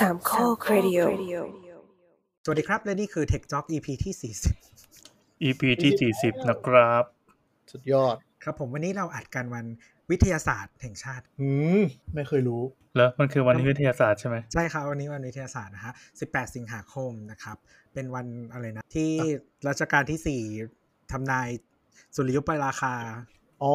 [0.00, 0.98] สามข้อครดิโอ
[2.44, 4.14] สวัสดีครับ และนี่คือ Tech Talk EP ที่
[5.48, 7.04] EP ที่ 40 นะครับ
[7.72, 9.64] สุดยอด40ครับผมวันนี้เราอัดกันวัน
[10.10, 11.48] วิทยาศาสตร์แห่งชาติ อื
[11.80, 11.82] ม
[12.14, 12.62] ไม่เคยรู้
[12.96, 15.92] แล้วมันคือวันวิทยาศาสตร์ใช่ไหมใช่ครับวันนี้วันวิทยาศาสตร์นะฮะ
[16.24, 17.56] 18 สิงหาคมนะครับ
[17.94, 19.10] เป็นวันอะไรนะ ที่
[19.68, 21.48] รัชกาลที่ 4ทำนาย
[22.14, 22.94] สุริยุปราคา
[23.62, 23.74] อ๋อ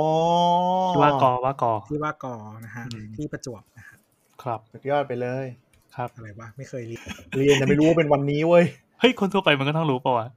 [1.01, 3.97] ว่ากอว่ากอที่ว่ากอนะฮะอืมที่ประจวบนะฮะ
[4.43, 5.47] ครับสุดยอดไปเลย
[5.95, 7.01] ครับอะไรวะไม่เคยเรียน
[7.37, 8.65] เรียนแต่ไม่รู้ว่าเป็นวันนี้เว้ย
[8.99, 10.27] เฮ้ยคนทั่วไปมันก็ต้องรู้ป่าวะ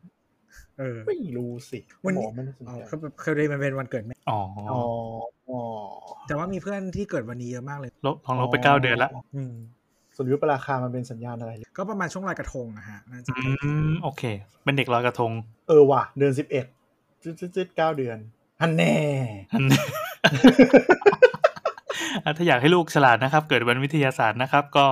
[0.78, 4.40] เออไม่รู้สิวันนี้หมอไม่ได้สนอ๋อใจคือเคยเรียนมันเป็นวันเกิดแม่อ๋อ
[4.70, 4.80] อ๋อ
[5.48, 5.60] อ๋อ
[6.28, 9.54] แต่ว่ามีเพื่อนที่เกิดวันนี้เยอะมากเลยลบลองลบไปเก้าเดือนละอืม
[10.16, 13.42] สุริยุปราคามันเป็นสัญญาณอะไร ก็ประมาณช่วงลอยกระทงอะฮะน่าจะอื
[13.88, 14.22] มโอเค
[14.64, 15.32] เป็นเด็กลอยกระทง
[15.68, 16.66] เออว่ะ เดือนสิบเอ็ด
[17.22, 18.18] จืดจืดเก้าเดือน
[18.60, 18.94] ฮันแน่
[19.52, 19.64] อัน
[22.24, 24.86] อะถ้าอยากให้ลูกฉลาดนะครับ เกิดวันวิทยาศาสตร์นะครับ ก็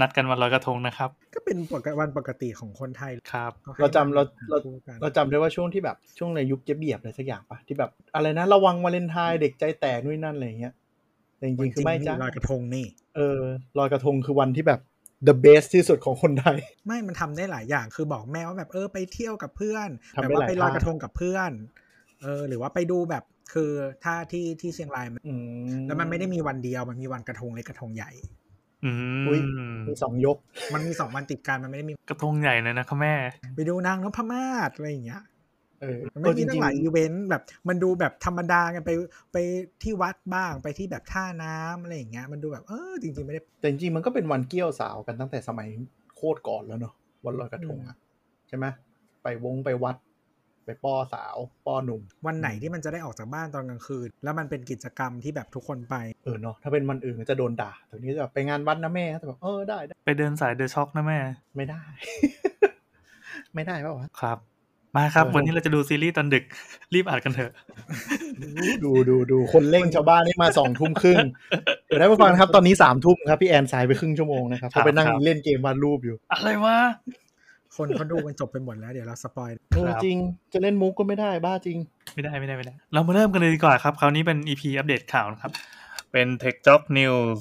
[0.00, 10.74] นัดกันวันลอยกระทงนะครับ ก็เป็นปกติวันปกติของคนไทยครับก็ให้เราจำเราเราคู่กันเราจำได้ว่าช่วงที่แบบช่วงในยุคเจ๊เบียบอะไรสักอย่างปะที่แบบอะไรนะระวังวาเลนไทน์เด็กใจแตกนู่นนนั่นอะไรอย่างเงี้ย
[11.36, 13.40] แต่จริงๆคือไม่จ้าลอยกระทงนี่ เออ
[13.78, 14.80] ลอยกระทงคือวันที่แบบ
[15.28, 21.50] the best ที่สุดของคนไทย ไม่มันทำได้หลายอย่างคือบอกแม่ว่าแบบเออไปเที่ยวกับเพื่อนทำแบบได้ว่าหลายไปลอยทางกระทงกับเพื่อน
[22.22, 23.70] เออหรือว่าไปดูแบบคือ
[24.04, 25.32] ถ้าที่ที่เชียงรายมันอื
[25.74, 28.10] มแล้วมันไม่ได้มีวันเดียวมันมีวันกระทงเล็กกระทงใหญ่
[28.84, 28.92] อื
[29.26, 29.40] อุ๊ย
[29.78, 30.36] มมีสองยก
[30.74, 33.14] มันมีสองวันติดกันมันไม่ได้มีกระทงใหญ่เลยนะครับแม่
[33.54, 35.22] ไปดูนางนพมาศอะไรอย่างเงี้ย
[35.82, 38.92] เออมันเอไม่อจมีตั้ริงงหลายอีเวนต์แบบ มันดูแบบธรรมดาไงไป
[39.32, 39.36] ไป
[39.82, 45.68] ที่วัดบ้างไปที่แบบท่าน้ำอะไรอย่างเงี้ยมันดูแบบเออจริงๆไม่ได้ๆแต่จริงๆมันก็เป็นวันเกี่ยวสาวกันตั้งแต่สมัย
[46.16, 47.96] โคตรก่อนแล้วเนอะวันลอยกระทงอะ
[48.48, 48.66] ใช่ไหม
[49.22, 49.96] ไปวงไปวัด
[50.66, 61.18] ไปป้อสาวป้อหนุ่ม วันไหนที่มันจะได้ออกจากบ้านตอนกลางคืน แล้วมันเป็นกิจกรรมที่แบบทุกคนไป เออเนาะถ้าเป็นวันอื่นก็จะโดนด่าแต่นี้จะแบบไปงานวัดนะแม่แต่แบบเออได้ได้ ไปเดินสายเดอะช็อกนะแม่
[61.56, 61.82] ไม่ได้
[63.54, 64.38] ไม่ได้เปล่าวะครับ
[64.96, 66.44] มาครับเออวันนี้เราจะดูซีรีส์ตอนดึก
[66.94, 67.52] รีบอ่านกันเถอะ
[68.84, 71.18] ดูดูดูคนเร่งชาวบ้านนี่มาสองทุ่มครึ่ง
[71.86, 76.78] เดี๋ยวได้มาฟังนะครับตอนนี้สามทุ่มครับพี่แอนสายไปครึ่งชั่วโมงนะครับเพราะไปนั่งครับเล่นเกมวาดรูปอยู่ อะไรวะ
[77.76, 80.16] คนเขาดูกันจบไปหมดแล้วเดี๋ยวเราสปอยเออจริง
[80.52, 81.78] จะเล่นมุกก็ไม่ได้บ้าจริง
[82.14, 85.52] ไม่ได้ไม่ได้ไม่ได้ เรามาเริ่มกันเลยดีกว่าครับ คราวนี้เป็น EP อัปเดตข่าวนะครับ
[86.12, 87.38] เป็น Tech Talk News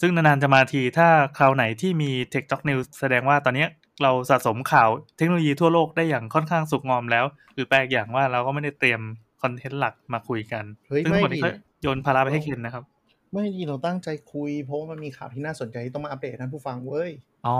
[0.00, 1.08] ซึ่งนานๆจะมาทีถ้า
[1.38, 3.66] คราวไหนที่มี Tech Talk News แสดงว่าตอนนี้
[4.02, 7.24] เราสะสมข่าวเทคโนโลยีทั่วโลกได้อย่างค่อนข้างสุกงอมแล้ว
[7.54, 9.00] หรือแปลกอย่างว่าเราก็ไม่ได้เตรียม
[9.42, 11.50] คอนเทนต์หลักมาคุยกันเฮ้ยซึ่งทั้งหมดไม่นี้ดิก็
[11.82, 12.84] โยนภาระไปให้เคนนะครับ
[13.32, 17.10] ไม่ดีเราตั้งใจคุย เพราะว่ามันมีข่าวที่น่าสนใจที่ต้องมาอัปเดตให้ท่านผู้ฟังเว้ย
[17.46, 17.58] อ๋อ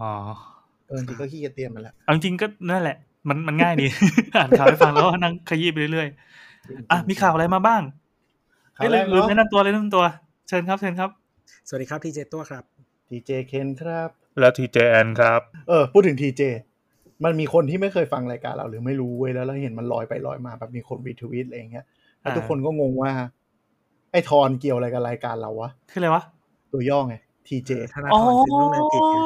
[0.00, 0.12] อ๋อ
[0.88, 2.96] เออจริงๆก็ขี้เกียจเตรียมมาแล้วเอาจริงๆก็นั่นแหละ
[3.28, 3.86] มันมันง่ายดี
[4.36, 7.82] อ่านข่าวให้ฟังแล้วก็นั่งขยี้ไปเรื่อยๆอะมีข่าวอะไรมาบ้าง
[8.76, 10.04] ข่าเอ้วยแรลืกมลืมเนาะแนะนำตัวเลยแนะนำตัว
[10.48, 11.10] เชิญครับเชิญครับ
[11.68, 12.64] สวัสดีครับทีเจตัวครับ
[13.08, 14.08] ทีเจเคนครับ
[14.40, 16.42] แล้วทีเจแอนครับ เออพูดถึงทีเจ
[17.24, 21.84] มันมีคนที่ไม่เคยฟังรายการเราหรือไม่รู้เว้ยแล้วเราเห็นมันลอยไปลอยมาแบบมีคนรีทวีตอะไรอย่างเงี้ย
[22.20, 23.12] แล้วอ่าทุกคนก็งงว่า
[24.12, 26.22] ไอ้ทอนเกี่ยวอะไรกับรายการเราวะคืออะไรวะ
[26.72, 29.16] ตัวย่อไงทีเจธนาธรจึงรุ่งเรืองกิจไง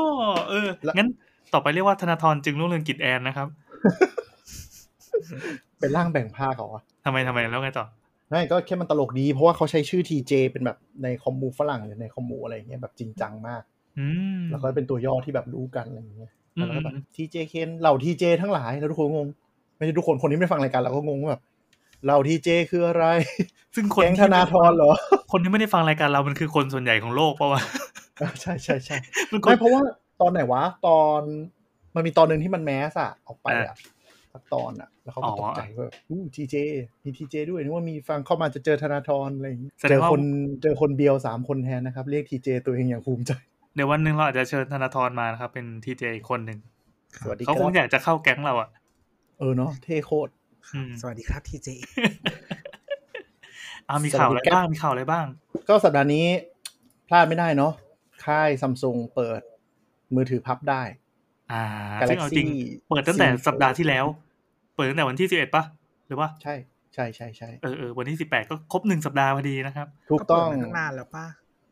[0.51, 1.09] เออแล้วงั้น
[1.53, 3.49] ต่อไปเรียกว่าธนาธรจึงรุ่งเรืองกิจแอนนะครับ
[5.79, 7.87] เป็นร่างแบ่งภาคเหรอวะทำไมทำไมแล้วไงต่อ
[8.29, 13.63] ไม่ก็แค่มันตลกดี เพราะว่าเขาใช้ชื่อทีเจเป็นแบบในคอมมูฝรั่งหรือในคอมมูอะไรอย่างเงี้ยแบบจริงจังมาก
[13.99, 14.07] อื
[14.39, 19.29] มแล้วก็เป็นตัวย่อที่แบบรู้กันอะไรอย่างเงี้ยอืมแล้วก็แบบทีเจเคนเหล่าทีเจทั้งหลายแล้วทุกคนงง
[19.77, 21.43] ไม่ใช่ทุกคนคนที่ไม่ฟังรายการเราก็งงว่าแบบ
[22.05, 23.05] เหล่าทีเจคืออะไร
[23.75, 24.91] ซึ่งคนแก๊งธนาธรเหรอ
[25.33, 27.63] คนที่ไม่ได้ฟังรายการเรามันคือคนส่วนใหญ่ของโลกปะวะ
[28.41, 28.97] ใช่ใช่ใช่
[29.33, 29.83] มันคนไม่เพราะว่า
[30.21, 31.21] ตอนไหนวะ ตอน
[31.95, 33.77] มันมีตอนหนึ่งที่มันแมสอะออกไปอะ
[34.33, 36.55] สักตอนอะแล้วเขาก็ตกใจว่าอู้ทีเจ
[37.05, 40.23] มีทีเจด้วยนึกว่ามีฟังเข้ามาจะเจอธนาธรอะไรอย่างงี้เจอคน
[40.63, 43.33] เจอคนเบียวสามคนแทนนะครับ เรียกทีเจตัวเองอย่างภูมิใจ
[43.75, 46.59] เดี๋ยววันหนึ่งเราอาจจะเชิญธนาธรมานะครับ เป็นทีเจอีกคนหนึ่ง
[47.23, 48.69] สวัสดีเขาคคงรับอยากจะเข้าแก๊งเราอะ
[49.39, 50.31] เออเนาะเท่โคตร
[50.75, 51.69] อืมสวัสดีครับทีเจ
[53.89, 55.27] อ่ามีข่าวอะไรสวัสดีครับบ้างมีข่าวอะไรบ้าง
[55.69, 56.27] ก็สัปดาห์นี้
[57.09, 57.73] พลาดไม่ได้เนาะ
[58.25, 59.41] ค่ายซัมซุงเปิด
[60.15, 60.83] มือถือพับได้
[61.53, 61.63] อ่า
[62.01, 62.49] Galaxy ซึ่งเอาจริง
[62.89, 64.05] เปิดตั้งแต่ C สัปดาห์ที่แล้ว
[64.75, 65.65] เปิดตั้งแต่วันที่สิบเอ็ดปะ
[66.07, 66.55] หรือว่าใช่
[66.95, 71.27] ใช่ใช่ใช่เออเออวันที่สิบแปดก็ครบหนึ่งสัปดาห์พอดีนะครับ ถูกต้องเปิดมาตั้งนานแล้วป่ะ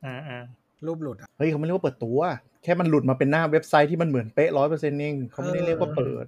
[0.04, 0.44] อ่าอ่า
[0.86, 2.20] รูปหลุดอะเฮ้ยเขาไม่เรียกว่าเปิดตัว
[2.62, 6.26] แค่มันหลุดมาเป็นหน้าเว็บไซต์ที่มันเหมือนเป๊ะร้อยเปอร์เซ็นต์เองเขาไม่ได้เรียกว่าเปิด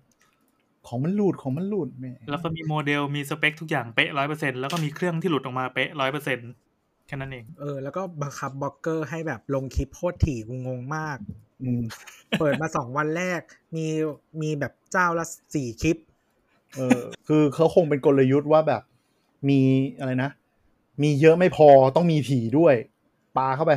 [0.89, 6.39] ของมันหลุดของมันหลุดแม่แล้วก็มีโมเดลมีสเปคทุกอย่างเป๊ะร้อยเปอร์เซ็นต์แล้วก็มีเครื่องที่หลุดออกมาเป๊ะร้อยเปอร์เซ็นต์
[7.07, 11.41] แค่นั้นเอง เออ แล้วก็บังคับบล็อกเกอร์ให้แบบลงคลิปโคตรถี่กูงงมากอืม
[12.39, 13.41] เปิดมาสองวันแรก
[13.77, 13.87] มี
[14.43, 15.25] มีแบบเจ้าละ
[15.55, 15.97] สี่คลิป
[16.77, 18.83] เออ คือเขาคงเป็นกลยุทธ์ว่าแบบ
[19.49, 19.61] มี
[19.99, 20.31] อะไรนะ
[21.03, 22.75] มีเยอะไม่พอต้องมีถี่ด้วย
[23.37, 23.73] ปาเข้าไป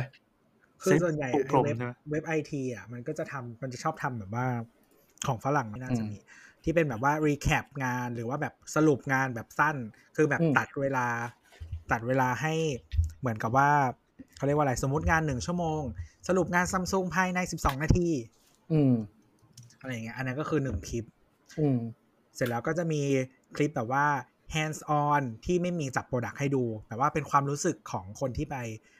[0.82, 4.46] คือส่วนใหญ่ปูพรมเว็บใช่ไหมเว็บไอทีอะ มันก็จะทำมันจะชอบทำแบบว่า
[5.26, 6.16] ของฝรั่งไม่น่าจะมี
[6.64, 9.76] ที่เป็นแบบว่ารีแคปงานหรือว่าแบบสรุปงานแบบสั้น
[10.16, 11.06] คือแบบอืมตัดเวลา
[11.92, 12.54] ตัดเวลาให้
[13.20, 13.70] เหมือนกับว่า
[14.36, 15.82] เขาเรียกว่าอะไรสมมติงานหนึ่งชั่วโมง
[16.28, 18.08] สรุปงานซัมซุงภายใน12นาที
[18.72, 18.94] อืม
[19.80, 21.04] อะไรอย่างเงี้ย อันนั้นก็คือหนึ่งคลิป
[21.60, 21.78] อืม
[22.34, 23.00] เสร็จแล้วก็จะมี
[23.56, 24.06] คลิปแบบว่า
[24.54, 28.56] hands on ที่ไม่มีจับโปรดักให้ดู แต่ว่าเป็นความรู้สึกของคนที่ไป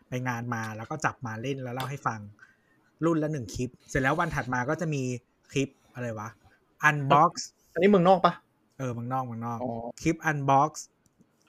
[0.08, 2.20] ไปงานมาแล้วก็จับมาเล่นแล้วเล่าให้ฟัง
[3.04, 5.02] รุ่นละหนึ่งคลิป เสร็จแล้ววันถัดมาก็จะมี
[5.50, 6.28] คลิปอะไรวะ
[6.88, 7.32] unbox
[7.72, 8.34] อันนี้เมืองนอกปะ
[8.78, 9.72] เออเมืองนอกเมืองนอกอ๋อ
[10.02, 10.70] คลิป unbox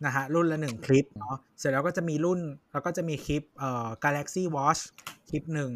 [0.06, 2.40] นะฮะรุ่นละหนึ่งคลิปเนาะเสร็จแล้วก็จะมีรุ่น
[2.72, 4.82] แล้วก็จะมีคลิปเอ่อ Galaxy Watch
[5.30, 5.72] คลิปหนึ่ง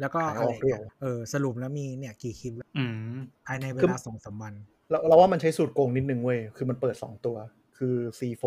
[0.00, 2.84] แล้วก็ขายอะอไรอกด้วยเงี้เหรยอเออสรุปแล้วมีเนี่ยกี่คลิปแล้วอื
[3.14, 3.16] ม
[3.46, 4.54] ภายในเวคือลาสองสามวัน
[4.90, 7.36] เราเราว่ามันใช้สูตรโกงนิดนึงเว้ย คือมันเปิด2ตัว
[7.78, 8.44] คือ C4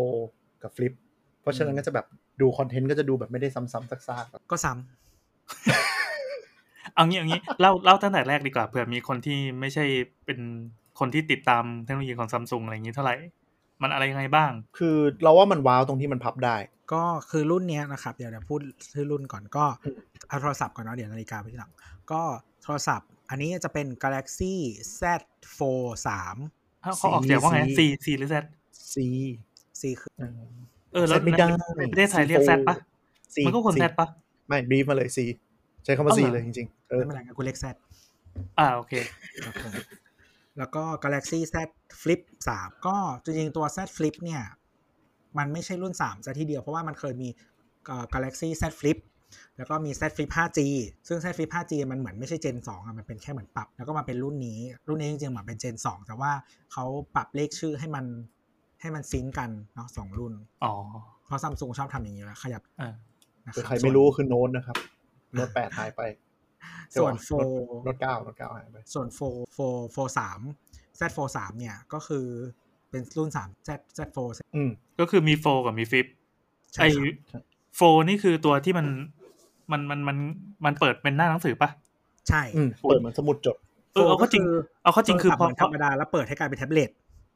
[0.62, 0.94] กับ Flip
[1.40, 2.06] เพราะฉะนั้นก็จะแบบ
[2.40, 3.72] ดูคอนเทนต์ก็จะดูแบบไม่ได้ซ้ำๆ
[4.08, 4.72] ซากๆก็ซ้
[6.94, 9.84] เอางี้เอางี้เล่าเล่าตั้งแต่แรกดีกว่าเผื่อมีคนที่ไม่ใช่
[10.26, 10.38] เป็น
[10.98, 13.14] คนที่ติดตามเทคโนโลยีของซัมซุงอะไรอย่างนี้เท่าไหร่
[13.82, 18.60] มันอะไรยังไงบ้าง คือเราว่ามันว้าวตรงที่มันพับได้ำก็คือรุ่นเนี้ยนะครับ เดี๋ยวเดี๋ยวพูด
[18.92, 19.96] ชื่อรุ่นก่อนก็อืม
[20.28, 21.72] เอาโทรศัพท์ก่อนเนาะเดี๋ยวนาฬิกาไปที่หลัง
[22.12, 22.22] ก็
[22.62, 24.54] โทรศัพท์ อันนี้จะเป็น Galaxy
[25.00, 25.02] Z
[25.56, 25.92] Fold
[26.40, 28.36] 3เขาเขาออกเสียงว่าไง C C C หรือ Z
[28.94, 28.96] C
[29.80, 30.12] C คือ
[30.92, 31.46] เออแล้ว Z ไม่ได้
[31.78, 32.76] ในประเทศไทยเรียก Z ปะ
[33.34, 34.06] C มันก็ควร Z ปะ
[34.48, 35.18] ไม่บีฟมาเลย C
[35.84, 37.64] ใช้คำว่าเอา C เหรอเลยจริงๆเออไม่เป็นไรงั้นกูเล็ก Z
[38.58, 38.92] อ่าโอเค
[39.44, 39.72] ครับผม
[40.58, 41.54] แล้วก็ Galaxy Z
[42.00, 42.20] Flip
[42.54, 44.42] 3 ก็จริงๆตัว Z Flip เนี่ย
[45.38, 47.28] มันไม่ใช่รุ่น3ซะทีเดียว เพราะว่ามันเคยมี
[47.86, 48.98] เอ่อ Galaxy Z Flip
[49.56, 50.60] แล้วก็มี Z Flip 5G
[51.08, 54.58] ซึ่ง Z Flip 5G มันเหมือนไม่ใช่ Gen 2อะ มันเป็นแค่เหมือนปรับ แล้วก็มาเป็นรุ่นนี้
[54.88, 56.32] รุ่นนี้จริงๆเหมือนเป็น Gen 2 แต่ว่า
[56.72, 58.04] เขาปรับเลขชื่อให้มัน
[58.80, 60.32] ให้มันซิงก์กันเนาะสองรุ่น
[60.64, 60.74] อ๋อ
[61.26, 62.92] เพราะซัมซุงชอบทำอย่างนี้อยู่แล้วขยับอ่า
[63.46, 64.76] นะคคือรับใครไม่รู้ก็คือโน้ตนะครับ
[65.32, 66.02] โน้ตแปดหายไป
[66.98, 67.30] ส่วนโฟ
[67.84, 69.20] โน้ตเก้าโน้ตเก้าหายไปส่วนโฟ
[69.54, 69.58] โฟ
[69.92, 70.40] โฟสาม
[71.00, 72.26] Z โฟสามเนี่ยก็คือ
[72.90, 74.18] เป็นรุ่นสาม Z Z โฟ
[74.56, 74.70] อืม
[75.00, 76.06] ก็คือมี Fold กับมี Flip
[76.74, 77.40] ใช่ไหมครับใช่
[77.76, 78.86] Fold นี่คือตัวที่มัน
[79.72, 80.16] มันมันมัน
[80.64, 81.70] มันเปิดเป็นหน้าหนังสือปะ
[82.28, 83.56] ใช่อืมเปิดเหมือนสมุดจด
[83.94, 84.42] เออเอาเข้าจริง
[84.82, 86.90] เอาเข้าจริงคือโทพอศัพท์เหมือนธรรมดาแล้วเปิดให้กลายเป็นแท็บเล็ต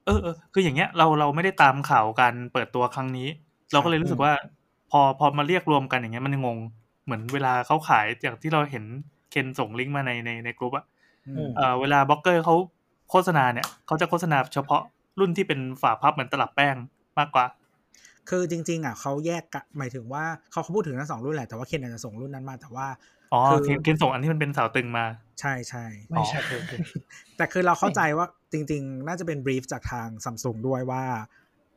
[0.07, 3.29] เออเออคืออย่างเงี้ยเราเราไม่ได้ตามข่าวการเปิดตัวครั้งนี้
[3.73, 4.33] เราก็เลยรู้สึกว่า
[4.91, 6.59] พอพอมาเรียกรวมกันอย่างเงี้ยมันงง
[7.05, 8.85] เหมือนเวลาเขาขายอย่างที่เราเห็น
[9.31, 10.85] เคนส่งลิงก์มาในในในกลุ่มอะ
[11.27, 12.57] อืมเออเวลาบล็อกเกอร์เขา
[13.11, 14.83] โฆษณาเนี่ยเขาจะโฆษณาเฉพาะ
[15.21, 16.77] รุ่นที่เป็นฝาพับเหมือนตลับแป้ง
[17.19, 17.45] มากกว่า
[18.29, 22.87] คือจริง ๆอะเขาแยกกันหมายถึงว่าเขาเขาพูดถึงทั้งสองรุ่นแหละแต่ว่าเคนอาจจะส่งรุ่นนั้นมาแต่ว่า
[23.33, 25.05] อ๋อคือเคนเคนส่งอันที่มันเป็นเสาตึงมา
[25.41, 26.93] ใช่ใช่ไม่ใช่อ๋อโอเคโอเค
[27.37, 31.03] แต่คือเราเข้าใจว่าจริง ๆ น่าจะเป็นบรีฟจากทางซัมซุงด้วยว่า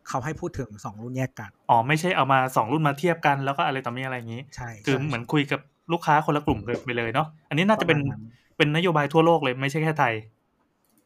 [0.10, 5.60] เขาให้พูดถึงสองรุ่นแยกกัน อ๋อ ไม่ใช่เอามาสองรุ่นมาเทียบกันแล้วก็อะไรต่อมีอะไรอย่างนี้ ใช่ คือใช่เหมือนคุยกับ
[5.92, 10.14] ลูกค้าคนละกลุ่มกันไปเลยเนาะอันนี้น่าจะเป็นประมาณนั้นเป็นนโยบายทั่วโลกเลยไม่ใช่แค่ไทย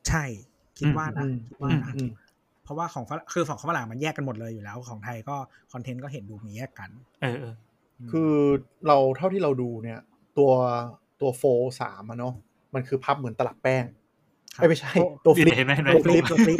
[0.07, 0.23] ใช่
[0.77, 2.09] คิดว่านะอืมคิดว่านะอืม
[2.63, 5.35] เพราะว่าของฝรั่งคือของฝรั่งมันแยกกันหมดเลยอยู่แล้ว ของไทยก็
[5.73, 6.89] คอนเทนต์ก็เห็นดูมีแยกกัน
[7.21, 7.53] เออเออ
[8.07, 8.31] มคือ
[8.87, 9.99] เราเท่าที่เราดูเนี่ย
[10.37, 10.51] ตัว
[11.21, 11.43] ตัวโฟ
[11.81, 12.33] สามอะเนาะ
[12.73, 13.83] มันคือพับเหมือนตลับแป้ง
[14.55, 14.91] ครับเอ้ยไม่ใช่
[15.25, 16.57] ตัว Flip เห็นไหมเห็นไหมตัว Flip ตัว Flip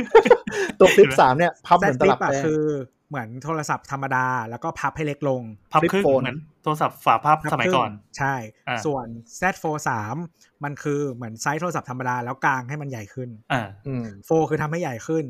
[0.80, 2.64] ตัวฟลิปเห็นไหมสามเนี่ยพับ Z Flip อะเหมือนตลับอะแป้งคือ
[3.10, 5.42] เหมือนโทรศัพท์ธรรมดา แล้วก็พับให้เล็กลง
[5.74, 8.36] พับ Flip ครึ่ง phone เหมือนโทรศัพท์ฝาพับสมัยก่อน ใช่
[8.68, 9.08] อ่าส่วน
[9.40, 9.82] Z Fold
[10.22, 15.26] 3มันคือเหมือนไซส์โทรศัพท์ธรรมดา แล้วกางให้มันใหญ่ขึ้นอ่าอืม Fold คือทำให้ใหญ่ขึ้น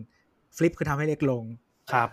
[0.57, 1.43] Flip คือทำให้เล็กลง
[1.91, 2.09] ครับ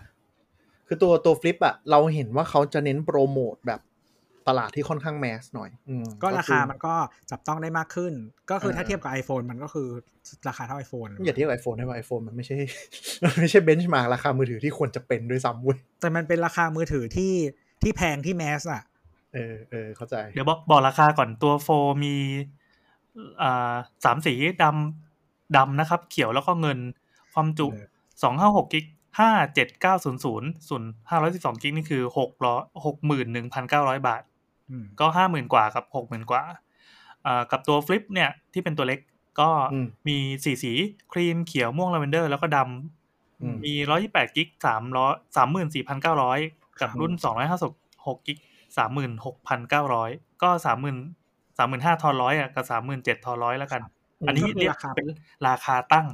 [0.86, 3.80] คือตัวตัว Flip อะเราเห็นว่าเขาจะเน้นโปรโมทแบบ
[4.48, 6.94] ตลาดที่ค่อนข้าง mass หน่อยอืมก็ราคาอมันก็
[7.30, 8.12] จับต้องได้มากขึ้น
[8.50, 9.88] ก็คือถ้าเออเทียบกับ iPhone มันก็คือ
[10.48, 12.56] ราคาเท่า iPhone อย่าเทียบไอโฟนได้ว่าไอโฟนมันไม่ใช่
[13.24, 17.32] มันไม่ใช่เบนช์มาราคามือถือที่ควรจะเป็นด้วยซ้ำเว้ยแต่มันเป็นราคามือถือที่
[17.82, 18.82] ที่แพงที่แมสอะ
[19.34, 21.68] เออเออเข้าใจ เดี๋ยวบอกบอกราคาก่อนตัวโฟ
[22.04, 22.16] มี
[23.42, 23.74] อ่า
[24.04, 26.78] สามสีดำดำนะครับ เขียวแล้วก็เงิน
[27.34, 27.86] ความจุเออ
[28.22, 28.84] สองห้าหกกิก
[29.18, 34.33] ห้าเจ็ดเก้าศูนย์ศูนย์ส่วนห้าร้อยสิบสอง gig นี่คือหกร้อยหกหมื่นหนึ่งพันเก้าร้อยบาทอืม
[35.00, 36.42] ก็ห้าหมื่นกว่ากับหกหมื่นกว่า
[37.26, 39.00] อ่ากับตัว Flip เนี่ยที่เป็นตัวเล็ก
[39.40, 40.72] ก็อืมมีสีสี
[41.12, 42.58] ครีมเขียวม่วงลาเวนเดอร์ แล้วก็ด
[43.42, 46.38] อืมำมีร้อยยี่แปด gig สามร้อยสามหมื่นสี่พันเก้าร้อย
[46.80, 47.72] กับรุ่นสองร้อยห้าสิบ
[48.06, 48.38] หก gig
[48.76, 50.10] สามหมื่นหกพันเก้าร้อย
[50.42, 50.96] ก็สามหมื่น
[51.58, 53.82] สามหมื่นห้าทอนร้อยอะกับสามหมื่นเจ็ดทอนร้อยแล้วกัน
[54.26, 55.06] อันนี้เรียกเป็น
[55.48, 56.06] ราคาตั้ง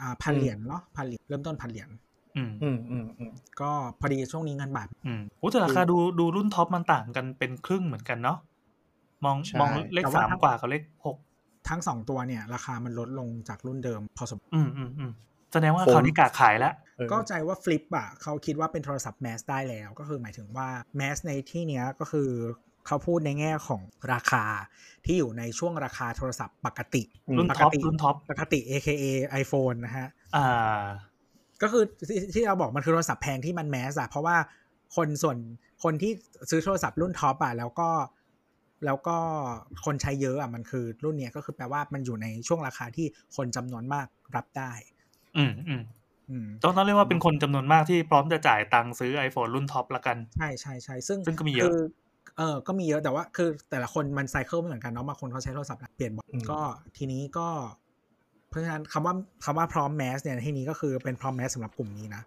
[0.00, 1.88] อ่าพันเหรียญเนาะพันเหรียญเริ่มต้นพันเหรียญ
[2.36, 8.38] อืมอืมอืมอืมก็พอดีช่วงนี้เงินบาทอืมโอ้แต่ราคาดูดูรุ่นท็อปมันต่างกันเป็นครึ่งเหมือนกันเนาะ
[9.24, 11.16] มองใช่มองเลขแต่ว่าสามกว่ากับเลขหก
[11.68, 15.12] ทั้งสองตัวเนี่ย ราคามันลดลงจากรุ่นเดิม พอสมควรอืมอืมอืม
[15.52, 22.30] แสดงว่าผมคราวนี้กะขายแล้วเออก็ใจว่า Flip อะเขาคิดว่าเป็นโทรศัพท์ mass ได้แล้ว ก็คือหมายถึงว่า mass ในที่เนี้ยก็คือ
[22.86, 24.44] เขาพูดในแง่ของราคา
[25.04, 27.02] ที่อยู่ในช่วงราคาโทรศัพท์ปกติ
[27.38, 29.04] รุ่นปท็กอปติรุ่นท็อปปกติ AKA
[29.42, 30.84] iPhone นะฮะ อ่า
[31.62, 34.36] ก็คือที่ที่เราบอกมันคือโทรศัพท์แพงที่มัน mass อะเพราะว่า
[34.96, 35.36] คนส่วน
[35.84, 36.12] คนที่
[36.50, 37.88] ซื้อโทรศัพท์รุ่นท็อปอะแล้วก็
[38.84, 39.16] แล้วก็
[39.84, 43.06] คนใช้เยอะอะมันคือรุ่นเนี้ยก็คือแปลว่ามันอยู่ในช่วงราคาที่
[43.36, 44.06] คนจำนวนมาก
[44.36, 44.72] รับได้
[45.36, 45.82] อืมอืม
[46.30, 51.80] อืมต้องต้องเรียกว่าเป็นคนจำนวนมากที่พร้อมจะจ่ายตังค์ซื้อ iPhone รุ่นท็อปละกัน ใช่ใช่ใช่ซึ่งซึ่งก็มีเยอะคือ
[52.36, 56.60] เออก็มีเยอะแต่ว่าคือแต่ละคนมันไซเคิลไม่เหมือนกันเนาะบางคนเขาใช้โทรศัพท์เปลี่ยนบ่อยอืมก็
[56.96, 57.48] ทีนี้ก็
[58.54, 62.22] เพราะฉะนั้นคำว่าคำว่าพร้อมแมสเนี่ยในที่นี้ก็คือเป็นพร้อมแมสสำหรับกลุ่มนี้นะ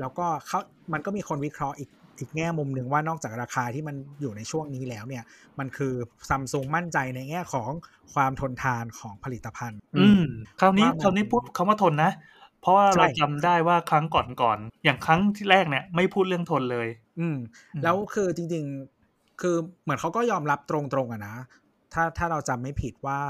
[0.00, 0.58] แล้วก็เขา
[0.92, 5.24] มันก็มีคนวิเคราะห์อีกอีกแง่มุมหนึ่งว่านอกจากราคาที่มันอยู่ในช่วงนี้แล้วเนี่ย
[5.58, 5.92] มันคือ
[6.28, 7.70] ซัมซุงมั่นใจในแง่ของ
[8.14, 10.24] ความทนทานของผลิตภัณฑ์ อืม
[10.60, 12.12] คราวนี้ว่ามันคราวนี้พูดคำว่าทนนะ
[12.60, 16.88] เพราะว่าใช่เราจำได้ว่าครั้งก่อนก่อนๆอย่างครั้งที่แรกเนี่ย ไม่พูดเรื่องทนเลย
[17.20, 17.36] อืม
[17.74, 18.64] อืม แล้วคือจริง
[19.02, 21.36] ๆ คือเหมือนเขาก็ยอมรับตรงๆอะนะ
[21.92, 23.20] ถ้าถ้าเราจำไม่ผิดว่า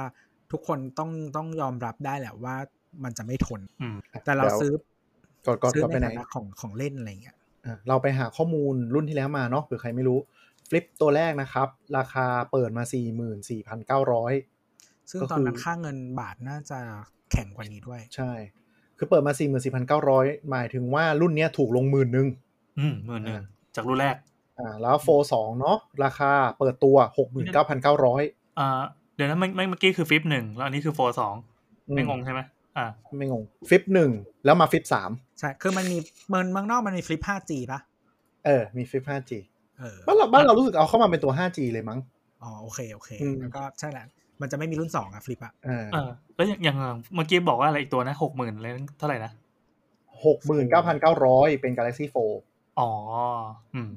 [0.52, 2.56] ทุกคนต้องต้องยอมรับได้แหละว่า
[3.04, 4.72] มันจะไม่ทนอืมแต่เราซื้อ
[5.46, 7.36] ก่อนก่อนซื้อก่อนในไปไหนฐานะของของเล่นอะไรเงี้ย
[7.66, 10.18] อะเราไปหาข้อมูลรุ่นที่แล้วมาเนาะเผื่อใครไม่รู้
[10.68, 12.84] ฟลิปตัวแรกนะครับ ราคาเปิดมา
[14.36, 16.78] 44,900 ซึ่งก็ตอนนั้นคือค่าเงินบาทน่าจะ
[17.30, 18.32] แข็งกว่านี้ด้วย ใช่
[18.98, 19.32] คือเปิดมา
[19.90, 22.28] 44,900 หมายถึงว่ารุ่นเนี้ยถูกลงหมื่นหนึ่ง
[22.78, 23.44] อืมหมื่นหนึ่งอ่า
[23.76, 24.16] จากรุ่นแรก
[24.58, 26.96] อ่า แล้วโฟสองเนาะราคาเปิดตัว
[27.76, 28.82] 69,900อ่า
[29.16, 31.34] เดี๋ยวนะเมื่อเมื่อกี้คือฟิปหนึ่งแล้วอันนี้คือโฟสอง
[31.88, 32.40] อืไม่งงใช่ไหม
[32.76, 32.86] อ่า
[33.18, 34.10] ไม่งงฟลิปหนึ่ง
[34.44, 37.80] แล้วมาฟลิปสามใช่คือมันมีเมืองเมืองนอกมันมีฟลิป 5G ป่ะ
[38.46, 39.32] เออมีฟลิป 5G
[39.78, 41.98] เออบ้านเราบ้านเรารู้สึกเอาเข้ามาเป็นตัว 5G เลยมั้ง
[42.42, 44.04] อ๋อโอเคโอเคอืมแล้วก็ใช่แหละ
[44.40, 46.76] มันจะไม่มีรุ่นสองอะ Flip อะอ่าเออแล้วอย่างอย่าง
[47.14, 49.32] เมื่อกี้บอกว่าอะไรอีกตัวนะหกหมื่นเลยเท่าไหร่นะ
[50.24, 52.04] หกหมื่นเก้าพันเก้าร้อยเป็น Galaxy
[52.42, 52.90] 4อ๋อ
[53.74, 53.90] อืม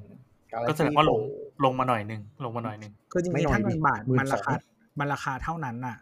[0.68, 5.96] ก็แส Galaxy ดงว่าลง4ลงมาหน่อยหนึ่งลงมาหน่อยหนึ่งคือจริงๆไม่น้อยถ้าเงินบาทดิมันราคา12,000 มันราคาเท่านั้นน่ะ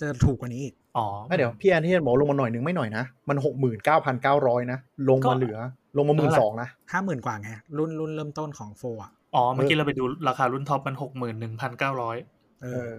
[0.00, 5.58] จะถูกกว่านี้อีก อ๋อไม่เดี๋ยวพี่แอนที่บอกลงมาหน่อยหนึ่งไม่หน่อยนะ มันหกหมื่นเก้าพันเก้าร้อยนะ ลงก็มาเหลือ
[5.96, 12.16] ลงมาหมื่นสองนะห้าหมื่นกว่าไง รุ่นรุ่นเริ่มต้นของโฟอะอ๋อ เมื่อกี้เราไปดูราคารุ่นท็อปมันหกหมื่นหนึ่งพันเก้าร้อย
[12.62, 12.92] เอเอออ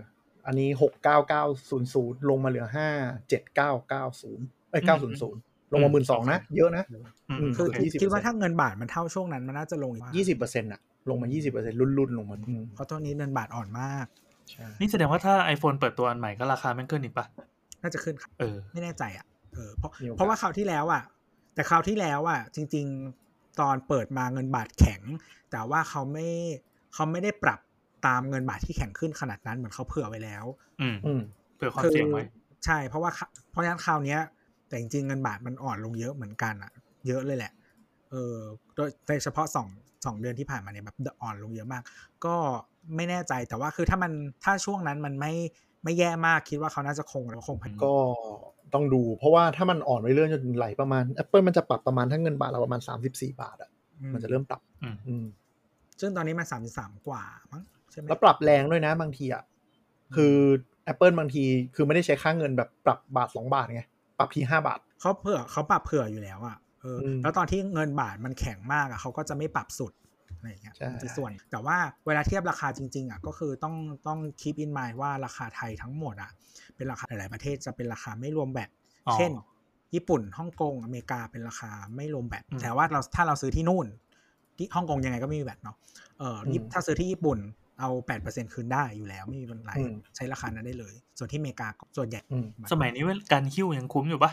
[0.46, 2.88] อันนี้หกเก้าเก้าศูนย์ศูนย์ลงมาเหลือห้า
[3.30, 5.40] เจ็ดเก้าเก้าศูนย์เอ้ยเก้าศูนย์ศูนย์
[5.72, 14.25] ลงมาหมื่นสองนะ เยอะนะอืมอืมคือโอเค20%คิดว่าถ้าเงินบาทมันเท่าช่วงนั้นมันน่าจะลงอีกยี่สิบเปอร์เซ็นต์อะลงมายี่สิบเปอร์เซ็นต์รุ่นๆลงมาอืมเพราะตัวนี้เงินบาทอ่อนมากใช่
[14.80, 17.26] นี่แสดงว่าถ้า iPhone เปิดตัวอันใหม่ก็ราคาแม่งขึ้นอีกปะ
[17.82, 21.04] น่าจะขึ้นครับเออไม่แน่ใจอะเออเพราะมีโอกาสเพราะว่าคราวที่แล้วอะ
[21.56, 22.86] แต่คราวที่แล้วอะ จริง
[23.24, 25.02] ๆ ตอนเปิดมาเงินบาทแข็ง
[25.52, 26.28] แต่ว่าเขาไม่
[26.94, 27.60] เขาไม่ได้ปรับ
[28.08, 30.46] ตามเงินบาทที่แข็งขึ้นขนาดนั้นเหมือนเขาเผื่อไว้แล้ว
[30.82, 31.22] อืมอืม
[31.56, 32.24] เผื่อความเสี่ยงไว้
[32.66, 33.20] ใช่ เพราะว่าค
[33.52, 34.20] เพราะฉะนั้นคราวเนี้ย
[34.68, 36.72] แต่จริงๆเงินบาทมันอ่อนลงเยอะเหมือนกันอะ
[37.08, 37.52] เยอะเลยแหละ
[38.12, 38.36] เออ
[38.76, 39.68] โดยโดยเฉพาะสอง
[40.08, 41.84] สองเดือนที่ผ่านมาเนี่ยแบบอ่อนลงเยอะมาก
[42.26, 42.36] ก็
[42.96, 44.12] ไม่แน่ใจแต่ว่าคือถ้ามัน
[44.44, 45.34] ถ้าช่วงนั้นมันไม่
[45.84, 47.96] ไม่แย่มากคิดว่าเขาน่าจะคงแล้วคงพันก็
[48.74, 53.70] ต้องดู เพราะว่าถ้ามันอ่อนไปเรื่อยจนไหลประมาณ Apple มันจะปรับประมาณถ้าเงินบาทเราประมาณ 34 บาทอะ
[54.14, 55.26] มันจะเริ่มปรับอืมอืม
[56.00, 59.44] ซึ่งตอนนี้มันสามสามกว่ามั้งใช่ไหมแล้วปรับแรงด้วยนะบางทีอะ
[60.16, 60.36] คือ
[60.92, 61.44] Apple บางที
[61.76, 63.84] คือไม่ได้ใช้ค่าเงินแบบปรับบาทสองบาทไง
[64.18, 69.94] ปรับทีห้าบาทเขาเผื่อเขาปรับเผื่ออยู่แล้วอะเอออมแล้วตอนที่เงินบาทมันแข็งมากอะเขาก็จะไม่ปรับสุด
[70.38, 73.76] อะไรอย่างเงี้ยใช่ที่ส่วน แต่ว่าเวลาเทียบราคาจริง ๆอะก็คือต้อง
[74.08, 76.32] ต้องคีปอินมายว่าราคาไทยทั้งหมดอะ
[76.76, 78.70] เป็นราคาหลาย ๆ ประเทศจะเป็นราคาไม่รวมแบต
[79.08, 79.32] อ๋อเช่น
[79.96, 83.88] ญี่ปุ่นฮ่องกงอเมริกาเป็นราคาไม่รวมแบตอืมแต่ว่าเราถ้าเราซื้อที่นู่น
[84.58, 85.76] ที่ฮ่องกงยังไงก็ไม่มีแบตเนาะ
[86.20, 87.38] เออญี่ปุ่นถ้าซื้อที่ญี่ปุ่น
[87.80, 94.32] เอาแปดเปอร์เซ็นคืนได้อยู่แล้ว ไม่มีปัญหาอืมใช้ราคานั้นได้เลย ส่วนที่อเมริกาก็ส่วนใหญ่อืมสมัยนี้เว้ยการหิ้วยังคุ้มอยู่ปะ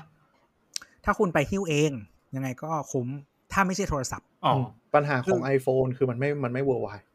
[1.04, 1.92] ถ้าคุณไปหิ้วเอง
[2.34, 3.08] ยังไงก็คุ้ม
[3.52, 4.54] ถ้าไม่ใช่โทรศัพท์อ๋อ
[4.94, 7.06] ปัญหาของคือ iPhone คือมันไม่มันไม่ worldwide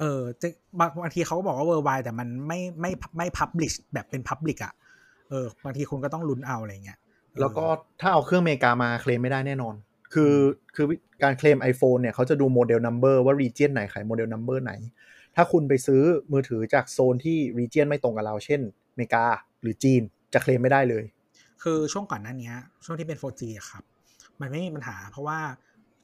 [0.00, 0.48] เออจะ
[0.78, 4.72] บางบางทีเขาก็บอกว่าเวอร์ไวแต่มันไม่ไม่ไม่ publish แบบเป็น public อะ
[5.30, 7.66] เออบางทีคุณก็ต้องลุ้นเอาอะไรเงี้ยเออแล้วก็
[8.00, 9.74] ถ้าเอาเครื่องอเมริกามาเคลมไม่ได้แน่นอน
[10.12, 10.34] คือ
[10.74, 10.86] คือ
[11.22, 14.72] การเคลม iPhone เนี่ยเขาจะดูโมเดล number ว่า region ไหนขายโมเดล number ไหน
[15.36, 16.02] ถ้าคุณไปซื้อ
[16.32, 18.60] มือถือจากโซนที่ region ไม่ตรงกับเรา เช่น
[18.92, 19.24] อเมริกา
[19.60, 20.02] หรือจีน
[20.32, 21.04] จะเคลมไม่ได้เลย
[21.62, 22.52] คือช่วงก่อนหน้านี้
[22.84, 23.82] ช่วงที่เป็น 4G อะครับ
[24.42, 25.38] มันไม่มีปัญหา เพราะว่า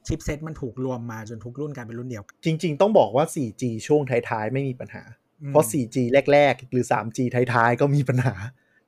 [0.06, 5.02] ชิปเซ็ตมันถูกรวมมาจนทุกรุ่นกลายเป็นรุ่นเดียวกันจริง ๆ ต้องบอกว่า 4G ช่วงท้ายๆ ไม่มีปัญหา
[5.42, 5.96] อืมเพราะ 4G
[6.32, 8.34] แรก ๆ หรือ 3G ท้ายๆ ก็มีปัญหา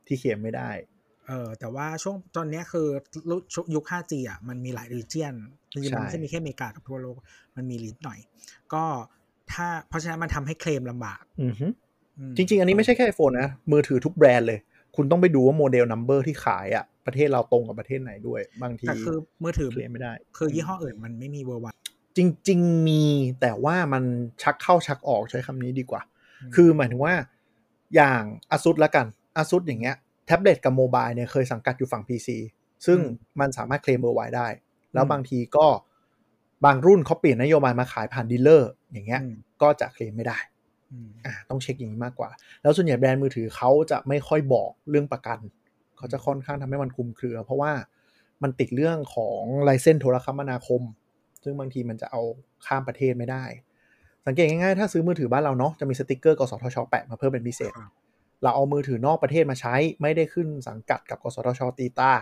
[0.07, 0.71] ที่เคลมไม่ได้
[1.27, 2.87] เออแต่ว่าช่วงตอนเนี้ยคือ
[3.31, 3.43] รุ่น
[3.75, 5.35] ยุค 5G อะมันมีหลาย region
[5.73, 7.19] จริงๆมันไม่ใช่ใช่มีแค่อเมริกากับทั่วโลก
[7.57, 8.19] มันมี list หน่อย
[8.75, 8.85] ก็
[9.53, 11.67] ถ้าเพราะฉะนั้นมันทำให้เคลมลำบากอือฮึ
[12.19, 14.59] อืมจริง ๆ อันนี้ไม่ใช่แค่ iPhone นะ มือถือทุกแบรนด์เลย
[14.97, 21.75] คุณต้องไปดูว่าโมเดล number ที่ขายอะ ประเทศเราตรงกับประเทศไหนด้วย บางทีแต่คือมือถือเคลมไม่ได้ คือยี่ห้ออื่นมันไม่มี worldwide
[22.17, 23.03] จริง ๆ มี
[23.41, 24.05] แต่ว่ามัน
[24.43, 26.03] ชักเข้าชักออกใช้คำนี้ดีกว่า
[26.55, 27.15] คือหมายถึงว่า
[27.95, 32.29] อย่างอาซุดละกันอาซุดอย่างเงี้ยแท็บเล็ตกับ mobile เนี่ยเคยสังกัดอยู่ฝั่ง PC
[32.87, 32.99] ซึ่ง
[33.41, 34.49] มันสามารถเคลมเบอร์ไว้ได้
[34.95, 35.67] แล้วบางทีก็
[36.65, 39.21] บางรุ่นเขาเปลี่ยนนโยบายมาขายผ่านดีลเลอร์อย่างเงี้ย
[39.63, 40.39] ก็จะเคลมไม่ได้
[41.27, 42.31] อ่าต้องเช็คอย่างนี้มากกว่า
[42.63, 45.39] แล้วส่วนใหญ่แบรนด์มือถือเขาจะไม่ค่อยบอกเรื่องประกัน
[46.01, 47.73] เขาจะค่อนข้างทำให้มันคลุมเครือ เพราะว่า
[48.43, 50.83] มันติดเรื่องของ license โทรคมนาคม
[51.45, 52.23] ซึ่งบางทีมันจะเอา
[52.67, 53.45] ข้ามประเทศไม่ได้
[54.27, 57.73] สังเกตง่ายๆ ถ้าซื้อมือถือบ้านเราเนาะจะมีสติกเกอร์กสทชแปะมาเพิ่มเป็นพิเศษ
[58.43, 62.13] เราเอามือถือนอกประเทศมาใช้ ไม่ได้ขึ้นสังกัดกับกสทชตีตรา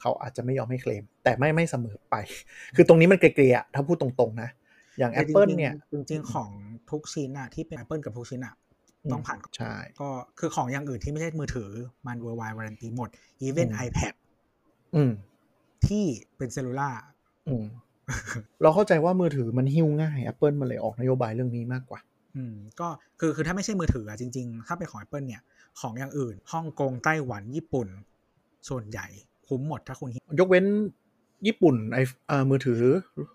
[0.00, 2.16] เขาอาจจะไม่ยอมให้เคลม แต่ไม่ไม่เสมอไป
[2.76, 4.50] คือตรงนี้มัน grey ๆถ้าพูดตรงๆนะ
[4.98, 6.50] อย่าง Apple เนี่ยจริงๆของ
[6.90, 8.54] ทุกชิ้นอะที่เป็น Apple กับทุกชิ้นอะ
[9.12, 10.08] ต้องผ่านใช่ก็
[10.38, 11.70] คือของอย่างอื่นที่ไม่ใช่มือถือ
[12.06, 13.08] มัน worldwide warranty หมด
[13.46, 14.14] even iPad
[14.94, 15.12] อืม
[15.86, 16.04] ที่
[16.36, 16.90] เป็น cellular
[18.62, 22.00] เราเข้าใจว่ามือถือมันหิ้วง่าย Apple มันเลยออกนโยบายเรื่องนี้มากกว่า
[22.36, 22.88] อืม ก็
[23.20, 25.42] คือคือถ้าไม่ใช่มือถืออะจริง ๆ ถ้าเป็นของ Apple เนี่ย
[25.80, 27.88] ของอย่างอื่นฮ่องกงไต้หวันญี่ปุ่น
[28.68, 29.06] ส่วนใหญ่
[29.48, 30.08] คุ้มหมดถ้าคุณ
[30.40, 30.64] ยกเว้น
[31.46, 31.98] ญี่ปุ่นไอ
[32.50, 32.80] มือถือ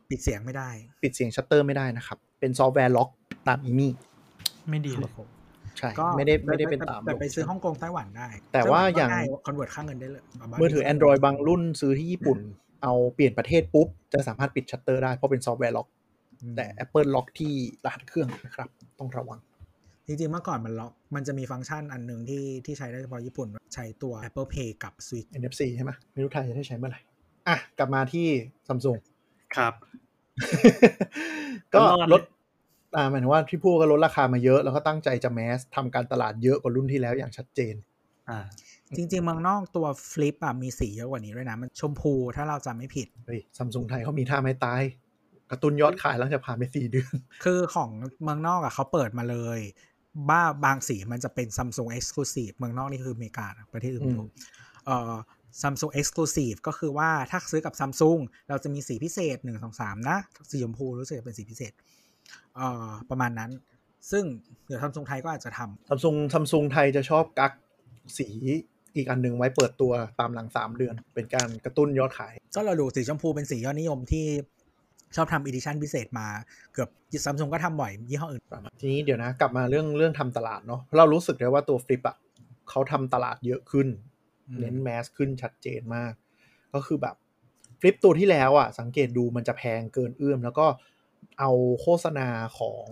[0.09, 0.69] ปิดเสียงไม่ได้
[1.03, 3.09] ปิดเสียงชัตเตอร์ไม่ได้นะครับ เป็นซอฟต์แวร์ล็อก
[3.47, 3.91] ตาม IMEI
[4.69, 5.11] ไม่ดีเลย
[5.79, 9.09] ใช่ ไม่ได้ไม่ได้เป็นตามแต่ไปซื้อฮ่องกงไต้หวันได้ แต่ว่าอย่าง
[9.46, 10.24] convert ค่าเงินได้เลย
[10.62, 12.39] มือถือ Android บางรุ่นซื้อที่ญี่ปุ่น
[12.83, 15.88] เอาเปลี่ยนประเทศปุ๊บ จะสามารถปิดชัตเตอร์ได้เพราะเป็นซอฟต์แวร์ล็อก
[16.55, 17.53] แต่ Apple ล็อกที่
[17.86, 18.69] รหัสเครื่องนะครับ
[19.00, 19.39] ต้องระวัง
[20.07, 27.00] จริงๆเมื่อก่อนมันล็อก มันจะมีฟังก์ชันอันหนึ่งที่ที่ใช้ได้เฉพาะญี่ปุ่น ใช้ตัว Apple Pay กับ Suica NFC ใช่ไหมไม่รู้ไทยจะได้ใช้เมื่อไหร่
[27.48, 28.27] อะ กลับมาที่
[28.67, 28.98] ซัมซุง
[29.55, 29.74] ครับ
[31.75, 32.38] ก็ลดอ่า
[33.10, 37.75] หมายถึงว่าที่พูดก็ลดราคามาเยอะ แล้วก็ตั้งใจจะ mass ทำการตลาดเยอะกว่ารุ่นที่แล้วอย่างชัดเจน
[38.29, 38.39] อ่า
[38.96, 44.81] จริงๆเมืองนอกตัว Flip อะมีสีเยอะกว่านี้ด้วยนะ มันชมพูถ้าเราจำไม่ผิดเฮ้ยซัมซุงไทยเขามีท่าไม้ตาย
[45.51, 47.89] กระตุ้นยอดขายหลังจากผ่านไปสี่เดือน คือของ
[48.24, 49.60] เมืองนอกอะเขาเปิดมาเลย
[50.29, 54.06] ว่าบางสีมันจะเป็นซัมซุง exclusive เมืองนอกนี่คืออเมริกาประเทศอื่น
[54.86, 55.13] เอ่อ
[55.62, 60.17] Samsung Exclusive ก็คือว่าถ้าซื้อกับ Samsung เราจะมีสีพิเศษ1 2 3นะ
[60.52, 61.98] สีชมพูรู้สึกจะเป็นสีพิเศษเอ่อ
[63.10, 63.52] ประมาณนั้น
[64.12, 64.24] ซึ่ง
[64.68, 67.52] เดี๋ยวซัมซุงไทยก็อาจจะทำซัมซุงซัมซุงไทยจะชอบกัก
[68.18, 68.28] สี
[68.96, 74.26] อีกอันหนึ่งไว้เปิดตัวตามหลัง3เดือน เป็นการกระตุ้นยอดขาย ก็เราดูสีชมพูเป็นสียอดนิยมที่
[75.15, 76.28] ชอบทำ edition พิเศษมา
[76.74, 76.89] เกือบ
[77.26, 78.44] ซัมซุงก็ทำบ่อยยี่ห้ออื่น
[78.82, 82.18] ทีนี้เดี๋ยวนะ กลับมาเรื่องเรื่องทำตลาดเนาะเรารู้สึกเลยว่าตัว Flip อะ
[82.70, 83.88] เขาทำตลาดเยอะขึ้น
[84.60, 86.13] เน้นแมสขึ้นชัดเจนมาก
[86.74, 87.15] ก็คือแบบ
[87.80, 90.65] ฟลิปตัวที่แล้วอะสังเกตดูมันจะแพงเกินเอื้อม แล้วก็
[91.39, 91.51] เอา
[91.82, 92.27] โฆษณา
[92.60, 92.86] ของ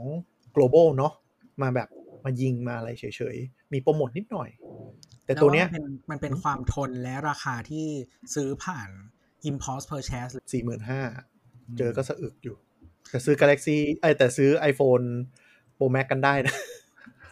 [0.56, 1.14] global เนาะ
[1.62, 1.90] มาแบบ
[2.26, 4.50] มายิงมาอะไรเฉยๆ มีโปรโมทนิดหน่อย
[5.26, 5.68] แต่ตัวเนี้ย
[6.10, 7.88] มันเป็นความทนและราคาที่
[8.36, 8.90] ซื้อผ่าน
[9.50, 11.02] impulse purchase สี่หมื่นห้า
[11.78, 12.56] เจอก็สะอึกอยู่
[13.10, 15.06] แต่ซื้อ Galaxy ไอแต่ซื้อ iPhone
[15.78, 16.56] Pro Max กันได้นะ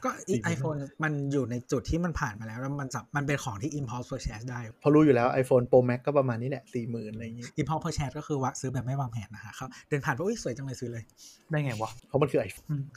[0.06, 0.10] ก็
[0.46, 11.04] ไอโฟนมันอยู่ในจุดที่มันผ่านมาแล้ว แล้วมันมันเป็นของที่ impulse purchase ได้ พอรู้อยู่แล้ว iPhone Pro Max ก็ประมาณนี้แหละสี่หมื่นอะไรอย่างงี้ impulse purchase ก็คือว่าซื้อแบบไม่วางแผนนะฮะเขาเดินผ่านไปอุ้ยสวยจังเลยซื้อเลย
[11.52, 12.46] ได้ไงวะ เพราะมันคือไอ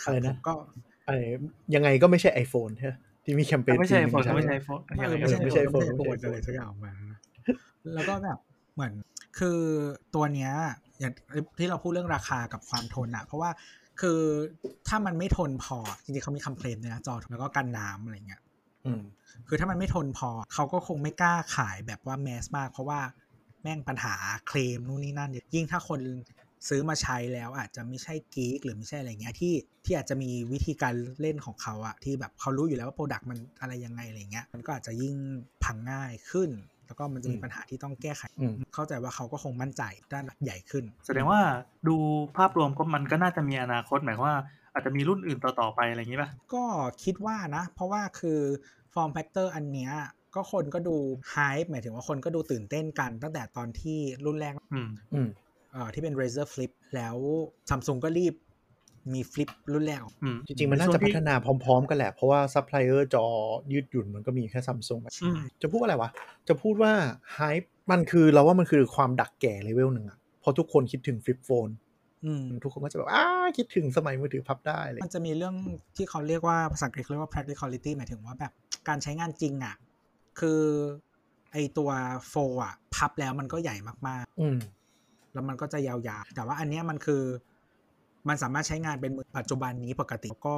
[0.05, 0.53] อะไรนะก็
[1.07, 1.11] ไอ
[1.75, 2.91] ยังไงก็ไม่ใช่ iPhone ใช่
[3.25, 6.93] ที่มีแคมเปญไม่ใช่ไอโฟนไม่ใช่ไอโฟนไม่ใช่ไอโฟนไม่ใช่ไอโฟนอะไรสักอย่างมา
[7.95, 8.39] แล้วก็แบบ
[8.75, 8.93] เหมือน
[9.39, 9.61] คือ
[10.15, 10.53] ตัวเนี้ย
[11.01, 11.13] อย่าง
[11.59, 13.51] ที่เราพูดเรื่องราคากับความทนอะเพราะว่า
[14.01, 14.21] คือ
[14.89, 18.43] ถ้ามันไม่ทนพอ จริงๆเขามีคำเคลมนะจอแล้วก็กันน้ำอะไรเงี้ย
[19.49, 23.01] คือถ้ามันไม่ทนพอเขาก็คงไม่กล้าขายแบบว่า mass มาก เพราะว่า
[23.63, 24.15] แม่งปัญหา
[24.49, 26.01] เคลมนู่นนี่นั่น ยิ่งถ้าคน
[26.69, 35.15] ซื้อมาใช้แล้วอาจจะไม่ใช่ geek หรือไม่ใช่อะไรเงี้ยที่ที่อาจจะมีวิธีการเล่นของเขาอะที่แบบเขารู้อยู่แล้วว่า product มันอะไรยังไงอะไรเงี้ยมันก็อาจจะยิ่ง
[35.65, 36.51] พังง่ายขึ้น
[36.89, 38.23] แล้วก็มันจะมีปัญหาที่ต้องแก้ไข
[38.75, 41.41] เข้าใจว่าเขาก็คงมั่นใจด้านใหญ่ขึ้น แสดงว่า
[41.89, 41.97] ดู
[42.37, 44.37] ภาพรวมก็มันก็น่าจะมีอนาคตหมายว่า
[44.73, 46.65] อาจจะมีรุ่นอื่นต่อๆไปอะไรอย่างนี้ป่ะ ก็
[47.05, 48.41] คิดว่านะ เพราะว่าคือ
[48.95, 49.93] form factor อันเนี้ย
[50.35, 50.97] ก็คนก็ดู
[51.31, 55.29] hype หมายถึงว่าคนก็ดูตื่นเต้นกัน ตั้งแต่ตอนที่รุ่นแรกอืมอืม
[55.73, 57.17] เอ่อที่เป็น Razr Flip แล้ว
[57.71, 58.35] ซัมซุงก็รีบ
[59.15, 60.01] มี Flip รุ่นแรก
[60.47, 63.25] จริง ๆ มันน่าจะพัฒนาพร้อม ๆ กันแหละ เพราะว่าซัพพลายเออร์จอ
[63.73, 65.01] ยืดหยุ่นมันก็มีแค่ซัมซุง
[65.63, 66.11] จะพูดอะไรวะ
[66.49, 66.93] จะพูดว่า
[67.35, 71.69] ไฮป์มันคือเราว่ามันคือความดักแก่เลเวลหนึ่งอะพอทุกคนคิดถึงฟลิปโฟน
[72.65, 73.25] ทุกคนก็จะแบบอ้า
[73.57, 75.55] คิดถึงสมัยมือถือพับได้เลย มันจะมีเรื่อง
[75.97, 78.53] ที่เขาเรียกว่าภาษาอังกฤษเรียกว่า practicality หมายถึงว่าแบบ
[78.89, 79.77] การใช้งานจริงอะ
[80.41, 80.63] คือ
[81.53, 81.91] ไอตัว
[82.29, 83.77] โฟอะพับแล้วมันก็ใหญ่
[84.09, 87.23] มากๆแล้วมันก็จะยาวๆ แต่ว่าอันเนี้ยมันคือ
[88.29, 90.57] มันสามารถใช้งานเป็นปัจจุบันนี้ปกติก็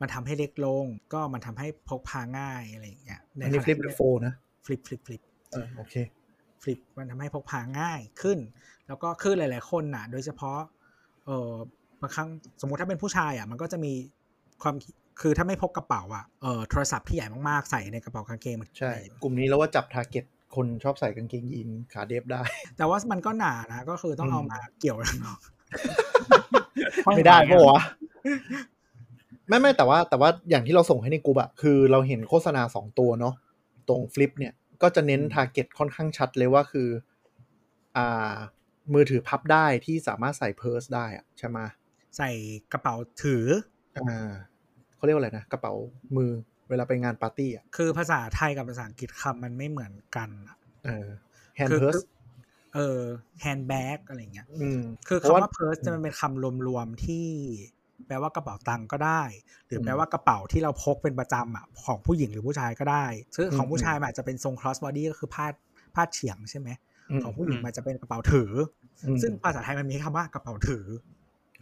[0.00, 5.94] มันทำให้เล็กลง ก็มันทำให้พกพาง่ายอะไรอย่างเงี้ยใน Flip Fold นะ Flip Flip Flip เออโอเค
[6.62, 8.38] Flip มันทำให้พกพาง่ายขึ้น
[8.86, 10.58] แล้วก็คือหลาย ๆ คนน่ะ โดยเฉพาะ
[11.26, 11.52] เออ
[12.00, 12.28] บางครั้ง
[12.60, 13.92] สมมุติถ้าเป็นผู้ชายอะมันก็จะมี
[14.62, 14.74] ความ
[15.20, 18.92] คือถ้าไม่พกกระเป๋าอะเออโทรศัพท์ที่ใหญ่มาก ๆ ใส่ในกระเป๋ากางเกงมันใช่
[19.22, 22.42] กลุ่มนี้แล้วว่าจับ target คนชอบใส่กางเกงยีนขาเดฟได้
[22.76, 25.38] แต่ว่ามันก็หนานะก็คือต้องเอามาเกี่ยวกันเนาะ
[27.16, 27.80] ไม่ได้ปะวะ
[29.48, 33.34] ไม่ไม่แต่ว่าแต่ว่าอย่างที่เราส่งให้ในกลุ่มอะคือเราเห็นโฆษณาสองตัวเนาะ
[33.88, 34.52] ตรง Flip เนี่ย
[34.82, 36.88] ก็จะเน้น target ค่อนข้างชัดเลยว่าคือ
[37.96, 38.34] อ่า
[38.94, 41.58] มือถือพับได้ที่สามารถใส่ purse ได้อะใช่ไหม
[42.16, 42.30] ใส่
[42.72, 43.44] กระเป๋าถือ
[43.96, 44.30] อ่า
[44.96, 45.72] เขาเรียกว่าอะไรนะ กระเป๋า
[46.16, 46.30] มือ
[46.68, 51.08] เวลาไปงานปาร์ตี้อะคือภาษาไทยกับภาษาอังกฤษคำมันไม่เหมือนกันอะเออ
[51.56, 51.96] hand คือ purse
[52.74, 53.00] เออ
[53.40, 57.26] handbag อะไรเงี้ยอืมคือเพราะคำว่าว่า purse จะมันเป็นคำรวมๆที่
[58.06, 59.22] แปลว่ากระเป๋าตังค์ก็ได้
[59.66, 63.06] หรือแปลว่ากระเป๋าที่เราพกเป็นประจำอะของผู้หญิงหรือผู้ชายก็ได้
[63.36, 65.52] ซึ่งของผู้ชายมันอาจจะเป็นทรง cross body ก็คือพาด
[65.94, 66.68] พาดเฉียงใช่ไหม
[67.18, 68.52] มของผู้หญิงมันจะเป็นกระเป๋าถือ
[69.04, 70.86] อมซึ่งภาษาไทยมันมีคำว่ากระเป๋าถือ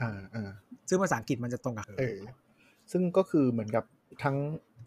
[0.00, 0.50] อ่าอ่า
[0.88, 2.18] ซึ่งภาษาอังกฤษมันจะตรงกับเออ
[2.92, 3.84] ซึ่งก็คือเหมือนกับ
[4.22, 4.36] ทั้ง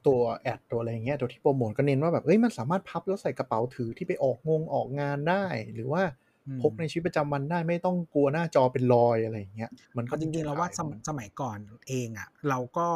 [0.07, 6.03] ตัว ad ตัวอะไรเงี้ยตัวที่โปรโมทก็เน้นว่าแบบเอ้ยมันสามารถพับแล้วใส่กระเป๋าถือที่ไปออกงงออกงานได้ หรือว่า
[6.47, 12.87] อืมพกในชีวิตประจำวันได้ไม่ต้องกลัวหน้าจอเป็นรอยอะไรอย่างเงี้ยมันก็ก็จริงๆเราว่าสมสมัยก่อนเองอะเราก็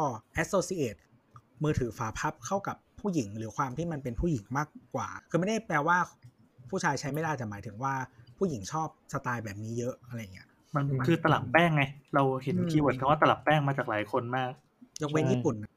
[0.42, 1.00] associate
[1.64, 5.98] มือถือฝาพับเข้ากับผู้หญิงหรือความที่มันเป็นผู้หญิงมากกว่า คือไม่ได้แปลว่า
[6.70, 7.94] ผู้ชายใช้ไม่ได้แต่หมายถึงว่า
[8.38, 11.82] ผู้หญิงชอบสไตล์แบบนี้เยอะอะไรเงี้ย มันคือตลับแป้งไง
[12.14, 14.50] เราเห็นอืมคีย์เวิร์ดคำว่าตลับแป้งมาจากหลายคนมาก
[15.02, 15.70] ยกเว้นญี่ปุ่นนะ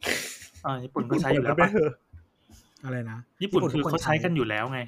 [0.65, 1.91] อ่าญี่ปุ่นก็ใช้อยู่แล้วไม่ปะเถอะ
[2.85, 4.79] อะไรนะญี่ปุ่นคือเขาใช้กันอยู่แล้วไง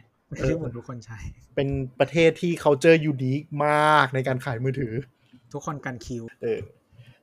[0.49, 1.19] ญี่ปุ่นทุกคนใช้
[1.55, 1.67] เป็น
[1.99, 4.93] ประเทศที่เขาเจอยูนิคมากในการขายมือถือ
[5.53, 6.59] ทุกคนกันคิว เออ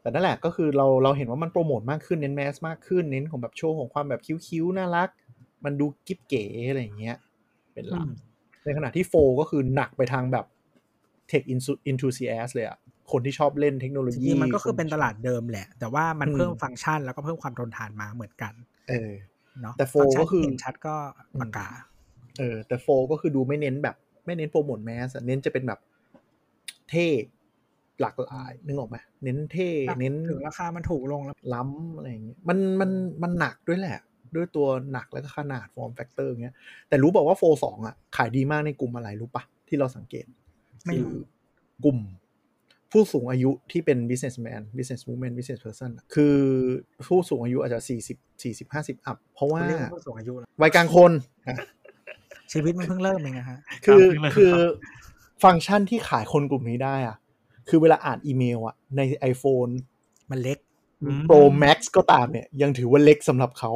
[0.01, 5.09] แต่นั่นแหละก็คือเราเราเห็นว่ามันโปรโมทมากขึ้นเน้นแมสมากขึ้นเน้นของแบบโชว์ของความแบบคิ้วๆน่ารัก
[5.65, 7.17] มันดูกิ๊บเก๋อะไรอย่างเงี้ย
[7.73, 8.13] เป็นหลักอืม
[8.65, 10.47] ในขณะที่โฟก็คือหนักไปทางแบบ
[11.31, 11.45] tech
[11.91, 12.79] enthusiast เลยอะ
[13.13, 18.53] คนที่ชอบเล่นเทคโนโลจยีริงๆมันก็คือเป็นตลาดเดิมแหละ แต่ว่ามันอืมเพิ่มฟังก์ชันแล้วก็เพิ่มความทนทานมาเหมือนกัน
[18.89, 19.13] เออ
[19.61, 20.95] เนาะแต่ฟังก์ชันก็คือที่เห็นชัดก็
[21.41, 21.69] ปากกา
[22.39, 25.81] เออ แต่โฟก็คือดูไม่เน้นแบบ ไม่เน้นโปรโมท mass อะเน้นจะเป็นแบบ
[26.91, 27.07] เท่
[28.01, 32.91] หลากหลายนึกออกไหมเน้นเท่เน้นถึงราคามันถูกลงแล้ว ล้ำอะไรอย่างเงี้ยมันมัน
[33.23, 33.99] มันหนักด้วยแหละ
[34.35, 36.55] ด้วยตัวหนักแล้วก็ขนาด form factor เงี้ย
[36.89, 40.27] แต่รู้บอกว่าโฟสองอะ ขายดีมากในกลุ่มอะไรรู้ปะที่เราสังเกต
[40.87, 41.19] ไม่รู้คือ
[41.85, 41.99] กลุ่ม
[42.93, 46.37] ผู้สูงอายุที่เป็น businessman business woman business person อะคือ
[47.07, 51.13] ผู้สูงอายุอาจจะสี่สิบสี่สิบห้าสิบอัพ เพราะว่าเรียกว่าผู้สูงอายุแล้ววัยกลางคน
[51.49, 51.57] อะ
[52.53, 54.53] ชีวิตมันเพิ่งเริ่มเองนะฮะ คือตามที่เลยคือ
[55.45, 57.17] ฟังก์ชันที่ขายคนกลุ่มนี้ได้อะ
[57.69, 59.01] คือเวลาอ่านอีเมลอะ ใน
[59.33, 59.73] iPhone
[60.31, 60.59] มันเล็ก
[61.03, 63.73] อืม Pro Max ก็ตามเนี่ย ยังถือว่าเล็กสำหรับเขา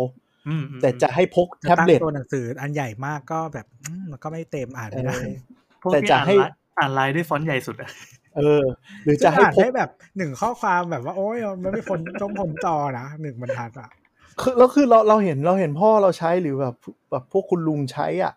[0.49, 5.37] อืมอืมแต่จะให้พกจะแท็บตั้งเล็ตตัวหนังสืออันใหญ่มากก็แบบอืมมันก็ไม่เต็มอ่านไม่ได้เออ
[5.83, 7.91] พวกแต่ที่จะอ่านให้ไลน์อ่านไลน์ด้วยฟอนต์ใหญ่สุดอะ
[8.37, 8.63] เออ
[9.05, 13.91] หรือจะจะให้อ่านพกได้แบบหนึ่งข้อความแบบว่าโอ้ยมันไม่พ้นต้องพ้นจอนะหนึ่งบรรทัดอะ
[14.41, 16.75] คือแล้วคือเราเราเห็นเราเห็นพ่อเราใช้หรือแบบ
[17.11, 18.33] แบบพวกคุณลุงใช้อะ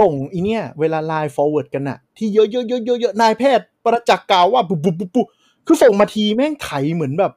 [0.00, 5.26] ส่งอีเนี่ย เวลาไลน์ forward กันอะที่เยอะเยอะเยอะเยอะเยอะนายแพทย์ประจักษ์กล่าวว่าปุ๊บปุ๊บปุ๊บปุ๊บ
[5.66, 7.32] คือส่งมาทีแม่งไถเหมือนแบบ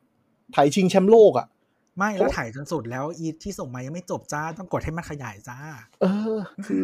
[0.54, 1.48] ไถชิงแชมป์โลกอะ
[1.98, 5.58] ไม่แล้วถ่ายจนสุดแล้วอีที่ส่งมายังไม่จบจ้าต้องกดให้มันขยายจ้า
[6.02, 6.84] เออ คือ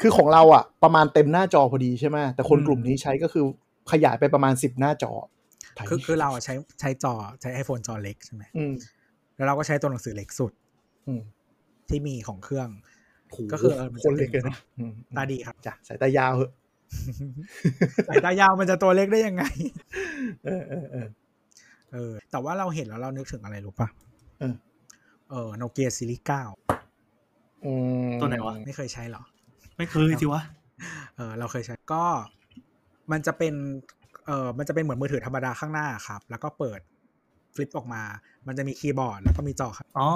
[0.00, 3.44] คือของเราอะ ประมาณเต็มหน้าจอพอดีใช่ไหมแต่คนกลุ่มนี้ใช้ก็คือ
[3.92, 5.12] ขยายไปประมาณสิบหน้าจอ
[5.74, 8.72] ไถคือคือเราอะใช้ใช้จอใช้ iPhone จอเล็กใช่ไหมอืม
[9.36, 10.52] แล้วเราก็ใช้ตัวหนังสือเล็กสุด
[11.06, 11.22] อืม
[11.88, 12.68] ที่มีของเครื่อง
[13.30, 16.50] โหก็คือเออมันคนเล็กจะเลเป็นยนะอืมตาดีครับจ้ะสายตายาวเหอะ
[18.08, 19.44] สายตายาวมันจะตัวเล็กได้ยังไง
[20.44, 21.08] เออเออเออ
[21.92, 23.88] เออ แต่ว่าเราเห็นแล้วเรานึกถึงอะไรรู้ปะ
[24.40, 24.54] เออ
[25.30, 26.42] เออโนเกียซีรีส์เก้า
[27.64, 27.72] อื
[28.06, 29.22] มตัวไหนวะ ไม่เคยใช้หรอ
[29.76, 30.42] ไม่เคยสิวะ
[31.16, 32.04] เออ เราเคยใช้ก็
[33.12, 33.54] มันจะเป็น
[34.26, 36.80] เออมันจะเป็นเหมือนมือถือธรรมดาข้างหน้าครับ แล้วก็เปิด
[37.54, 38.02] ฟลิปออกมา
[38.46, 40.08] มันจะมีคีย์บอร์ดแล้วก็มีจอครับอ๋อ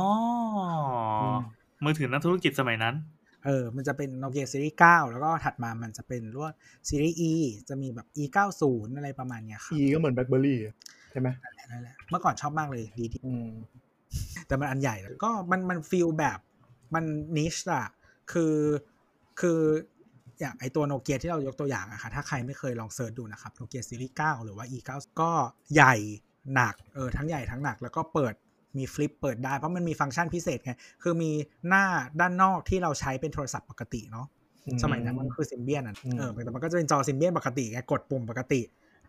[1.23, 1.39] อม
[1.85, 2.95] มือถือนักธุรกิจสมัยนั้น
[3.45, 6.53] เออ มันจะเป็นโนเกียซีรีส์9แล้วก็ถัดมามันจะเป็นรุ่น
[6.89, 7.33] ซีรีส์ E
[7.69, 10.59] จะมีแบบ E 9 0อะไรประมาณเนี้ยครับอีก็เหมือนแบล็คเบอร์รี่
[11.11, 11.29] ใช่ไหม
[11.71, 13.49] นั่นแหละเมื่อก่อนชอบมากเลยดีดีอืม
[14.47, 16.39] แต่มันอันใหญ่แล้วก็มันมัน feel แบบ
[16.95, 17.05] มัน
[17.37, 17.87] niche อะ
[18.33, 18.55] คือ
[19.41, 19.61] คือ
[20.41, 25.31] อย่างไอตัวโนเกียที่เรายกตัวอย่างอะค่ะถ้าใครไม่เคยลอง search ดูนะครับโนเกียซีรีส์9หรือว่า E 9 ก็
[25.75, 25.95] ใหญ่
[26.55, 28.35] หนักเออทั้งใหญ่ทั้งหนักแล้วก็เปิด
[28.79, 30.73] มี flip เปิดได้เพราะมันมีฟังก์ชันพิเศษไง
[31.03, 31.31] คือมี
[31.69, 31.85] หน้า
[32.21, 34.27] ด้านนอกที่เราใช้เป็นโทรศัพท์ปกติเนาะ
[34.67, 38.61] อืมสมัยนั้นมันคือซิมเบียนอะอืมเออแต่มันก็จะเป็นจอซิมเบียนปกติไงกดปุ่มปกติ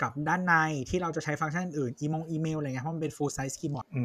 [0.02, 0.54] กับด้านใน
[0.90, 4.02] ที่เราจะใช้ฟังก์ชันอื่นอีมงอีเมลอะไรเงี้ยเพราะมันเป็น full size keyboard อื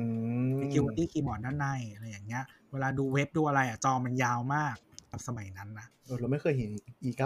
[0.52, 4.74] ม security keyboard ด้านในอะไรอย่างเงี้ย เวลาดูเว็บดูอะไรอะจอมันยาวมาก
[5.14, 6.70] แบบสมัยนั้นนะเออเราไม่เคยเห็น
[7.08, 7.22] e 9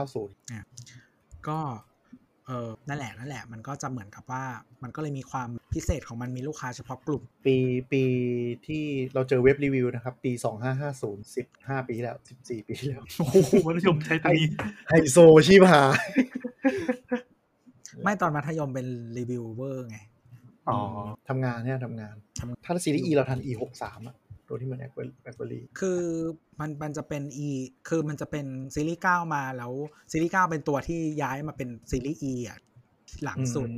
[0.74, 1.58] 0ก็
[2.46, 4.44] เออนั่นแหละนั่นแหละ มันก็จะเหมือนกับว่า
[4.82, 7.56] มันก็เลยมีความพิเศษของมันมีลูกค้าเฉพาะกลุ่ม ปี
[7.92, 8.02] ปี
[8.66, 10.32] ที่เราเจอเว็บรีวิวนะครับ ปี
[11.10, 14.48] 2550 15 ปีแล้ว 14 ปีแล้ว โอ้โหมัธยมใช้ตัวนี้
[14.88, 15.98] ไฮโซชีพหาย
[18.02, 18.86] ไม่ตอนมัธยมเป็น
[19.18, 19.98] รีวิวเวอร์ไง
[20.68, 20.78] อ๋อ
[21.28, 24.16] ทำงานเนี่ยทำงานทำถ้าซีรีส์ E เราทัน E 6 3อะ
[24.48, 24.98] ตัวที่มันแบล็คเบ
[25.42, 26.00] อรี่คือ
[26.60, 27.48] มันมันจะเป็น E
[27.88, 29.72] คือมันจะเป็นซีรีส์9มาแล้ว
[30.12, 32.58] ซีรีส์9เป็นตัวที่ย้ายมาเป็นซีรีส์ E อะ
[33.24, 33.68] หลังสุด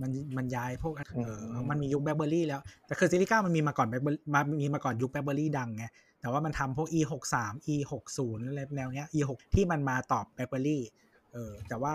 [0.00, 5.84] มันมันย้ายพวกเอออืมมันมียุคแบล็คเบอรี่แล้ว แต่คือซีรีส์9มันมีมาก่อนแบล็คเบอรี่มามีมาก่อนยุคแบล็คเบอรี่ดังไง
[6.20, 10.82] แต่ว่ามันทำพวก e 6 3 e 6 0อะไรแนวเนี้ย e 6ที่มันมาตอบแบล็คเบอรี่
[11.32, 11.94] เออแต่ว่า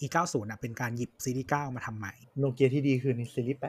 [0.00, 3.60] e 9 0อะเป็นการหยิบซีรีส์9มาทำใหม่โนเกียที่ดีคือในซีรีส์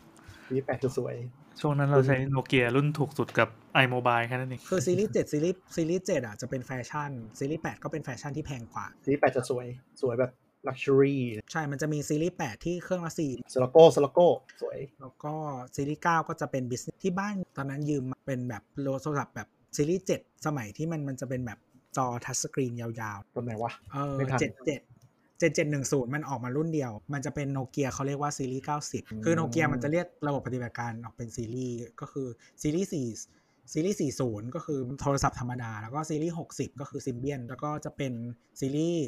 [0.00, 1.14] 8ซีรีส์8คือสวย
[1.60, 3.48] ช่วงนั้นเราใช้โนเกียรุ่นถูกสุดกับ
[3.82, 9.66] iMobile แค่นั้นเองคือซีรีส์7ซีรีส์ซีรีส์7อะจะเป็นแฟชั่น ซีรีส์8ก็เป็นแฟชั่นที่แพงกว่า ซีรีส์8จะสวย
[10.02, 10.32] สวยแบบ
[10.68, 11.20] luxury
[11.52, 14.26] ใช่ มันจะมีซีรีส์ 8 ที่เครื่องละ4 Sirocco Sirocco
[14.62, 15.34] สวย แล้วก็
[15.74, 18.62] ซีรีส์ 9 ก็จะเป็น biz ที่บ้าน ตอนนั้นยืมมาเป็นแบบ
[19.02, 21.58] โทรศัพท์แบบซีรีส์ 7 สมัยที่มันมันจะเป็นแบบ
[21.96, 24.80] จอ touch screen ยาวตรงไหนวะๆเออไม่ทันเจ็ดเจ็ด
[25.42, 32.28] เจ็ดเจ็ดหนึ่งศูนย์มันออกมารุ่นเดียว มันจะเป็นโนเกียเขาเรียกว่าซีรีส์90คือโนเกียมันจะเรียกระบบปฏิบัติการออกเป็นซีรีส์ก็คือ
[32.62, 38.12] ซีรีส์4ซีรีส์ 40 ก็คือโทรศัพท์ธรรมดา แล้วก็ซีรีส์ 60 ก็คือซิมเบียน แล้วก็จะเป็น
[38.60, 39.06] ซีรีส์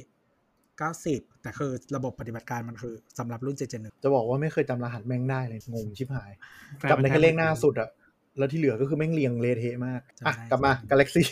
[0.73, 6.33] 90 แต่คือระบบปฏิบัติการมันคือสำหรับรุ่น 771 จะบอกว่าไม่เคยจำรหัสแม่งได้เลย งงชิบหาย
[6.79, 7.91] แฟนจำได้แค่เลขหน้าสุดอะ
[8.39, 11.23] แล้วที่เหลือก็คือแม่งเรียงเละเทะมากอะจำได้กลับมา Galaxy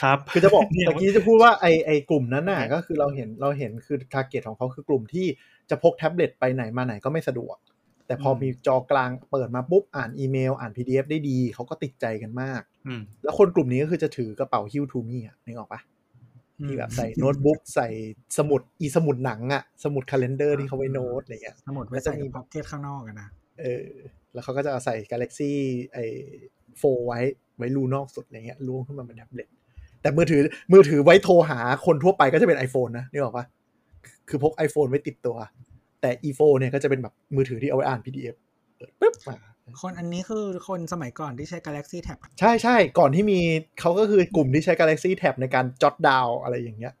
[0.00, 5.26] ครับคือจะบอกเนี่ยเมื่อกี้จะพูดว่าไอไอกลุ่มนั้นน่ะก็คือเราเห็นเราเห็นคือ target ของเขาคือกลุ่มที่
[5.70, 7.56] จะพกแท็บเล็ตไปไหนมาไหนก็ไม่สะดวก
[8.06, 15.80] แต่พอมีจอกลางเปิดมาปุ๊บอ่านอีเมล อ่าน PDF ได้ดี เขาก็ติดใจกันมากอืมแล้วคนกลุ่มนี้ก็คือจะถือกระเป๋าหิ้ว Tumi อะนึกออกปะ
[16.66, 17.88] ที่แบบใส่โน้ตบุ๊กใส่
[18.38, 23.28] สมุดอีสมุดหนังอะสมุดคาล endar ที่เขาไว้โน้ตอะไรเงี้ยสมุดไว้ใส่ในพ็อกเก็ตข้างนอกอะนะ
[23.60, 23.86] เออ
[24.32, 25.52] แล้วเขาก็จะเอาใส่ Galaxy
[25.92, 25.98] ไอ
[26.78, 27.20] โฟไว้
[27.58, 29.48] ไว้รูนอกสุดอะไรเงี้ยล้วงขึ้นมาเป็นแท็บเล็ต
[30.02, 30.40] แต่มือถือ
[30.72, 33.44] มือถือไว้โทรหาคนทั่วไปก็จะเป็น iPhone นะนึกออกปะ
[34.28, 35.36] คือพก iPhone ไว้ติดตัว
[36.00, 38.36] แต่ e 4เนี่ยก็จะเป็นแบบมือถือที่เอาไว้อ่าน PDF
[38.76, 39.38] เปิดปุ๊บมา
[39.82, 43.38] คนอันนี้คือคนสมัยก่อนที่ใช้ Galaxy Tab ใช่ใช่ก่อนที่มี
[43.80, 46.92] เขาก็คือกลุ่มที่ใช้ Galaxy Tab ในการจดดาวอะไรอย่างเงี้ย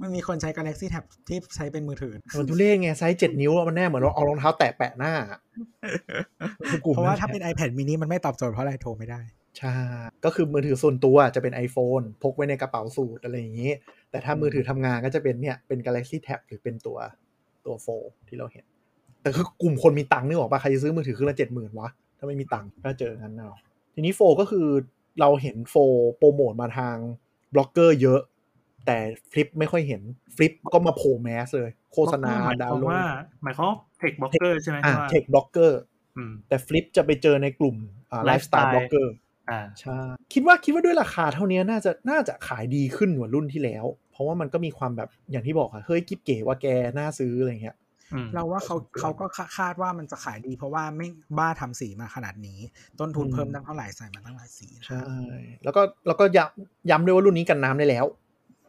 [0.00, 5.12] มันมีคนใช้ Galaxy Tab ที่ใช้เป็นมือถือมันทุเล่ไงไซส์เจ็ดนิ้วอะมันแน่เหมือนเราเอารองเท้าแตะแปะหน้า
[6.70, 9.20] คือกลุ่มเพราะว่านั้นถ้าเป็น iPad mini มันไม่ตอบโจทย์เพราะอะไรโทรไม่ได้
[9.58, 9.74] ใช่
[10.24, 13.72] ก็คือมือถือส่วนตัวจะเป็น iPhone พกไว้ในกระเป๋าสูทอะไรอย่างนี้
[14.10, 16.98] แต่ถ้ามือถือทำงานก็จะเป็นเนี่ยเป็น Galaxy Tab หรือเป็นตัว
[17.66, 17.86] ตัวโฟ
[18.28, 18.64] ที่เราเห็น
[19.22, 23.50] แต่คือกลุ่มคนมีตังค์นึกออกปะใครจะซื้อมือถือเครื่องละเจ็ดหมื่นวะ ถ้าไม่มีตังค์ก็เจองั้นเอา
[23.94, 24.66] ทีนี้โฟก็คือ
[25.20, 25.74] เราเห็นโฟ
[26.16, 26.96] โปรโมทมาทาง
[27.54, 28.20] บล็อกเกอร์เยอะ
[28.86, 28.98] แต่
[29.30, 30.02] Flip ไม่ค่อยเห็น
[30.36, 33.04] Flip ก็มาโผล่ mass เลย โฆษณาหมายดาคววามน์โหลว่าด
[33.42, 35.80] หมายความว่า tech blogger ใช่ไหมอ่าว่า tech blogger
[36.16, 37.76] อืมแต่ Flip จะไปเจอในกลุ่ม
[38.12, 39.14] อ่าไลฟ์สไตล์ Lifestyle บล็อกเกอร์
[39.50, 39.98] อ่าใช่
[40.32, 46.66] คิดว่าคิดว่าด้วยราคาเท่านี้น่าจะน่าจะขายดีขึ้นกว่ารุ่นที่แล้ว เพราะว่ามันก็มีความแบบอย่างที่บอกอะเฮ้ยกิ๊บเก๋ว่าแก
[46.98, 47.76] น่าซื้ออะไรเงี้ย
[48.14, 49.26] อืมเราว่าเขาพอสมควรเขาก็
[49.58, 52.58] คาดว่ามันจะขายดีเพราะว่าไม่บ้าทำสีมาขนาดนี้
[53.00, 55.02] ต้นทุนอืมเพิ่มตั้งเท่าไหร่ใส่มาตั้งหลายสีนะใช่
[55.64, 58.06] แล้วก็แล้วก็ย้ำย้ำด้วยว่ารุ่นนี้กันน้ำได้แล้ว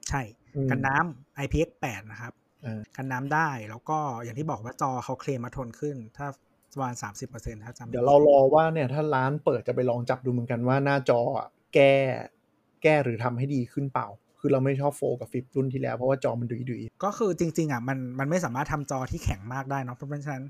[0.10, 0.22] ใช่
[0.56, 2.34] อืมกันน้ำ IPX8 นะครับ
[2.64, 6.28] เออกันน้ำได้แล้วก็อย่างที่บอกว่าจอเขาเคลมมาทนขึ้น ถ้า
[6.74, 6.94] ประมาณ
[7.30, 11.94] 30%ถ้าจำไม่เดี๋ยวเรารอว่าเนี่ยถ้าร้านเปิดจะไปลองจับดูเหมือนกันว่าหน้าจออะแก้
[12.84, 14.08] แก้หรือทำให้ดีขึ้นเปล่า
[14.40, 20.46] คือเราไม่ชอบโฟกับฟิปรุ่นที่แล้วเพราะว่าจอมันดุยดุยก็คือจริง ๆอะมันมันไม่สามารถทำจอที่แข็งมากได้เนาะเพราะฉะนั้น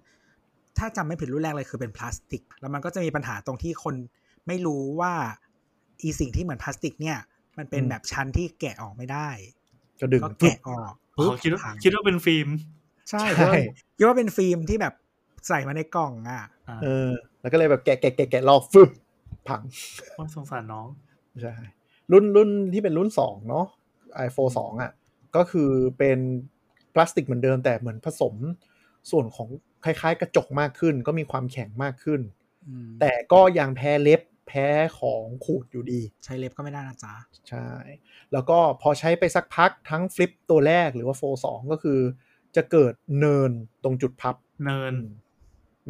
[0.77, 3.95] ถ้าจำไม่ผิดรุ่นแรกเลยคือเป็นพลาสติก แล้วมันก็จะมีปัญหาตรงที่คน
[4.47, 5.13] ไม่รู้ว่า
[6.01, 7.17] อีสิ่งที่เหมือนพลาสติกเนี่ย
[7.57, 9.29] มันเป็นแบบชั้นที่แกะออกไม่ได้
[10.01, 12.47] ก็ดึงก็ปึ๊บแกะออกอ๋อคิดว่าพังคิดว่าเป็นฟิล์ม
[13.09, 13.53] ใช่ใช่
[13.97, 14.93] คิดว่าเป็นฟิล์มที่แบบ
[15.47, 17.09] ใส่มาในกล่องอะอ่าเออ
[17.41, 18.89] แล้วก็เลยแบบแกะแกะแกะแกะรอบฟึบ
[19.47, 19.61] พัง
[20.15, 20.87] โอ้ยสงสารน้อง
[21.41, 21.53] ใช่
[22.11, 23.65] รุ่นรุ่นที่เป็นรุ่นสองเนาะ
[24.27, 24.91] iPhone สองอะ
[25.35, 26.19] ก็คือเป็น
[26.93, 28.33] พลาสติกเหมือนเดิมแต่เหมือนผสม
[29.11, 29.47] ส่วนของ
[29.85, 32.21] คล้าย ๆ กระจกมากขึ้น ก็มีความแข็งมากขึ้น
[32.67, 37.13] อืมแต่ก็ยังแพ้เล็บ แพ้ของขูดอยู่ดี ใช้เล็บก็ไม่ได้นะจ๊ะ
[37.49, 37.67] ใช่
[38.33, 41.99] แล้วก็พอใช้ไปสักพักทั้งฟลิปตัวแรกหรือว่าโฟสองก็คือ
[42.55, 43.51] จะเกิดเนิน
[43.83, 44.35] ตรงจุดพับ
[44.65, 44.93] เนิน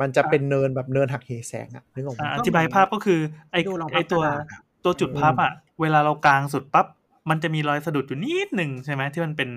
[0.01, 3.19] มันจะเป็นเนินแบบเนินหักเหแสงอะนึกออกไหมอ่าอธิบายภาพก็คือ
[3.51, 6.87] ไอดูรองไอพับตัวกระดาษอะตัวจุดพับอะเวลาเรากางสุดปั๊บ
[7.29, 9.49] มันจะมีรอยสะดุดอยู่นิดหนึ่งใช่ไหมที่มันเป็น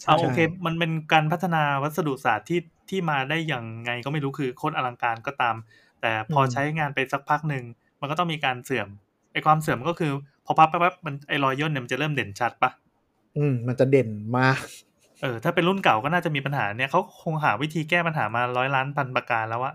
[0.00, 5.56] ใช่เอาโอเค มันเป็นการพัฒนาวัสดุศาสตร์ที่ที่มาได้อย่างไงก็ไม่รู้คือโคตรอลังการก็ตาม
[6.00, 7.64] แต่พอใช้งานไปสักพักหนึ่ง
[8.00, 8.88] มันก็ต้องมีการเสื่อม
[9.32, 10.12] ไอความเสื่อมก็คือ
[10.44, 12.70] พอพับแป๊บๆมันไอรอยย่นเนี่ยมันจะเริ่มเด่นชัดปะ
[13.36, 14.08] อืมมันจะเด่น
[14.38, 14.58] มาก
[15.22, 19.74] เออถ้าเป็นรุ่นเก่าก็น่าจะมีปัญหาเนี่ยเขาคงหาวิธีแก้ปัญหามาร้อยล้านพันประการแล้วอะ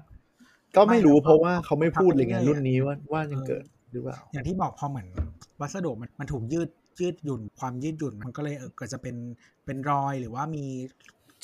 [0.75, 5.07] ก็ไม่รู้เพราะว่าเขาไม่พูดเลยไงรุ่นนี้ว่าว่ายังเกิดหรือเปล่าอย่างที่บอกพอเหมือน
[5.62, 6.69] วัสดุมันมันถูกยืด
[7.01, 9.15] ยืดหยุ่นความยืดหยุ่นมันก็เลยเออเกิดจะเป็น
[9.65, 10.65] เป็นรอยหรือว่ามี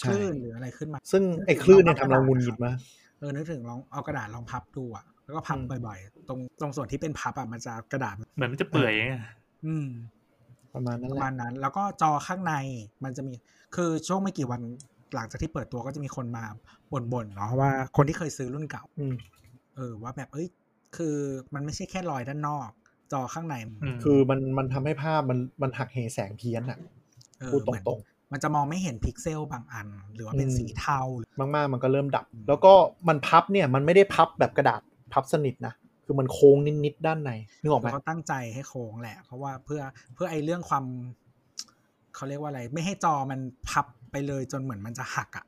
[0.01, 2.77] คลื่นหรืออะไรขึ้นมา ซึ่งไอ้คลื่นเนี่ยทำเรางุนงิดมาก
[3.19, 9.15] เออนึกถึงลองเอากระดาษลองพับดูอะ แล้วก็พับอืมบ่อยๆ ตรงตรงส่วนที่เป็นพับอะมันจะกระดาษเหมือนมันจะเปื่อยไง
[9.65, 9.87] อืม
[10.73, 12.53] ประมาณนั้นปแหระมาละณนั้น แล้วก็จอข้างใน
[13.03, 13.33] มันจะมี
[13.75, 14.61] คือช่วงไม่กี่วัน
[15.15, 16.43] หลังจากที่เปิดตัวก็จะมีคนมา
[16.91, 19.15] บ่นๆเนาะว่าคนที่เคยซื้อรุ่นเก่าอืม
[19.75, 20.47] เออ ว่าแบบเอ้ย
[20.97, 21.15] คือ
[21.53, 22.69] มันไม่ใช่แค่รอยด้านนอก
[23.11, 26.79] จอข้างในอืมคือมันมันทำให้ภาพมันมันหักเหแสงเพี้ยนอะ
[27.39, 27.99] เออพูดตเหมือนรง
[28.31, 32.73] มันจะมองไม่เห็นพิกเซลบางอัน หรือว่าเป็นอืมสีเทาๆมากๆ มันก็เริ่มดับ แล้วก็
[33.07, 34.81] มันพับเนี่ย มันไม่ได้พับแบบกระดาษ
[35.13, 35.73] พับสนิทนะ
[36.05, 39.81] คือมันโค้งนิดๆด้านในนึกออกไหมแล้วก็ตั้งใจให้โค้งแหละ เพราะว่าเพื่อ
[40.13, 40.85] เพื่อไอ้เรื่องความ
[42.15, 45.45] เขาเรียกว่าอะไร ไม่ให้จอมันพับไปเลยจนเหมือนมันจะหักอะ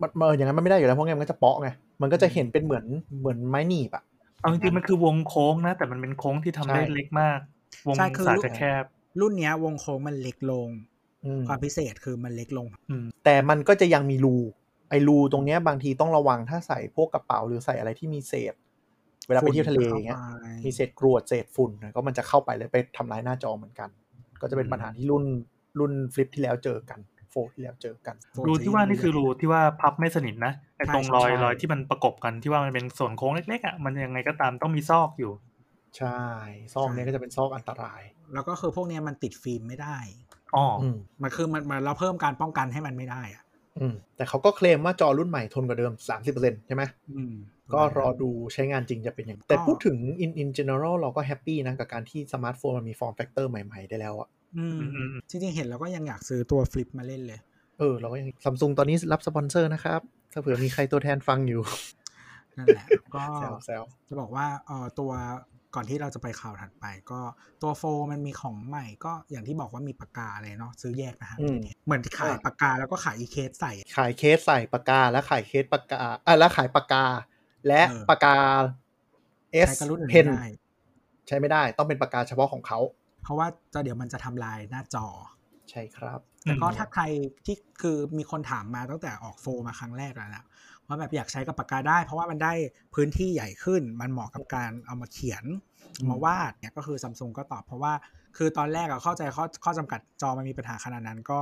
[0.00, 1.68] มันเอออย่างนั้นมันไม่ได้อยู่แล้วเพราะงั้นมันก็จะเปาะไง
[2.02, 2.84] มันก็จะเห็นเป็นเหมือน
[3.20, 4.04] เหมือนไม้หนีบอะ
[4.40, 7.38] เอาจริงๆมันคือวงโค้งนะ แต่มันเป็นโค้งที่ทำได้ใช่เล็กมาก
[7.86, 8.84] วงใช่คือสาจะแคบ
[9.20, 10.68] รุ่นเนี้ยวงโค้งมันเล็กลง
[11.24, 14.36] อืมความพิเศษคือมันเล็กลงอืมแต่มันก็จะยังมีรู
[14.90, 18.54] ไอ้รูตรงเนี้ยบางทีต้องระวังถ้าใส่พวกกระเป๋าหรือใส่อะไรที่มีเศษ
[19.28, 23.90] เวลาไปเที่ยวทะเลอย่างเงี้ยฝุ่นข้าไปมีเศษกรวดเศษฝุ่นนะก็มันจะเข้าไปเลยไปทำลายหน้าจอเหมือนกัน
[24.40, 25.24] ก็จะเป็นปัญหาที่รุ่น
[25.78, 35.32] รุ่นฟลิปที่แล้วเจอกันโฟที่แล้วเจอกันฝุ่รูที่ว่านี่คือรูที่ว่าพับไม่สนิทนะไอ้ตรงใช่รอยใช่รอยที่มันประกบกันที่ว่ามันเป็นส่วนโค้งเล็กๆอะมันยังไงก็ตามต้องมีซอกอยู่
[35.98, 36.20] ใช่
[36.74, 38.00] ซอกเนี้ยก็จะเป็นซอกอันตราย
[38.34, 39.98] แล้วก็คือพวกเนี้ยมันติดฟิล์มไม่ได้
[40.56, 43.44] อ๋อออืมมันคือมันมันเราเพิ่มการป้องกันให้มันไม่ได้อะ
[43.78, 46.82] อืมแต่เขาก็เคลมว่าจอรุ่นใหม่ทนกว่าเดิม30%ใช่ไหม
[47.14, 47.34] อืม
[47.74, 57.40] ก็รอดูใช้งานจริงจะเป็นยังไงแต่พูดถึง in in general เราก็ happy นะ กับการที่สมาร์ทโฟนมันมี form factor ใหม่ๆ ได้แล้วอะอืมอืมอืมจริงๆ เห็นแล้วก็ยังอยากซื้อตัว Flip มาเล่นเลย
[57.78, 60.00] เออ เราก็ยังซัมซุงตอนนี้รับสปอนเซอร์นะครับ
[60.32, 61.62] ถ้าเผื่อมีใครตัวแทนฟังอยู่
[62.58, 65.12] นั่นแหละก็แซวแซวจะบอกว่าเออตัว
[65.74, 67.20] ก่อนที่เราจะไปข่าวถัดไป ก็
[67.62, 77.04] ตัวโฟมันมีของใหม่ก็อย่างที่บอกว่ามีปากกาอะไรเนาะซื้อแยกนะฮะอืมเหมือนขายปากกาแล้วก็ขายอีเคสใส่ ขายเคสใส่ปากกาและขายเคสปากกาอะแล้วขายปากกา
[77.66, 78.36] และเออปากกา
[79.68, 80.44] S ใช้กับรุ่นอื่น Pen ไม่ได้
[81.26, 82.78] ใช้ไม่ได้ต้องเป็นปากกาเฉพาะของเขา
[83.22, 85.06] เพราะว่าจะเดี๋ยวมันจะทำลายหน้าจอ
[85.70, 87.02] ใช่ครับแต่ก็อืมถ้าใคร
[87.46, 90.44] ที่คือมีคนถามมาตั้งแต่ออกโฟมาครั้งแรกแล้วนะ
[90.86, 92.52] ว่าแบบอยากใช้กับปากกาได้ เพราะว่ามันได้
[92.94, 95.44] พื้นที่ใหญ่ขึ้น มันเหมาะกับการเอามาเขียน
[96.00, 97.92] อืมมาวาดเนี่ยก็คือซัมซุงก็ตอบเพราะว่า
[98.36, 101.40] คือตอนแรกอะเข้าใจข้อข้อจำกัดจอมันมีปัญหาขนาดนั้นก็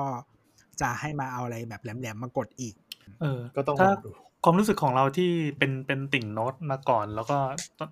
[0.81, 2.75] จะให้มาเอาอะไรแบบแหลมๆมากดอีก
[3.21, 4.11] เออ ก็ต้องลองดู ถ้า
[4.45, 7.39] ความรู้สึกของเราที่เป็นเป็นติ่งโน้ตมาก่อน แล้วก็
[7.79, 7.91] ต้อง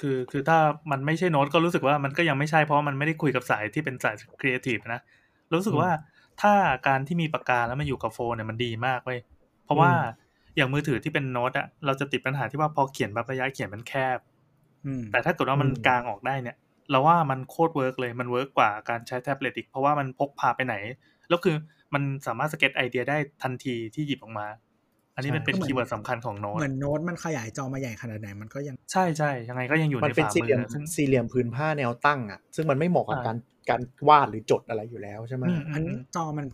[0.00, 0.58] คือคือถ้า
[0.90, 5.00] มันไม่ใช่โน้ตก็รู้สึกว่ามันก็ยังไม่ใช่เพราะมันไม่ได้คุยกับสายที่เป็นสายครีเอทีฟนะ
[5.54, 5.90] รู้สึกว่า
[6.42, 6.52] ถ้า
[6.86, 9.20] การที่มีปากกาแล้วมาอยู่กับโฟนเนี่ยมันดีมากเว้ย
[9.64, 9.90] เพราะว่า
[10.56, 14.18] อย่างมือถือที่เป็นโน้ตอะเราจะติดปัญหาที่ว่าพอเขียนแบบระยะเขียนมันแคบ
[14.86, 16.56] อืมแต่ถ้าเกิดว่ามันอืมกางออกได้เนี่ย
[16.90, 20.74] เราว่ามันโคตร work เลยมัน work กว่าการใช้แท็บเล็ตอีกเพราะว่ามันพกพาไปไหน
[21.28, 21.56] แล้วคือ
[21.94, 24.46] มันสามารถสเก็ตไอเดียได้ทันทีที่หยิบออกมา
[25.16, 33.36] อันนี้มันเป็นใช่ keyword สำคัญของโน้ตเหมือนโน้ตมันขยายจอมาใหญ่ขนาดไหนมันก็ยังใช่ใช่ยังไงก็ยังอยู่มันในเป็นฝ่ามือสี่เหลี่ยมซึ่งสี่เหลี่ยมผืนผ้าแนวตั้งอะซึ่งมันไม่เหมาะกับอ่าการ
[33.70, 36.46] การวาดหรือจดอะไรอยู่แล้วใช่ไหมอืมอันนี้จอมัน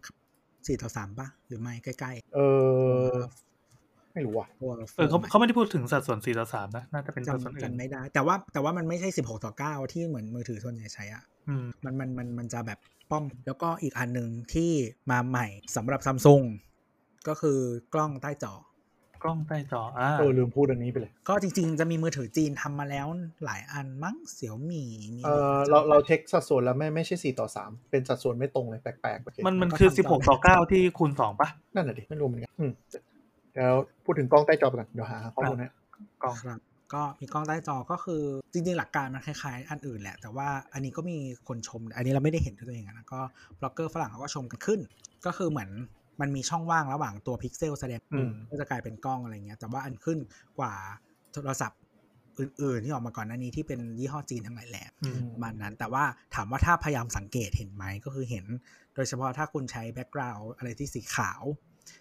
[0.67, 2.39] สี่ต่อสามป่ะหรือไม่ใกล้เอ
[3.15, 3.17] อ
[4.15, 12.79] ไม่รู้ว่ะๆตัวเออเขาโฟมะเขาไม่ได้พูดถึงสัดส่วน4ต่อ3นะน่าจะเป็นสัดส่วนจำอื่นจำไม่ได้ แต่ว่าแต่ว่ามันไม่ใช่สิบหกต่อเก้าที่เหมือนมือถือส่วนใหญ่ใช้อะอืมมันมันมันมันจะแบบ
[13.11, 14.71] ป้อม แล้วก็อีกอันหนึ่งที่
[15.11, 15.47] มาใหม่
[15.77, 16.43] สำหรับซัมซุง
[17.29, 17.59] ก็คือ
[17.95, 18.55] กล้องใต้จอ
[19.23, 23.07] กล้องใต้จออ่าเออลืมพูดอันนี้ไปเลย ก็จริงๆ จะมีมือถือจีนทำมาแล้ว
[23.45, 32.73] หลายอันมั้งเสี่ยวมี่มีเออเราเราเช็คสัดส่วนแล้วไม่ไม่ใช่สี่ต่อสามเป็นสัดส่วนไม่ตรงเลยแปลกๆโอเคมันมันคือ16ต่อ9ที่คูณ2ปะนั่นแหละดิไม่รู้เหมือนกันอืม
[33.53, 35.73] เดี๋ยวพูดถึงกล้องใต้จอไปก่อนเดี๋ยวหาข้อมูลนะ
[36.23, 36.61] กล้องครับ
[36.95, 43.21] ก็มีกล้องใต้จอก็คือจริงๆ หลักการมันคล้ายๆ อันอื่นแหละ แต่ว่าอันนี้ก็มีคนชม อันนี้เราไม่ได้เห็นด้วยตัวเองอะนะก็
[43.61, 44.81] บล็อกเกอร์ฝรั่งเขาก็ชมกันขึ้น
[45.27, 45.71] ก็คือเหมือน
[46.21, 50.19] มันมีช่องว่างระหว่างตัวพิกเซลแสดงอืมก็จะกลายเป็นกล้องอะไรเงี้ย แต่ว่าอันขึ้น
[50.59, 50.73] กว่า
[51.33, 51.81] โทรศัพท์
[52.39, 56.05] อื่นๆที่ออกมาก่อนหน้านี้ที่เป็นยี่ห้อจีนทั้งหลายแหละอืมประมาณนั้น แต่ว่า
[56.35, 58.45] ถามว่าถ้าพยายามสังเกตเห็นไหมก็คือเห็น
[58.95, 61.43] โดยเฉพาะถ้าคุณใช้ background อะไรที่สีขาว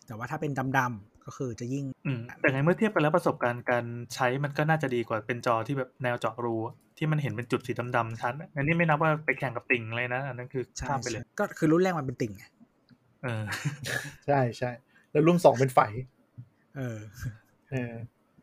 [0.07, 12.45] แต่ว่าถ้าเป็นดำๆก็คือจะยิ่งอืมแต่ไงเมื่อเทียบกันแล้วประสบการณ์การใช้มันก็น่าจะดีกว่าเป็นจอที่แบบแนวเจาะรูอะที่มันเห็นเป็นจุดสีดำๆชัดอันนี้ไม่นับว่าไปแข่งกับติ่งเลยนะอันนั้นคือใช่ข้ามไปเลยใช่ก็คือรุ่นแรกมันเป็นติ่งไง
[13.23, 13.43] เออ
[14.27, 14.71] ใช่ใช่
[15.11, 15.79] แล้วรุ่นสองเป็นไฟ
[16.77, 16.97] เออ
[17.71, 17.93] เออ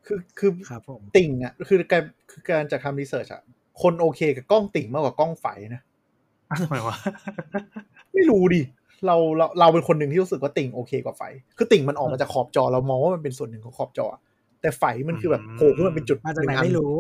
[0.07, 3.43] คือคือครับผมติ่งอะ คือการคือการจากทำรีเสิร์ชอะ
[3.83, 5.83] คนโอเคกับกล้องติ่งมากกว่ากล้องไฟนะ
[6.63, 6.97] ทำไมวะ
[8.15, 8.63] ไม่รู้ดิ
[9.07, 11.23] เราเราเราเป็นคนหนึ่งที่รู้สึกว่าติ่งโอเคกว่าไฟ
[11.57, 14.07] คือติ่งมันออกมาจากขอบจอเรามองว่ามันเป็นส่วนหนึ่งของขอบจอ
[14.61, 16.95] แต่ไฟมันคือแบบโผล่ขึ้นมาเป็นจุดมาจากไหนไม่รู้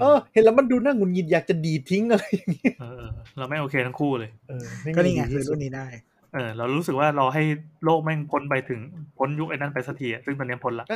[0.00, 3.04] เออ เห็นแล้วมันดูน่าหงุนงิดอยากจะดีทิ้งอะไรอย่างเงี้ยเออ
[3.38, 4.64] เราไม่โอเคทั้งคู่เลยเออ
[4.96, 5.86] ก็นี่ไงคือรุ่นนี้ได้
[6.34, 7.42] เออเรารู้สึกว่าเราให้
[7.84, 8.80] โลกแม่งพ้นไปถึง
[9.18, 10.86] พ้นยุคไอ้นั่นไปสักทีซึ่งตอนนี้พ้นละ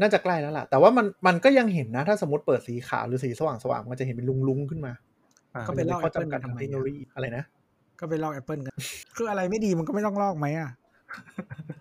[0.00, 4.92] น่าจะใกล้แล้วล่ะ แต่ว่ามันมันก็ยังเห็นนะ ถ้าสมมติเปิดสีขาวหรือสีสว่างสว่างมันจะเห็นเป็นลุงลุงๆขึ้นมา
[5.66, 7.44] ก็ไปลอกข้อ Apple จำกัดกันทางทำไมเทคโนโลยีอะไรนะ
[8.00, 8.74] ก็ไปลอก Apple กัน
[9.16, 10.70] คืออะไรไม่ดีมันก็ไม่ต้องลอกไหมอะ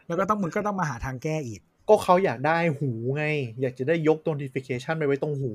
[0.07, 3.23] แล้วก็ต้องมึงก็ต้องมาหาทางแก้อีก ก็เขาอยากได้หูไง
[3.61, 5.51] อยากจะได้ยก notification ไปไว้ตรงหู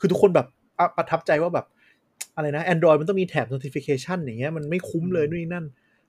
[0.00, 0.46] คือทุกคนแบบ
[0.78, 1.66] อะประทับใจว่าแบบ
[2.36, 5.66] อะไรนะ Android มันต้องมีแถบ notification อย่างเงี้ยมันไม่คุ้มเลยนู่นนี่นั่น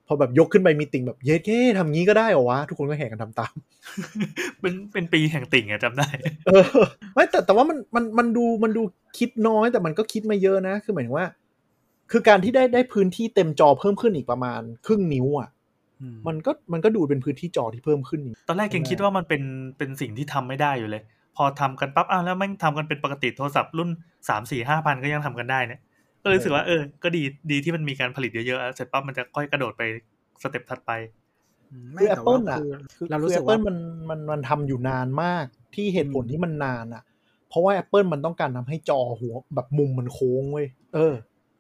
[0.08, 3.54] พอแบบยกขึ้นไปมีติ่งแบบเย้เก้ทำงี้ก็ได้เหรอวะ ทุกคนก็แห่กันทำตาม
[4.62, 6.08] เป็นเป็นปีแห่งติ่งอะจำได้
[6.48, 6.64] เออ
[7.14, 8.82] ไม่แต่แต่ว่ามันมันมันดูมันดู
[9.18, 11.28] คิดน้อยแต่มันก็คิดมาเยอะนะ คือหมายถึงว่า
[12.12, 15.50] คือการที่ได้ได้พื้นที่เต็มจอเพิ่มขึ้นอีกประมาณครึ่งนิ้วอะ
[16.28, 19.42] มันก็มันก็ดูเป็นพื้นที่จอที่เพิ่มขึ้นอีกตอนแรกยังคิดว่ามันเป็น
[19.78, 21.02] เป็นสิ่งที่ทำไม่ได้อยู่เลย
[21.36, 23.90] พอทำกันปั๊บอ้าวแล้วแม่งทำกันเป็นปกติโทรศัพท์รุ่น
[24.30, 25.82] สามสี่ห้าพันก็ยังทำกันได้เนี่ย
[26.28, 29.84] ก็เลยรู้สึกว่าเออ ก็ดีดีที่มันมีการผลิตเยอะๆเสร็จปั๊บมันจะค่อยกระโดดไป
[30.44, 30.92] สเต็ปถัดไป
[31.94, 33.78] ไม่คือแต่ว่า Apple อะคือคือเรารู้สึกคือว่า Apple มัน
[34.10, 37.04] มันมันทำอยู่นานมากที่เหตุผลอืมที่มันนานอะ
[37.50, 41.16] เพราะว่า Apple มันต้องการทำให้จอหัวแบบมุมมันโค้งเว้ยเออ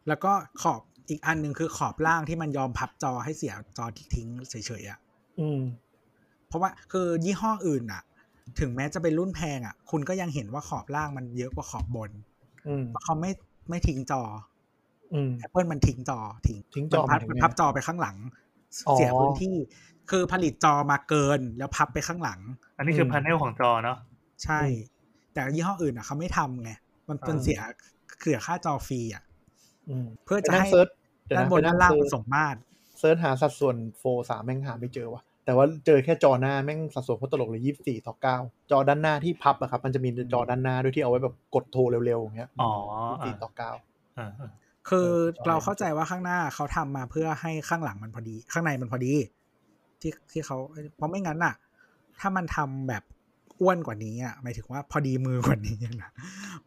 [0.07, 4.99] แล้วก็ขอบอีกอันหนึ่งคือขอบล่างที่มันยอมพับจอให้เสียจอทิ้งเฉยๆอะ
[5.39, 5.61] อืม
[6.47, 8.03] เพราะว่าคือยี่ห้ออื่นอะ
[8.59, 12.11] ถึงแม้จะเป็นรุ่นแพงอะ คุณก็ยังเห็นว่าขอบล่างมันเยอะกว่าขอบบน
[12.67, 13.31] อืมเพราะเขาไม่
[13.69, 14.21] ไม่ทิ้งจอ
[15.13, 18.17] อืม Apple มันทิ้งจอทิ้งทิ้งจอมันพับหมายถึงมันไงพับจอไปข้างหลัง
[18.87, 19.55] อ๋อเสียพื้นที่
[20.09, 22.39] คือผลิตจอมาเกินแล้วพับไปข้างหลัง
[22.77, 23.97] อันนี้คือมพาเนลของจอเนาะ
[24.43, 24.61] ใช่
[25.33, 26.71] แต่ยี่ห้ออื่นอะเขาไม่ทำไง
[27.09, 27.59] มันเป็นอ่าเสีย
[28.21, 29.23] เสียค่าจอฟรีอะ
[29.89, 30.87] อืมเพื่อจะไปนั่งให้เซิร์ช
[31.25, 32.57] เดี๋ยวด้านนะบนไปด้านล่างเซิมัร์นชสมมาตร
[32.99, 38.37] เซิร์ชหาสัดส่วนโฟสามแม่งหาไม่เจอว่ะแต่ว่าเจอแค่จอหน้าแม่งสัดส่วนโคตรตลกเลยยี่สิบสี่ต่อเก้า
[38.71, 42.71] จอด้านหน้าที่พับอะครับ มันจะมีจอด้านหน้าด้วยที่เอาไว้แบบกดโทรเร็วๆอย่างเงี้ยอ๋อ
[43.07, 43.71] ยี่สิบสี่ต่อเก้า
[44.17, 44.51] อ่าอ่า
[44.89, 49.13] คือเออจอเราเข้าใจว่าข้างหน้าเขาทำมาเพื่อให้ข้างหลังมันพอดี ข้างในมันพอดี
[50.01, 50.57] ที่ที่เขา
[50.97, 51.53] เพราะไม่งั้นน่ะ
[52.19, 53.03] ถ้ามันทำแบบ
[53.61, 56.11] อ้วนกว่านี้อะหมายถึงว่าพอดีมือกว่านี้นะ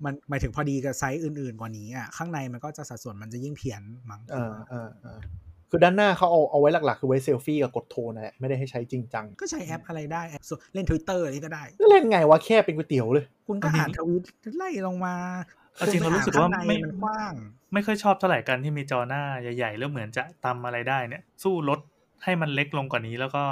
[0.05, 5.19] มันหมายถึงพอดีกับไซส์อื่น ๆ กว่านี้อะข้างในมันก็จะสัดส่วนมันจะยิ่งเพี้ยนมั้งอ่าอ่าอ่า
[5.71, 14.23] คือด้านหน้าเขาเอาเอาไว้หลัก ๆ คือไว้เซลฟี่กับกดโทรนั่นแหละไม่ได้ให้ใช้จริงจัง ก็ใช้แอปอะไรได้แอปส่วนเล่น Twitter อะไรก็ได้ก็เล่นไงวะแค่เป็นก๋วยเตี๋ยวเลย คุณก็อ่านทวีต
[14.57, 15.15] ไล่ลงมา
[15.77, 17.33] เอาจริงเรารู้สึกว่าข้งในไม่มันกว้าง
[17.75, 21.81] ไม่ค่อยชอบเท่าไหร่กันที่มีจอหน้าใหญ่ๆ แล้วเหมือนจะทำอะไรได้เนี่ย สู้ลด
[22.25, 23.43] ให้มันเล็กลงกว่านี้ แล้วก็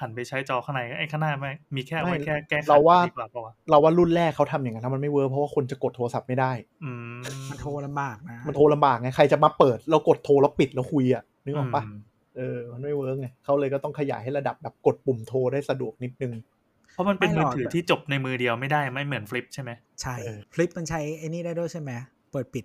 [0.00, 6.52] หันไปใช้จอข้างในไอ้ข้างหน้าไม่มีแค่เอาไว้ไม่แค่แก้ไขเราว่าดีกว่าปะวะเราว่ารุ่นแรกเขาทำอย่างนั้นแล้วมันไม่เวิร์กเพราะว่าคนจะกดโทรศัพท์ไม่ได้
[6.84, 7.18] อืม
[7.50, 11.98] มันโทรลำบากนะมันโทรลำบากไงใครจะมาเปิดแล้วกดโทรแล้วปิดแล้วคุยอะนึกออกปะอืม
[12.36, 16.57] เออมันไม่เวิร์กไงเขาเลยก็ต้องขยายให้ระดับแบบกดปุ่มโทรได้สะดวกนิดนึงเพ
[16.98, 19.70] ราะมันเป็นไม่หรมือกอถือที่จบในมือเดียวไม่ได้ไม่เหมือน Flip ใช่ไหม
[20.02, 21.90] ใช่เออ Flip มันใช้ไอ้นี่ได้ด้วยใช่ไหม
[22.32, 22.64] เปิดปิด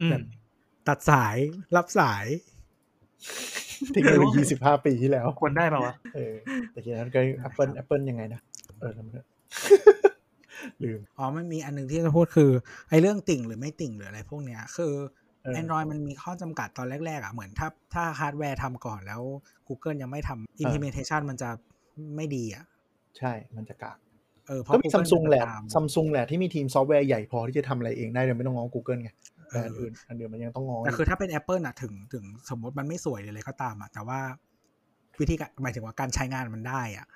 [0.00, 0.24] อืแบมบ
[0.88, 1.36] ตัดสาย
[1.76, 2.26] รับสาย
[3.92, 6.34] เทคโนโลยีสิบห้าปีที่แล้วควรได้ป่าวะเออ
[6.70, 8.40] แต่ทีนั้นก็ Apple Apple ยังไงนะ
[8.80, 9.26] เออทำไมเนี่ย
[10.82, 12.50] ลืมอ๋อมันมีอันหนึ่งที่จะพูดคือ
[12.88, 14.92] ไอ้เรื่องติ่งหรือไม่ติ่งหรืออะไรพวกเนี้ยคือ
[15.44, 19.22] เออ Android มันมีข้อจำกัดตอนแรกๆอะเหมือนถ้าถ้าฮาร์ดแวร์ทำก่อนแล้ว
[19.68, 21.50] Google ยังไม่ทำ implementation มันจะ
[22.16, 22.64] ไม่ดีอะ
[23.18, 23.98] ใช่มันจะกาก
[24.48, 29.10] เออเพราะก็มี Google ซัมซุงแหละจตามซัมซุงแหละที่มีทีมซอฟต์แวร์ใหญ่พอที่จะทำอะไรเองได้โดยไม่ต้องง้อ Google ไง
[29.50, 34.20] เอแต่ออันอื่นอันเดียวมันยังต้องง้อแต่คือถ้าเป็น Apple อะถึงถึงสมมติมันไม่สวยหรืออะไรก็ตามอะแต่ว่า
[35.20, 37.06] วิธีการหมายถึงว่าการใช้งานมันได้อะ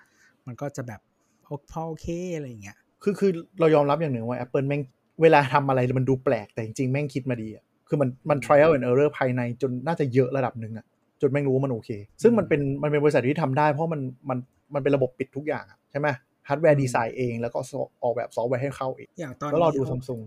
[0.46, 1.00] มันก็จะแบบ
[1.46, 3.30] โอพอโอเคอะไรอย่างเงี้ยคือคือ
[3.60, 4.82] เรายอมรับอย่างหนึ่งว่า Apple แม่ง
[5.22, 10.86] เวลาทำอะไรมันดูแปลกแต่จริงๆ แม่งคิดมาดีอะคือมันมัน trial and error ภายในจนน่าจะเยอะระดับหนึ่งอะ
[11.20, 11.90] จนแม่งรู้ว่ามันโอเค
[12.22, 14.38] ซึ่งมันเป็นมันเป็นบริษัทที่ทำได้ เพราะมันมัน
[14.74, 16.08] มันเป็นระบบปิดทุกอย่างอะใช่ไหม
[16.48, 17.58] ฮาร์ดแวร์ดีไซน์เองแล้วก็
[18.02, 20.20] ออกแบบซอฟต์แวร์ให้เข้าเองอย่างตอนแล้วเราดูนี้ซัมซุง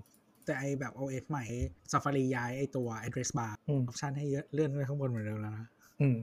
[0.46, 1.44] แต่ไอแบบ OS ใหม่
[1.92, 5.68] Safari ย้ายไอตัว address bar อืม option ให้เยอะเลื่อนขึ้นข้างบนเหมือนเดิมแล้วนะ
[6.02, 6.18] อืม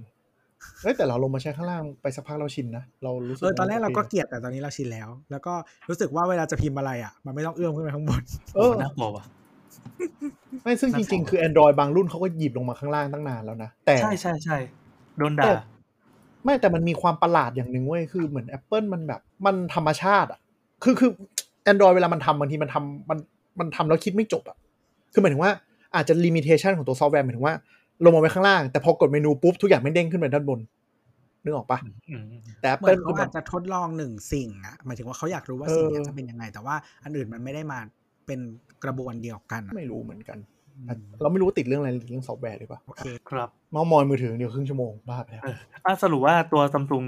[0.82, 5.54] เอ้ยแต่เราลงมาใช้ข้างล่างไปสักพักเราชินนะเรารู้สึกเออตอนแรกว่เราก็โคเกลียดแต่ตอนนี้เราชินแล้ว แล้วก็
[5.88, 8.22] รู้สึกว่าเวลาจะพิมพ์อะไรอะ มันไม่ต้องเอื้อมขึ้นไปข้างบน
[8.56, 9.24] เออน่ากลัวว่ะ
[10.62, 14.56] ไม่ซึ่งจริง ๆ คือ Android บางรุ่นเขาก็หยิบลงมาข้างล่างตั้งนานแล้วนะ แต่ใช่ใช่ใช่
[15.18, 15.52] โดนด่าแต่
[16.44, 20.40] ไม่แต่มันมีความประหลาดอย่างหนึ่งเว้ยคือเหมือน Apple มันแบบ มันธรรมชาติอะ
[20.84, 21.10] คือคือ
[21.70, 23.18] Android เวลามันทำบางทีมันทำมัน
[23.60, 24.56] มันทำแล้วคิดไม่จบอะ
[25.12, 25.52] คือหมายถึงว่า
[25.94, 27.54] อาจจะลิมิเ t ชันของตัวซอฟต์แวร์หมายถึงว่า
[28.04, 30.60] ลงมาไว้ข้างล่าง แต่พอกดเมนูปุ๊บ ทุกอย่างไม่เด้งขึ้นไปด้านบน
[31.44, 31.78] นึกออกปะ
[32.08, 32.24] อืม
[32.62, 37.78] แต่เหมือน Apple เขาคือแบบอาบจจะทดลองหนึ่งสิ่งอะหมายถึงว่าเขาอยากรู้ว่าเออสิ่งเนี้ยจะเป็นยังไง แต่ว่าอันอื่นมันไม่ได้มา
[38.26, 38.40] เป็น
[38.84, 40.38] กระบวนเดียวกันอะไม่รู้เหมือนกัน
[41.20, 47.04] เราไม่รู้ติดเรื่องอะไรติดเรื่องซอฟต์แวร์หรือเปล่าโอเคครับเม้ามอยมือถือเดียวครึ่งชั่วโมงบ้าไปแล้วเอออะสรุปว่าตัวซัมซุง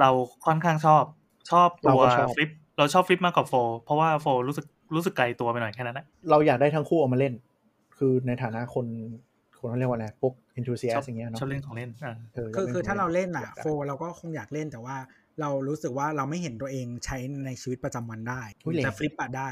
[0.00, 0.10] เรา
[0.46, 1.04] ค่อนข้างชอบ
[1.50, 3.54] ชอบตัวเราก็ชอบ Flip เราชอบ Flip มากกว่า Fold
[3.84, 7.34] เพราะว่า Fold รู้สึกรู้สึกไกลตัวไปหน่อยแค่นั้นนะเราอยากได้ทั้งคู่เอามาเล่น
[7.98, 8.86] คือในฐานะคน
[9.58, 14.96] คนเขาเรียกว่าอะไรพวกชอบ enthusiast อย่างเงี้ยเนาะชอบเล่นของเล่นอ่าเออคือคือถ้าเราเล่นอะ อยากได้ Fold เราก็คงอยากเล่นแต่ว่า
[15.40, 17.16] เรารู้สึกว่าเราไม่เห็นตัวเองใช้
[17.46, 19.50] ในชีวิตประจำวันได้อุ้ยแรงแต่ฟลิปอะได้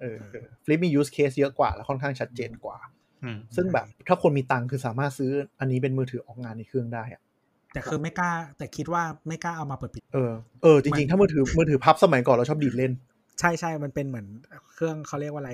[0.00, 0.18] เออ
[0.64, 2.76] Flip มี use case เยอะกว่า และค่อนข้างชัดเจนกว่า
[3.24, 5.30] อืมซึ่งแบบถ้าคนมีตังค์คือสามารถซื้อ
[5.60, 7.22] อันนี้เป็นมือถือออกงานในเครื่องได้อะ
[7.72, 10.32] แต่คือไม่กล้า แต่คิดว่าไม่กล้าเอามาเปิดปิด เออ
[10.62, 12.92] เออจริงๆ ถ้ามือถือมือถือพับสมัยก่อนเราชอบดีดเล่น
[13.40, 14.26] ใช่ใช่มันเป็นเหมือน
[14.74, 15.52] เครื่องเขาเรียกว่าอะไร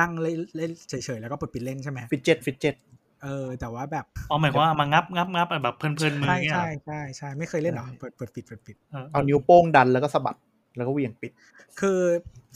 [0.00, 2.74] นั่งเล่นเล่นเฉยๆ แล้วก็เปิดปิดเล่นใช่ไหม fidget fidget
[3.22, 10.36] เออ แต่ว่าแบบอ๋อหมายความว่ามางับงับงับแบบเพลินเพลินๆมือใช่เงี้ยใช่ใช่ใช่ไม่เคยเล่นหรอเปิดเปิดปิดเปิดปิดเออเอานิ้วโป้งดันแล้วก็สะบัด
[10.78, 11.32] แล้วก็เหวี่ยงปิด
[11.80, 11.98] คือ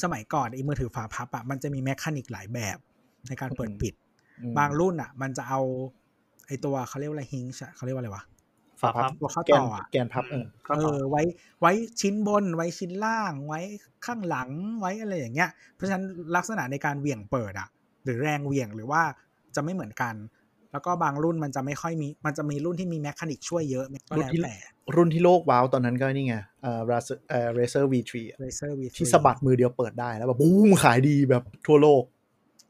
[0.02, 2.78] สมัยก่อนไอ้มือถือฝาพับอะมันจะมีแมคานิกหลายแบบ
[3.28, 3.94] ในการเปิดปิด
[4.40, 5.60] อืมบางรุ่นอะมันจะเอา
[6.46, 8.24] ไอ้ตัวเขาเรียกว่าอะไรฮิงช์เขาเรียกว่าอะไรวะ
[8.80, 11.22] ฝาพับตัวเข้าแกต่นออะแกนพับเออก็เอต่ออไว้
[11.60, 13.60] ไว้ชิ้นบน ไว้ชิ้นล่าง ไว้
[14.06, 14.50] ข้างหลัง
[14.80, 16.04] ไว้อะไรอย่างเงี้ย เพราะฉะนั้น
[16.36, 17.68] ลักษณะในการเหวี่ยงเปิดอะ
[18.04, 19.02] หรือแรงเหวี่ยงหรือว่า
[19.54, 20.14] จะไม่เหมือนกัน
[20.72, 24.56] แล้วก็บางรุ่นมันจะไม่ค่อยมี มันจะมีรุ่นที่มีแมคานิกช่วยเยอะก็รุ่นแล้วที่แต่
[24.96, 32.02] รุ่นที่โลกว้าวตอนนั้นก็นี่ไงเอ่อ Razer เอ่อ Razer V3 อะ Razer V3 ที่สะบัดมือเดียวเปิดได้แล้วแบบบูมขายดีแบบทั่วโลก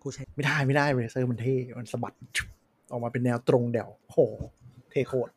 [0.03, 2.49] กูใช้ไม่ได้ไม่ได้ Razer มันเท่ มันสะบัดชุบ
[2.91, 4.19] ออกมาเป็นแนวตรงเดี่ยวโห
[4.91, 5.33] เท่โคตร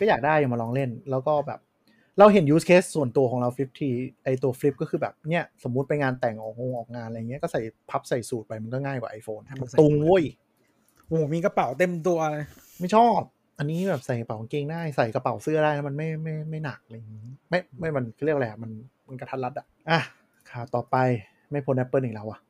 [0.00, 1.60] ก็อยากได้มาลองเล่น แล้วก็แบบ
[2.18, 3.90] เราเห็น use case ส่วนตัวของเราฟลิปที
[4.24, 7.60] ไอตัวฟลิปก็คือแบบเนี่ย สมมุติไปงานแต่งออกงงออกงานอะไรเงี้ยก็ใส่
[7.90, 9.42] พับใส่สูตรไปมันก็ง่ายกว่า iPhone
[9.80, 10.24] ตุงเว้ย
[11.06, 12.44] โอ้โหมีกระเป๋าเต็มตัวเลย
[12.80, 13.20] ไม่ชอบ
[13.58, 18.70] อันนี้แบบใส่กระเป๋ากางเกงได้ใส่กระเป๋าเสื้อได้แล้วมันไม่ไม่ไม่หนักอะไรอย่างนี้ไม่ไม่มันเรียกอะไรอะมัน
[19.08, 20.00] มันกระทัดรัดอะอะ
[20.50, 20.96] ข่าวต่อไป
[21.50, 22.40] ไม่พ้น Apple อีกแล้วอะ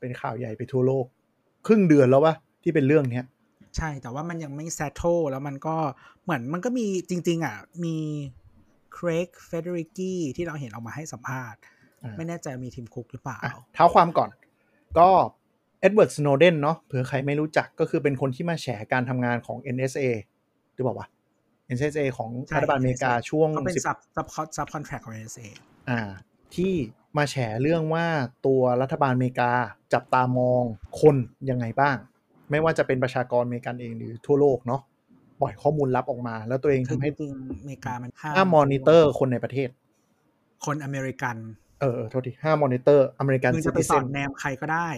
[0.00, 1.06] เป็นข่าวใหญ่ไปทั่วโลก
[1.66, 3.24] ครึ่งเดือนแล้ววะที่เป็นเรื่องเนี้ย
[3.76, 5.76] ใช่แต่ว่ามันยังไม่แซทโทแล้วมันก็
[6.24, 7.96] เหมือนมันก็มีจริง ๆ อะ มี
[8.94, 11.60] เครกเฟเดริกีที่เราเห็นออกมาให้สัมภาษณ์
[12.02, 14.30] อ่าไม่แน่ใจมี Tim Cook หรือเปล่าอะเท้าความก่อน
[14.98, 15.08] ก็
[15.80, 20.37] Edward Snowden เนาะเผื่อใครไม่รู้จักก็คือเป็นคนที่มาแฉการทำงานของ NSA ห
[20.78, 21.08] รือเปล่าวะ
[21.76, 24.26] NSA ของใช่รัฐบาลอเมริกาช่วงเขาเป็นสิบซับซับ
[24.56, 25.46] subcontract ของ NSA
[25.90, 26.00] อ่า
[26.54, 26.72] ที่
[27.16, 28.06] มาแฉเรื่องว่า
[28.46, 29.50] ตัวรัฐบาลอเมริกา
[29.92, 30.62] จับตามอง
[31.00, 31.16] คน
[31.50, 31.96] ยังไงบ้าง
[32.50, 34.80] ไม่ว่าจะเป็นประชากรอเมริกันเองหรือทั่วโลกเนาะ
[35.40, 39.68] ปล่อยข้อมูลลับออกมา แล้วตัวเองคือทำให้จริงๆอเมริกามันห้ามมอนิเตอร์คนในประเทศ
[40.66, 41.36] คนอเมริกัน
[41.80, 44.88] เออเออโทษทีห้ามมอนิเตอร์อเมริกัน citizen มึงจะไปสอดแนมใครก็ได้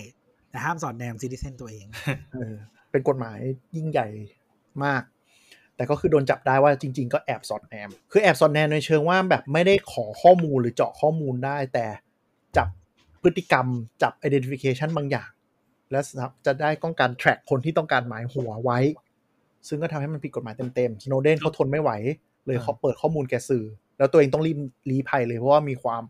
[0.51, 1.87] แต่ห้ามสอดแนมซิติเซนตัวเอง
[2.33, 2.55] เออ
[2.91, 3.39] เป็นกฎหมาย
[3.77, 4.09] ยิ่งใหญ่
[4.85, 5.03] มาก
[5.81, 11.87] แต่ก็คือโดนจับได้ว่าจริง ๆ ก็แอบสอดแนม คือแอบสอดแนมในเชิงว่าแบบไม่ได้ขอข้อมูลหรือเจาะข้อมูลได้ แต่
[12.57, 12.69] จับ
[13.23, 13.67] พฤติกรรม
[14.03, 15.31] จับ identification บางอย่าง
[15.91, 16.01] และ
[16.47, 18.79] จะได้ต้องการ track คนที่ต้องการหมายหัวไว้
[19.69, 21.91] ซึ่งก็ทำให้มันผิดกฎหมายเต็มๆ Snowden เขาทนไม่ไหว
[22.47, 23.65] เลยเขาเปิดข้อมูลแกสื่อ
[23.99, 24.59] แล้วตัวเองต้องรีบ
[24.91, 26.03] รีภัยเลยเพราะว่ามีความ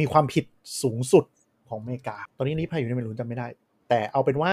[0.00, 0.44] มีความผิด
[0.82, 1.24] สูงสุด
[1.68, 3.46] ของอเมริกา ตอนนี้รีภัยอยู่ในไม่รู้จำไม่ได้
[3.88, 4.52] แต่เอาเป็นว่า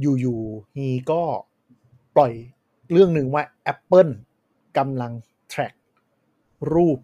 [0.00, 1.22] อยู่ๆฮีก็
[2.16, 2.32] ปล่อย
[2.94, 3.42] เรื่องหนึ่งว่า
[3.72, 4.12] Apple
[4.78, 5.12] กำลัง
[5.52, 5.74] track
[6.74, 6.98] รูป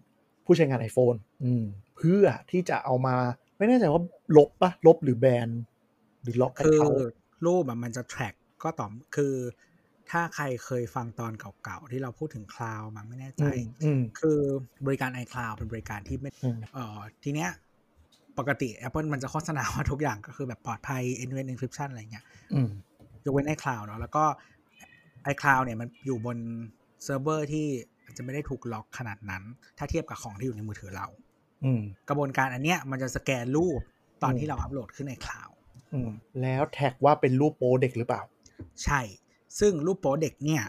[0.45, 1.63] ผู้ใช้งาน iPhone อืม
[1.97, 3.15] เพื่อที่จะเอามา
[3.57, 4.01] ไม่แน่ใจว่า
[4.37, 5.49] ลบปะลบหรือแบน
[6.21, 6.89] หรือล็อกคือเขา
[7.45, 9.33] รูปอะมันจะ track ก็ต่อมคือ
[10.11, 14.39] ถ้าใครเคยฟังตอนเก่าๆ ที่เราพูดถึง cloud มันไม่แน่ใจอืมอืมคือ
[14.85, 17.49] บริการ iCloud เป็นบริการที่ไม่อืมเอ่อทีเนี้ย
[18.39, 22.69] ปกติ Apple มันจะโฆษณาว่าทุกอย่างก็คือแบบปลอดภัย end to end encryption อะไรเงี้ยอืม
[23.25, 24.23] ยกเว้น iCloud เนาะแล้วก็
[25.31, 26.37] iCloud เนี่ยมันอยู่บน
[27.03, 27.67] เซิร์ฟเวอร์ที่
[28.03, 29.43] อาจจะไม่ได้ถูกล็อกขนาดนั้น
[29.77, 31.07] ถ้าเทียบกับของที่อยู่ในมือถือเรา
[31.63, 33.79] อืมกระบวนการอันเนี้ยมันจะสแกนรูป
[34.23, 35.49] ตอนอืมที่เราอัปโหลดขึ้นในคลาว
[35.93, 36.09] อืม
[36.41, 38.21] แล้วแท็กว่าเป็นรูปโป๊เด็กหรือเปล่า
[38.83, 39.01] ใช่
[39.59, 40.63] ซึ่งรูปโป๊เด็กเนี่ย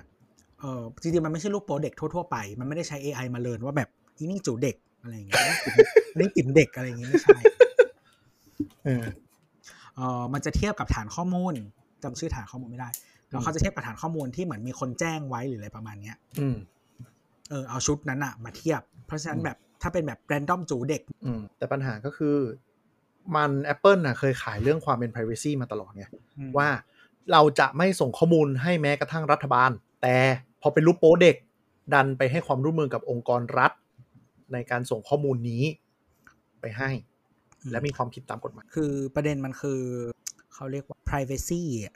[0.61, 5.57] เออจริงๆ มันไม่ใช่รูปโป๊เด็กทั่วๆไป มันไม่ได้ใช้ AI มาเรียนว่าแบบอีนี่จูเด็กอะไรอย่างเงี้ย
[6.13, 7.39] อันนี่ติ่มเด็กอะไรอย่างเงี้ยไม่ใช่
[8.85, 9.05] เออ
[9.97, 11.55] เออมันจะเทียบกับฐานข้อมูล
[12.03, 12.91] จำชื่อฐานข้อมูลไม่ได้
[13.33, 16.57] แล้วเขาจะเทียบกับฐานข้อมูลที่เหมือนมีคนแจ้งไว้หรืออะไรประมาณเนี้ยอืม
[17.51, 22.37] เออเอาชุดนั้นอะมาเทียบ เพราะฉะนั้นแบบถ้าเป็นแบบ random จูเด็กอืมแต่ปัญหาก็คือ
[23.37, 26.05] มัน Apple น่ะเคยขายเรื่องความเป็น privacy มาตลอดไง
[26.59, 26.69] ว่า
[27.33, 29.71] เราจะไม่ส่งข้อมูลให้แม้กระทั่งรัฐบาล
[30.03, 30.17] แต่
[30.63, 31.37] พอเป็นรูปโป๊เด็ก
[31.95, 33.73] ดันไปให้ความร่วมมือกับองค์กรรัฐ
[34.53, 35.65] ในการส่งข้อมูลนี้
[36.61, 36.91] ไปให้
[37.61, 39.81] อืมและมีความผิดตามกฎหมาย คือประเด็นมันคือ
[40.55, 41.95] เขาเรียกว่า privacy กับ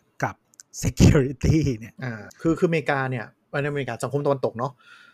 [0.83, 3.24] security เนี่ยอ่าคือคืออเมริกาเนี่ย
[3.62, 4.72] ในอเมริกาสังคมตะวันตกเนาะ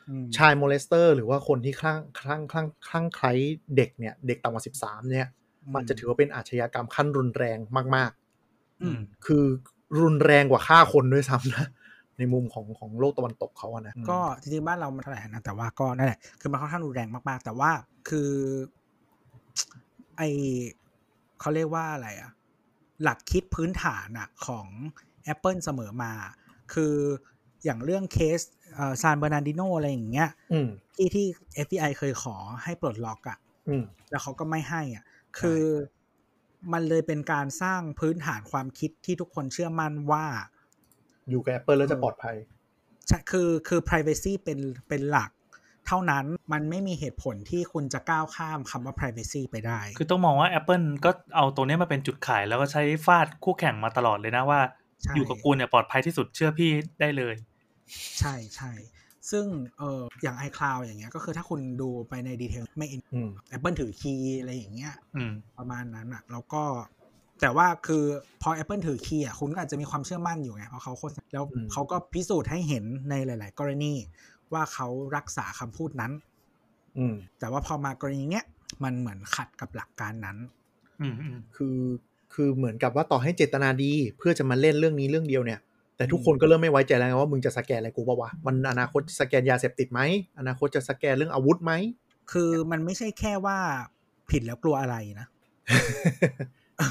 [0.09, 3.33] อืม child molester หรือว่าคนที่คลั่งคลั่งคลั่งคลั่งไคล้
[3.77, 5.29] เด็กเนี่ย เด็กต่ำกว่า13เนี่ย
[5.75, 7.59] มันจะถือว่าเป็นอาชญากรรมขั้นรุนแรง
[7.97, 8.13] มาก
[8.83, 9.45] อืมๆคือ
[10.01, 11.67] รุนแรงกว่าฆ่าคนด้วยซ้ำนะ
[12.19, 17.71] ในมุมของของโลกตะวันตกเขาอะนะก็จริงๆบ้านเรามันเท่าไหร่นะแต่ว่าก็นั่นแหละคือมันค่อนข้างรุนแรงมากๆ แต่ว่า
[18.09, 18.31] คือ
[20.17, 20.23] ไอ
[21.41, 22.31] เขาเรียกว่าอะไรอะ
[23.03, 24.67] หลักคิดพื้นฐานอะของ
[25.33, 26.13] Apple เสมอมา
[26.73, 26.95] คือ
[27.65, 28.41] อย่างเรื่องเคส
[29.03, 31.27] San Bernardino อะไรอย่างเงี้ยอืมที่ที่
[31.67, 35.05] FBI เคยขอให้ปลดล็อกอะอืมแล้วเขาก็ไม่ให้อะ
[35.39, 35.63] คือ
[36.73, 40.25] มันเลยเป็นการสร้างพื้นฐานความคิดที่ทุกคนเชื่อมั่นว่า
[41.31, 42.37] อยู่กับ Apple แล้วจะปลอดภัย
[43.09, 44.59] ใช่คือคือ privacy เป็น
[44.89, 45.31] เป็นหลัก
[45.87, 54.82] เท่านั้นมันไม่มีเหตุผลที่คุณจะก้าวข้ามคำว่า privacy ไปได้ คือต้องมองว่า Apple ก็เอาตัวนี้มาเป็นจุดขาย แล้วก็ใช้ฟาดคู่แข่งมาตลอดเลยนะว่าใช่
[55.17, 57.35] อยู่กับกูเนี่ยปลอดภัยที่สุดเชื่อพี่ได้เลย
[58.19, 58.73] ใช่ใช่
[59.31, 59.45] ซึ่ง
[59.79, 66.63] เอออย่าง iCloud อย่างเงี้ยก็คือถ้าคุณดูไปในดีเทลไม่อืม Apple ถือคีย์อะไรอย่างเงี้ยอืมประมาณนั้นอะแล้วก็
[67.41, 68.05] แต่ว่าคือ
[68.43, 73.93] พอ Apple ถือคีย์อะคุณก็อาจจะมีความเชื่อมั่นอยู่ไงเพราะเขาโฆษณาแล้วอืมเขาก็พิสูจน์ให้เห็นในหลาย ๆ กรณี
[74.53, 76.13] ว่าเขารักษาคำพูดนั้น
[76.99, 78.45] อืมแต่ว่าพอมากรณีเนี้ย
[78.85, 80.39] มันเหมือนขัดกับหลักการนั้น
[81.01, 81.77] อืมอืมคือ
[82.35, 85.61] คือเหมือนกับว่าต่อให้เจตนาดี เพื่อจะมาเล่นเรื่องนี้เรื่องเดียวเนี่ย
[85.97, 90.01] แต่ทุกคนก็เริ่มไม่ไว้ใจแล้วไงว่ามึงจะสแกนอะไรกูปะวะมันอนาคตจะสแกนยาเสพติดไหม
[90.39, 91.73] อนาคตจะสแกนเรื่องอาวุธไหม
[92.33, 93.59] คือมันไม่ใช่แค่ว่า
[94.31, 95.27] ผิดแล้วกลัวอะไรนะ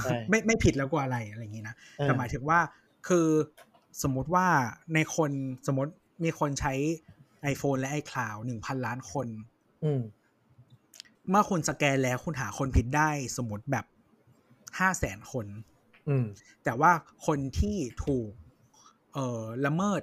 [0.04, 2.60] ใช่ไม่ไม่ผิดแล้วกลัวอะไรอะไรอย่างงี้นะแต่หมายถึงว่า
[3.08, 3.28] คือ
[4.04, 4.48] สมมุติว่า
[4.94, 5.32] ในคน
[5.68, 5.92] สมมติ
[6.24, 6.74] มีคนใช้
[7.54, 9.28] iPhone และ iCloud หนึ่งพันล้านคน
[9.84, 10.02] อืม
[11.30, 13.86] เมื่อคุณสแกนแล้วคุณหาคนผิดได้สมมติแบบ
[14.80, 15.46] ห้าแสนคน
[16.10, 16.26] อืม
[16.64, 16.92] แต่ว่า
[17.28, 18.30] คนที่ถูก
[19.14, 20.02] เอ่อละเมิด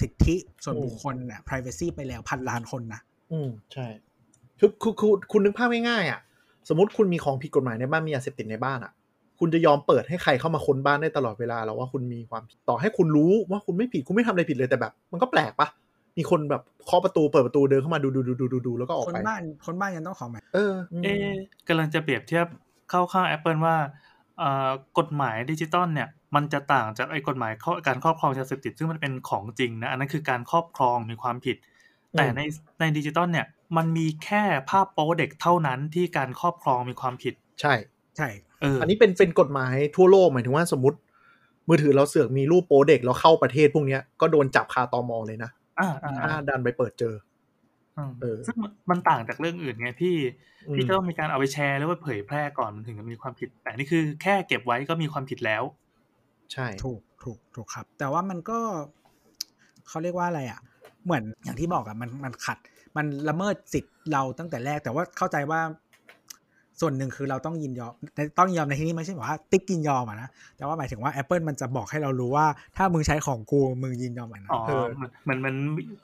[0.00, 3.00] สิทธิส่วนบุคคลเนี่ย privacy ไปแล้วพันล้านคนนะ
[3.32, 3.86] อืมใช่
[4.60, 6.20] คือคือคือคุณนึกภาพง่ายๆอะ
[6.68, 8.92] สมมติคุณมีของผิดกฎหมายในบ้านมียาเสพติดในบ้านอะ
[9.40, 15.68] คุณจะยอมเปิดให้ใครเข้ามาค้นบ้านได้ตลอดเวลาแล้วว่าคุณมีความผิดต่อให้คุณรู้ว่าคุณไม่ผิดคุณไม่ทำอะไรผิดเลยแต่แบบ มันก็แปลกปะ
[16.18, 21.36] มีคนแบบเคาะประตูเปิดประตูเดินเข้ามาดูดูดูดูดูดูแล้วก็ออกคนไปบ้านคนบ้านยังต้องขอหมายเอออืมเอ๊ะ
[21.68, 22.46] กำลังจะเปรียบเทียบ
[22.90, 23.76] เข้าข้าง Apple ว่า
[24.38, 31.56] เอ่อกฎหมายดิจิตอลเนี่ยมันจะต่างจากไอ้กฎหมายข้อการครอบครองยาเสพติดซึ่งมันเป็นของจริงนะอันนั้นคือการครอบครองมีความผิด
[32.16, 32.40] แต่ใน
[32.80, 37.74] ในดิจิตอลเนี่ยมันมีแค่ภาพโป๊เด็กเท่านั้นที่การครอบครองมีความผิด ใช่
[38.16, 38.28] ใช่
[38.60, 40.98] เอออันนี้เป็นเป็นกฎหมายทั่วโลกหมายถึงว่าสมมติ
[41.68, 47.27] มือถือเราเสือกมีรูปโป๊เด็กแล้วเข้าประเทศพวกเนี้ยก็โดนจับคาตอมอเลยนะอ่าอ่าถ้าดันไปเปิดเจออืมเออ
[48.46, 50.16] ซึ่งมันมันต่างจากเรื่องอื่นไงที่
[50.68, 55.62] อืมที่จะต้องมีการเอาไปแชร์แล้วไปเผยแพร่ก่อนมันถึงจะมีความผิด แต่นี่คือแค่เก็บไว้ก็มีความผิดแล้ว
[56.52, 58.58] ใช่ถูกถูกถูกครับ แต่ว่ามันก็
[59.88, 60.60] เขาเรียกว่าอะไรอะ
[61.04, 62.58] เหมือนอย่างที่บอกอะมันมันขัด
[62.96, 65.60] มันละเมิดสิทธิ์เราตั้งแต่แรก แต่ว่าเข้าใจว่า
[66.80, 67.92] ส่วนหนึ่งคือเราต้องยินยอม
[68.38, 72.46] ต้องยินยอมในที่นี้ไม่ใช่แบบว่าติ๊กยินยอมอะนะแต่ว่าหมายถึงว่า Apple มันจะบอกให้เรารู้ว่า
[72.76, 74.62] ถ้ามึงใช้ของกูมึงยินยอมอันนั้อ๋นอ
[74.94, 75.54] เหมือนเหมือนมัน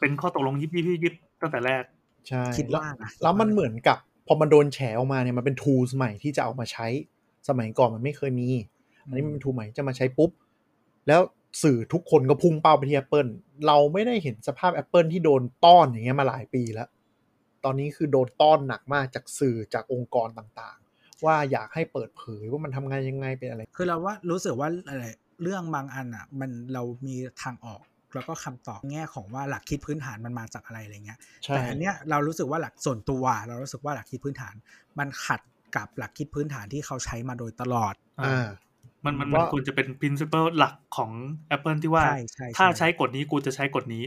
[0.01, 1.15] เป็นข้อตกลงยิบยิบยิบยิบ
[1.45, 1.85] ตั้งแต่แรก
[2.29, 6.87] ใช่คิดแล้วว่านะแล้วมันเหมือนกับ พอมันโดนแฉออกมาเนี่ยมันเป็น tools ใหม่ที่จะเอามาใช้
[7.49, 8.49] สมัยก่อนมันไม่เคยมี
[9.07, 10.31] อันนี้มันเป็น tool ใหม่จะมาใช้ปุ๊บ
[11.09, 11.21] แล้ว
[11.63, 13.31] สื่อทุกคนก็พุ่งเป้าไปที่ Apple
[13.67, 16.89] เราไม่ได้เห็นสภาพ Apple ที่โดนต้อนอย่างเงี้ยมาหลายปีแล้ว
[17.65, 25.05] ตอนนี้คือโดนต้อนหนักมากจากสื่อจากองค์กรต่างๆ ว่าอยากให้เปิดเผยว่ามันทำงานยังไงเป็นอะไร คือเราว่ารู้สึกว่าอะไร
[25.43, 27.83] เรื่องบางอันอะ มันเรามีทางออก
[28.15, 34.55] แล้วก็คำตอบแง่ของว่าหลักคิดพื้นฐานมันมาจากอะไรอะไรเงี้ยใช่แต่อันเนี้ยเรารู้สึกว่าหลักส่วนตัวเรารู้สึกว่าหลักคิดพื้นฐาน
[34.99, 35.41] มันขัด
[35.77, 38.47] กับหลักคิดพื้นฐานที่เขาใช้มาโดยตลอดอ่า
[39.05, 41.11] มันมันมันว่าควรจะเป็น principle หลักของ
[41.57, 44.05] Apple ที่ว่าใช่ใช่ถ้าใช่ใช้กฎนี้กูจะใช้กฎนี้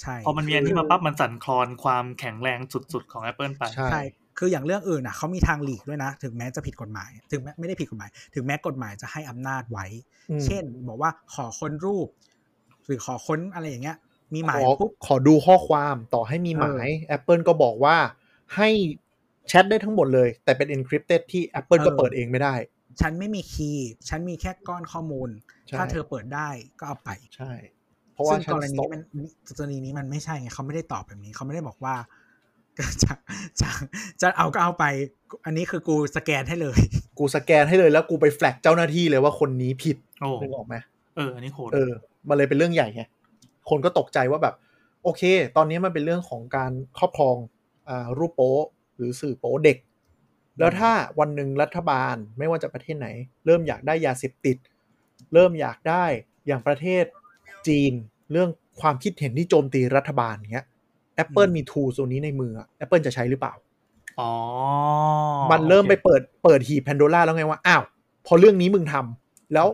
[0.00, 2.58] ใช่พอมันมีอันนี้มาปั๊บมันสั่นคลอนความแข็งแรง
[2.92, 4.02] สุดๆของ Apple ไปใช่ใช่
[4.38, 9.86] คืออย่างเรื่องอื่นอะเขามีทางหลีกด้วยนะ ถึงแม้จะผิดกฎหมาย ถึงแม้ไม่ได้ผิดกฎหมาย ถึงแม้กฎหมายจะให้อำนาจไว้
[10.30, 12.08] อืมเช่น บอกว่าขอค้นรูป
[12.86, 13.96] หรือขอค้นอะไรอย่างเงี้ย
[14.34, 17.96] มีหมายขอปุ๊บขอดูข้อความต่อให้มีหมาย Apple ก็บอกว่า
[18.56, 18.68] ให้
[19.48, 22.54] แชทได้ทั้งหมดเลย แต่เป็น encrypted ที่ Apple ก็เปิดเองไม่ได้
[23.00, 25.28] ฉันไม่มีคีย์ฉันมีแค่ก้อนข้อมูล
[25.66, 27.52] ใช่ถ้าเธอเปิดได้ก็เอาไปใช่
[28.12, 29.02] เพราะว่าซึ่งฉันกรณี stop มัน
[29.58, 31.94] กรณีนี้มันไม่ใช่ไงเขาไม่ได้ตอบแบบนี้เขาไม่ได้บอกว่า
[33.02, 33.12] จะ
[33.60, 33.68] จะ
[34.20, 34.84] จะเอาก็เอาไป
[35.44, 36.78] อันนี้คือกูสแกนให้เลย
[37.18, 40.74] กูสแกนให้เลยแล้วกูไปแฟลกเจ้าหน้าที่เลยว่าคนนี้ผิดโอ้นึกออกไหม
[41.16, 41.92] เออ อันนี้โหดเออ
[42.28, 43.02] มันเลยเป็นเรื่องใหญ่ไง
[43.68, 44.54] คนก็ตกใจว่าแบบ
[45.02, 45.22] โอเค
[45.56, 47.36] ตอนนี้มันเป็นเรื่องของการครอบครอง
[47.88, 48.56] อ่ารูปโป๊
[48.96, 49.78] หรือสื่อโป๊เด็ก
[50.58, 53.08] แล้วถ้าวันหนึ่งรัฐบาลไม่ว่าจะประเทศไหน
[53.46, 54.56] เริ่มอยากได้ยาเสพติด
[55.32, 56.04] เริ่มอยากได้
[56.46, 57.04] อย่างประเทศ
[57.68, 57.92] จีน
[58.32, 58.48] เรื่อง
[58.80, 60.66] ความคิดเห็นที่โจมตีรัฐบาลเงี้ย
[61.22, 63.54] Apple มีทูตัวนี้ในมืออะ Apple จะใช้หรือเปล่า
[64.20, 64.32] อ๋อ
[65.50, 67.82] มันเริ่มไปโอคเปิดเปิดหีบแพนโดล่าแล้วไงว่าอ้าว
[68.26, 69.66] พอเรื่องนี้มึงทำแล้ว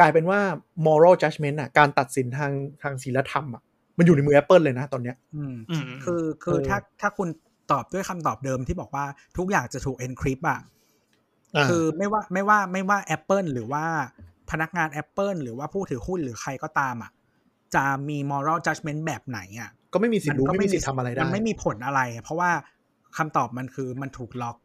[0.00, 0.40] กลายเป็นว่า
[0.86, 3.62] moral judgment อะการตัดสินทางทางศีลธรรมอะ
[3.98, 7.28] มันอยู่ในมือ Apple เลยนะตอนเนี้ยอืมอืมคือคือถ้าถ้าคุณ
[7.72, 9.04] ตอบด้วยคำตอบเดิมที่บอกว่า
[9.36, 10.60] ทุกอย่างจะถูก encrypt อะ
[11.56, 13.84] อ่าคือไม่ว่าไม่ว่าไม่ว่า Apple หรือว่า
[14.50, 17.10] พนักงาน Apple หรือว่าผู้ถือหุ้นหรือใครก็ตามอะ
[17.74, 22.50] จะมี moral judgment แบบไหนอะก็ไม่มีสิทธิ์รู้ไม่มีสิทธิ์ทำอะไรได้มันไม่มีผลอะไร เพราะว่า
[23.16, 24.56] คำตอบมันคือมันถูกล็อก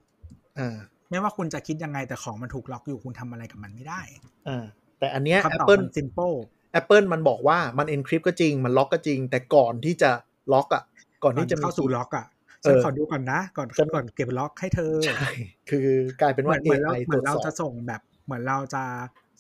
[0.59, 0.77] อ่า
[1.09, 4.01] ไม่ว่าคุณจะคิดยังไงแต่ของมันถูกล็อกอยู่คุณทำอะไรกับมันไม่ได้
[4.49, 4.65] อ่า
[4.99, 6.35] แต่อันเนี้ยคำตอบ Apple มัน simple
[6.79, 10.11] Apple มันบอกว่ามัน encrypt ก็จริงมันล็อกก็จริง แต่ก่อนที่จะ
[10.53, 10.83] ล็อกอะ
[11.23, 12.25] ก่อนก่อนที่จะจะมีเข้าสู่ล็อกอะ
[12.63, 15.29] เอฉันอขอดูก่อนนะ ก่อนจะก่อนเก็บล็อกให้เธอใช่
[15.69, 15.87] คือ
[16.21, 18.83] กลายเป็นเหมืว่าอนเหมือนเรา AI เหตมืรอวนจเราสอบจะส่งแบบเหมือนเราจะ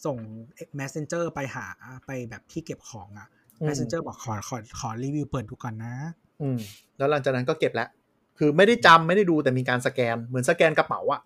[0.05, 0.17] ส่ง
[0.79, 1.65] messenger ไปหา
[2.05, 3.27] ไปแบบที่เก็บของอะ
[3.61, 5.93] อืม messenger บอกขอขอขอรีวิวเปิดดูก่อนนะ
[6.41, 6.59] อืม
[6.97, 7.89] แล้วหลังจากนั้นก็เก็บแล้ว
[8.37, 11.21] คือไม่ได้จำไม่ได้ดูแต่มีการสแกนเหมือนสแกนกระเป๋าอะ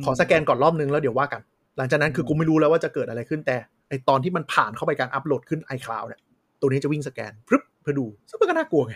[0.00, 1.42] มขอสแกนก่อนรอบนึงแล้วเดี๋ยวว่ากัน
[1.76, 3.56] หลังจากนั้นคือกูไม่รู้แล้วว่าจะเกิดอะไรขึ้นแต่
[3.88, 6.20] ไอตอนที่มันผ่านเข้าไปการอัปโหลดขึ้น iCloud เนี่ย
[6.60, 8.94] ตัวนี้จะวิ่งสแกนปึ๊บเพื่อดูซึ่งมันก็น่ากลัวไง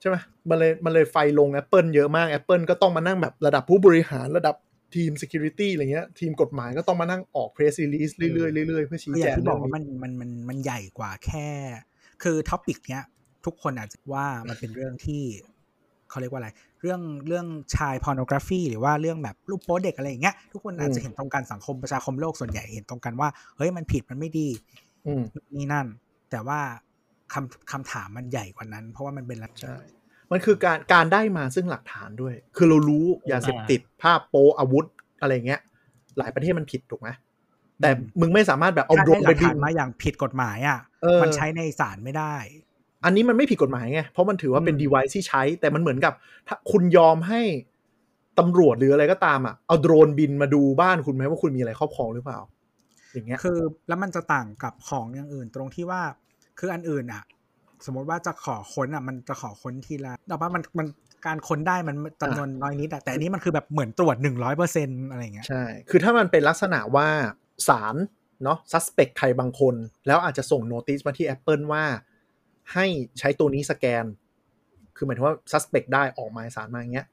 [0.00, 0.16] ใช่ไหม
[0.50, 4.56] มันเลยมันเลยไฟลง Apple เยอะมาก Apple ก็ต้องมานั่งแบบระดับผู้บริหารระดับ
[4.94, 11.48] ทีม Security อะไรเงี้ย ทีมกฎหมายก็ต้องมานั่งออก press release เรื่อยๆเรื่อยๆเพื่อชี้คืออแจย่างงที่บอกเรื่ว่าองมันมันมันมันใหญ่กว่าแค่
[12.22, 13.04] คือท็อปิกเนี้ย
[13.46, 15.22] ทุกคนอาจจะว่ามันเป็นเรื่องที่
[16.12, 16.50] เขาเรียกว่าอะไร
[16.80, 17.46] เรื่องเรื่อง
[17.76, 24.48] ชายพอ r n o g r a p h y หรือว่าเรื่องแบบรูปโป๊เด็กอะไรอย่างเงี้ยทุกคนอาจจะเห็นตรงกันสังคมประชาคมโลกส่วนใหญ่เห็นตรงกันว่าเฮ้ยมันผิดมันไม่ดี
[25.06, 25.22] อืม
[25.56, 25.86] นี่นั่น
[26.30, 26.60] แต่ว่า
[27.32, 29.80] คำคำถามมันใหญ่กว่านั้น เพราะว่ามันเป็นลักษใช่ณะ
[30.32, 34.84] มันคือการการได้มาซึ่งหลักฐานด้วย คือเรารู้ยาเสพติดภาพโปอาวุธ
[35.20, 35.60] อะไรเงี้ย
[36.18, 37.08] หลายประเทศมันผิดถูกไหม
[37.80, 37.90] แต่
[38.20, 42.34] มึงไม่สามารถแบบเอาถ้าโดรได้นหไปลักบิฐานนมาอย่างผิดกฎหมายอะเออมันใช้ในศาลไม่ได้
[43.04, 46.12] อันนี้มันไม่ผิดกฎหมายไง เพราะมันถือว่าเป็นอืม device ที่ใช้ แต่มันเหมือนกับ
[46.48, 47.40] ถ้าคุณยอมให้
[48.38, 52.38] ตำรวจหรืออะไรก็ตามอะ เอาโดรนบินมาดูบ้านคุณไหมว่าคุณมีอะไรครอบครองหรือเปล่า
[53.12, 56.02] อย่างเงี้ย คือ แล้วมันจะต่างกับของอย่างอื่น ตรงที่ว่า
[56.58, 57.22] คืออันอื่นอะ
[57.86, 60.86] สมมติว่าจะขอค้นอะ มันจะขอค้นทีละแต่ว่ามันมัน
[61.26, 67.08] การค้นได้มันจำนวนน้อยนิดอะแต่อันนี้มันคือแบบเหมือนตรวจหนึ่งร้อยเปอร์เซ็นอะไรอย่างเงี้ย ใช่ คือถ้ามันเป็นลักษณะว่า
[67.68, 67.96] ศาล
[68.44, 69.74] เนาะ suspect ใครบางคน
[70.06, 71.84] แล้วอาจจะส่งโนติสมาที่ Apple ว่า
[72.72, 72.86] ให้
[73.18, 74.04] ใช้ตัวนี้สแกน
[74.96, 77.06] คือหมายถึงว่า suspect ได้ออกหมายสารมาอย่างเงี้ย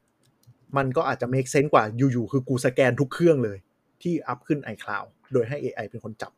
[0.76, 3.58] มันก็อาจจะ make sense กว่าอยู่ๆคือกูสแกนทุกเครื่องเลย
[4.02, 6.32] ที่อัพขึ้น iCloud โดยให้ AI เป็นคนจับ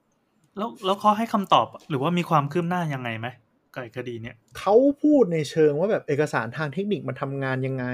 [0.58, 3.28] แล้วแล้วเขาให้คำตอบหรือว่ามีความคืบหน้ายังไงไหม
[3.74, 7.84] กับไอ้คดีเนี่ยเขาพูดในเชิงว่าแบบเอกสารทางเทคนิคมันทำงานยังไง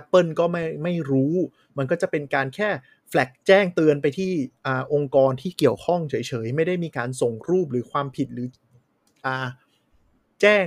[0.00, 1.34] Apple ก็ไม่ไม่รู้
[1.78, 2.68] มันก็จะเป็นการแค่
[3.08, 4.32] แฟลกแจ้งเตือนไปที่
[4.66, 8.48] อาองค์กรที่เกี่ยวข้องเฉยๆ ไม่ได้มีการส่งรูปหรือความผิดหรือ
[9.26, 9.46] อ่า
[10.42, 10.66] แจ้ง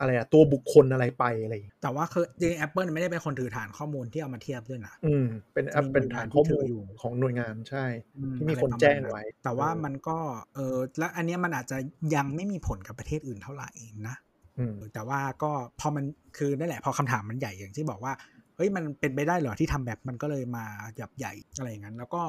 [0.00, 7.84] อะไรอะตัวบุคคลอะไรไปอะไรอย่างเงี้ยแต่ว่าคือจริงๆ Apple ไม่ได้เป็นคนถือฐานข้อมูลที่เอามาเทียบด้วยนะอืมเป็นแอปมีเป็นฐานข้อมูลหน่วยงานที่ถืออยู่ของหน่วยงานใช่
[8.16, 10.18] อืที่มีอะไรคนประาณแจ้งนั้นไว้ แต่ว่าเออมันก็
[10.54, 11.76] เออและอันเนี้ยมันอาจจะ
[12.14, 13.70] ยังไม่มีผลกับประเทศอื่นเท่าไหร่
[14.08, 14.16] นะ
[14.58, 15.50] อืมแต่ว่าก็
[15.80, 16.04] พอมัน
[16.36, 18.12] คือนั่นแหละพอคำถามมันใหญ่อย่างที่บอกว่า
[18.56, 20.64] เฮ้ยมันเป็นไปได้เหรอที่ทำแบบมันก็เลยมา
[20.96, 22.22] ขยับใหญ่อะไรอย่างนั้น แล้วก็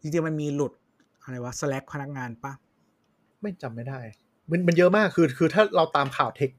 [0.00, 0.72] จริงๆมันมีหลุด
[1.22, 2.52] อะไรวะ Slack พนักงานปะ
[3.40, 4.00] ไม่จำไม่ได้
[4.50, 6.50] มันมันเยอะมากคือคือถ้าเราตามข่าว tech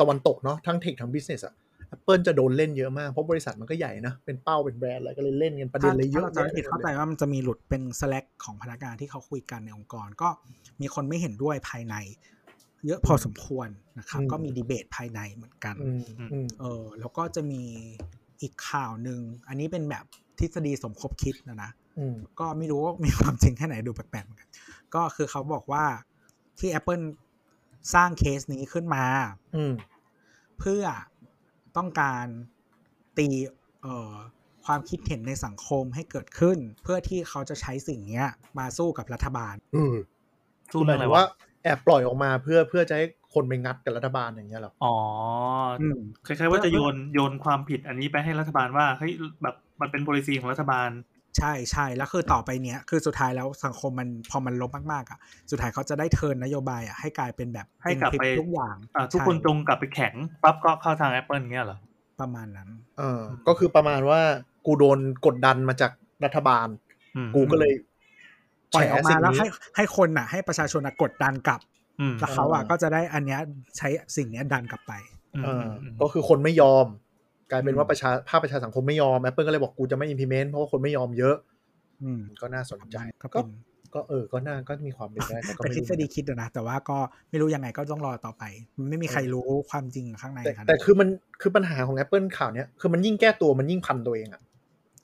[0.00, 1.54] ตะวันตกเนาะทั้ง tech ทั้ง business อะ
[1.94, 10.28] Apple จะโดนเล่นเยอะมาก เพราะบริษัทมันก็ใหญ่นะ เป็นเป้าเป็นแบรนด์อะไรก็เลยเล่นกันประเด็นถ้าเลยเยถ้าอะเราจะไม่ผิดแยะเข้าใจว่ามันจะมีหลุดเป็น Slack ของพนักงานที่เขาคุยกันในองค์กร ก็
[10.80, 11.96] มีคนไม่เห็นด้วยภายใน
[12.86, 13.68] เยอะพอสมควร
[13.98, 17.62] นะครับก็มีดีเบตภายในเหมือนกันอืมอืมเออแล้วก็จะมี
[18.42, 20.04] อีกข่าวหนึ่งอันนี้เป็นแบบ
[20.38, 24.48] ทฤษฎีสมคบคิดนะนะอืมก็ไม่รู้ว่ามีความจริงแค่ไหนดูแปลกๆเหมือนกัน
[24.94, 25.84] ก็คือเขาบอกว่า
[26.58, 27.04] ที่ Apple
[27.94, 29.04] สร้างเคสนี้ขึ้นมา
[29.56, 29.74] อืม
[30.58, 30.84] เพื่อ
[31.76, 32.26] ต้องการ
[33.18, 33.28] ตี
[33.82, 34.14] เอ่อ
[34.64, 38.28] ความคิดเห็นในสังคมให้เกิดขึ้น เพื่อที่เขาจะใช้สิ่งเนี้ย
[38.58, 39.94] มาสู้กับรัฐบาล อืม
[40.72, 41.24] สู้หเรื่มาอยงอะไรถึงวะว่า
[41.62, 44.96] แอบปล่อยออกมาเพื่อเพื่อจะให้คนไปงัดกับรัฐบาลอย่างเงี้ยเหรอ อ๋อ
[45.80, 49.12] อืมคล้ายๆว่าจะโยนโยนความผิดอันนี้ไปให้รัฐบาลว่าเฮ้ย
[49.42, 50.88] แบบมันเป็น policy ของรัฐบาล
[51.40, 55.18] ใช่ใช่แล้วคือต่อไปเนี้ยคือสุดท้ายแล้วสังคมมันพอมันลบมากๆอะ
[55.50, 61.78] สุดท้ายเขาจะได้เทิร์นนโยบายอะให้กลายเป็นแบบให้กลับไปเป็นคลิทุกอย่างอ่าทุกคนใช่จงกลับไปแข็งปั๊บก็เข้าทาง Apple เงี้ยเหรอ
[62.20, 62.68] ประมาณนั้น
[62.98, 64.20] เออ ก็คือประมาณว่า
[64.66, 65.92] กูโดนกดดันมาจาก
[66.24, 66.68] รัฐบาล
[67.16, 67.72] อืมกูก็เลย
[68.74, 71.60] ปล่อยออกมาสิ่งแล้วนี้ให้ให้คนอะ ให้ประชาชนอะกดดันกลับ
[72.00, 73.40] อืมแล้วเขาอะเออก็จะได้อันเนี้ย
[73.78, 74.92] ใช้สิ่งเนี้ยดันกลับไป
[75.34, 76.86] อืมเอออืมก็คือคนไม่ยอม
[77.50, 81.36] กลายเป็นอืมว่าประชาภาคประชาสังคมไม่ยอม Apple ก็เลยบอกกูจะไม่ implement เพราะว่าคนไม่ยอมเยอะ
[82.02, 83.48] อืมก็น่าสนใจก็ก็เป็น
[83.94, 86.98] ก็เออ ก็น่า ก็มีความเป็นไปได้ แต่ก็เป็นไม่ทฤรู้ษฎีคิดอะนะ แต่ว่าก็
[87.30, 88.44] ไม่รู้ยังไงก็ต้องรอต่อไป
[88.78, 91.08] มันไม่มีใครรู้ความจริงข้างในแต่ขนาดแต่นั้นคือมัน
[91.40, 94.42] คือปัญหาของ Apple ข่าวเนี้ย คือมันยิ่งแก้ตัว มันยิ่งพันตัวเองอะ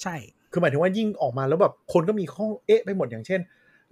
[0.03, 0.16] ใช่
[0.53, 3.40] คือหมายถึงว่ายิ่งออกมาแล้วแบบ คนก็มีข้อเอ๊ะไปหมด อย่างเช่น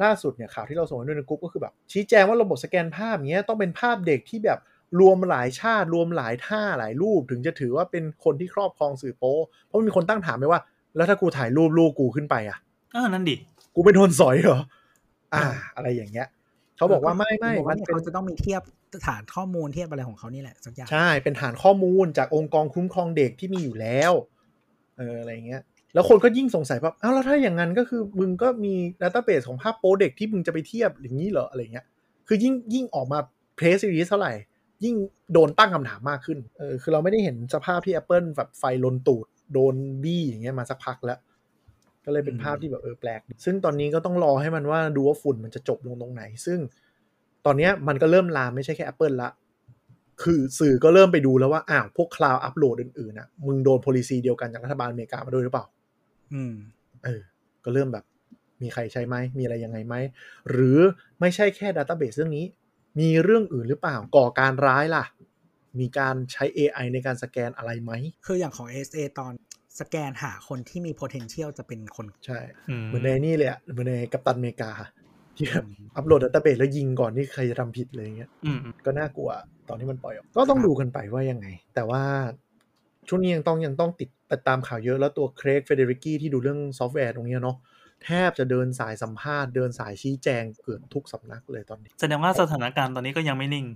[0.02, 4.58] ล่าสุดเนี่ยข่าวที่เราส่งไปด้วยในกรุ๊ปก็คือแบบชี้แจงว่าระบบสแกนภาพเนี้ยต้องเป็นภาพเด็กที่แบบ
[5.00, 10.60] รวมหลายชาติรวมหลายท่าหลายรูปถึงจะถือว่าเป็นคนที่ครอบครองสื่อโป๊เพราะมีคนตั้งถามไปว่า
[10.96, 12.58] แล้วถ้ากูถ่ายรูปลูกกูขึ้นไปอะ
[12.92, 13.36] เออนั่นดิ
[13.74, 14.60] กูเป็นคนสอยเหรอ
[15.34, 15.44] อ่า
[15.76, 16.28] อะไรอย่างเงี้ย
[16.76, 18.62] เขาบอกว่าไม่ไม่บอกว่ามันเนี่ยเป็นเขาจะต้องมีเทียบ
[19.06, 24.12] ฐานข้อมูลเทียบอะไรของเขานี่แหละสักอย่างใช่เป็นฐานข้อมูลจากองค์กรคุ้มครองเด็กที่มีอยู่แล้ว
[24.98, 25.62] เอออะไรเงี้ย
[25.94, 31.86] แล้วคนก็ยิ่งสงสัยว่าอ้าวแล้วถ้าอย่างนั้นก็คือมึงก็มี database ของภาพโป๊เด็กที่มึงจะไปเทียบอย่างนี้เหรออะไรเงี้ย
[32.28, 33.18] คือยิ่งยิ่งออกมา
[33.56, 34.32] press release เท่าไหร่
[34.84, 34.94] ยิ่ง
[35.32, 41.18] โดนตั้งคำถามมากขึ้นเออคือเราไม่ได้เห็นสภาพที่ Apple แบบไฟลนตูดโดนบี้อย่างเงี้ยมาสักพักแล้ว
[42.04, 46.58] ก็เลยเป็นภาพที่แบบเออแปลก ซึ่งตอนนี้ก็ต้องรอให้มันว่าดูว่าฝุ่นมันจะจบลงตรงไหน ซึ่ง
[47.46, 49.30] ตอนเนี้ยมันก็เริ่มลามไม่ใช่แค่ Apple ละ
[50.22, 55.64] คือสื่อก็เริ่มไปดูแล้วว่า อ้าว พวก cloud upload อื่นๆน่ะมึงโดน policy เดียวกันจากรัฐบาลอเมริกามาด้วยหรือเปล่า
[56.34, 56.54] อืม
[57.04, 57.20] เออ
[57.64, 58.04] ก็เริ่มแบบ
[58.62, 59.94] มีใครใช้ไหม มีอะไรยังไงไหม
[60.50, 60.78] หรือ
[61.20, 62.44] ไม่ใช่แค่ดัต a b เบสเรื่องนี้
[63.00, 65.04] มีเรื่องอื่นหรือเปล่าก่อการร้ายล่ะ
[65.80, 67.92] มีการใช้ AI ในการสแกนอะไรไหม
[68.26, 69.32] คืออย่างของ SA ตอน
[69.80, 72.38] สแกนหาคนที่มี potential จะเป็นคน ใช่
[72.68, 74.70] อืมเหมือนในนี่เลยอะเหมือนในกัปตันอเมริกา
[75.36, 75.64] ที่แบบ
[75.96, 79.30] อัปโหลดดัต a b เบสแล้วยิงก่อนที่ใครจะทำผิดเลยอย่างเงี้ยอืมอืมก็น่ากลัว
[79.68, 82.02] ตอนที่มันปล่อยออก ก็ต้องดูกันไปว่ายังไง แต่ว่า
[83.08, 87.56] ช่วงนี้ยังต้องยังต้องติดติดตามข่าวเยอะแล้วตัว Craig Federighi ที่ดูเรื่องซอฟต์แวร์ตรงเนี้ยเนาะ
[88.04, 93.66] แทบจะเดินสายสัมภาษณ์เดินสายชี้แจงเกือบทุกสำนักเลยตอนนี้ แสดงว่าสถานการณ์ตอนนี้ก็ยังไม่นิ่ง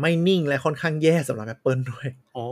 [0.00, 2.46] ไม่นิ่งและค่อนข้างแย่สำหรับ Apple ด้วย โอ้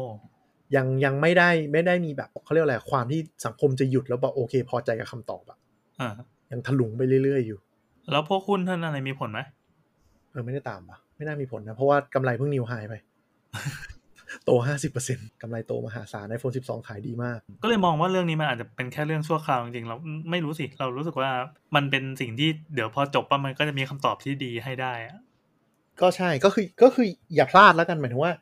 [0.76, 5.58] ยังยังไม่ได้ไม่ได้มีแบบเขาเรียกอะไรความที่สังคมจะหยุดแล้วบอกโอเค พอใจกับคำตอบอะ
[6.00, 6.10] อ่า
[6.52, 7.58] ยังถลุงไปเรื่อยๆอยู่
[8.10, 9.40] แล้วพวกหุ้นท่านอะไรมีผลไหม
[10.30, 12.94] เออไม่ได้ตามปะไม่น่ามีผลนะ เพราะว่ากำไรเพิ่งนิวไฮไป
[14.44, 19.96] โตห้าสิบเปอร์เซ็นกำไรโตมหาศาล iPhone 12 ขายดีมาก ก็เลยมองว่าเรื่องนี้มันอาจจะเป็นแค่เรื่องชั่วคราวจริงๆ เรา
[20.30, 21.30] ไม่รู้สิ เรารู้สึกว่า
[21.74, 25.18] มันเป็นสิ่งที่เดี๋ยวพอจบปั๊บมันก็จะมีคำตอบที่ดีให้ได้อะ
[26.00, 28.32] ก็ใช่ก็คือก็คืออย่าพลาดแล้วกันหมายถึงว่า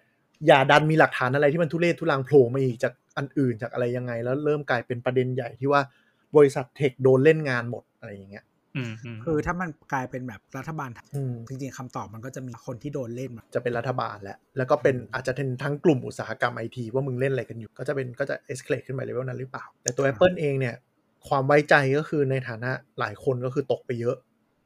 [0.47, 5.83] อย่าดันมีหลักฐานอะไรที่มันทุเรศทุลังโผล่มาอีกจากอันอื่นจากอะไรยังไง แล้วเริ่มกลายเป็นประเด็นใหญ่ที่ว่า
[6.37, 8.50] บริษัทเทคโดนเล่นงานหมดอะไรอย่างเงี้ยอืมอืม
[9.25, 20.75] คือถ้ามันกลายเป็นแบบรัฐบาลอืมจริงๆคำตอบมันก็จะมีคนที่โดนเล่นมาจะเป็นรัฐบาลแหละแล้วก็เป็นอาจจะเป็นทั้งกลุ่มอุตสาหกรรมไอทีว่ามึงเล่นอะไรกันอยู่ ก็จะเป็นก็จะเอ็กซ์เคลขึ้นไปเลเวลนั้นหรือเปล่า แต่ตัว Apple เองเนี่ย
[21.29, 24.17] ความไว้ใจก็คือในฐานะหลายคนก็คือตกไปเยอะ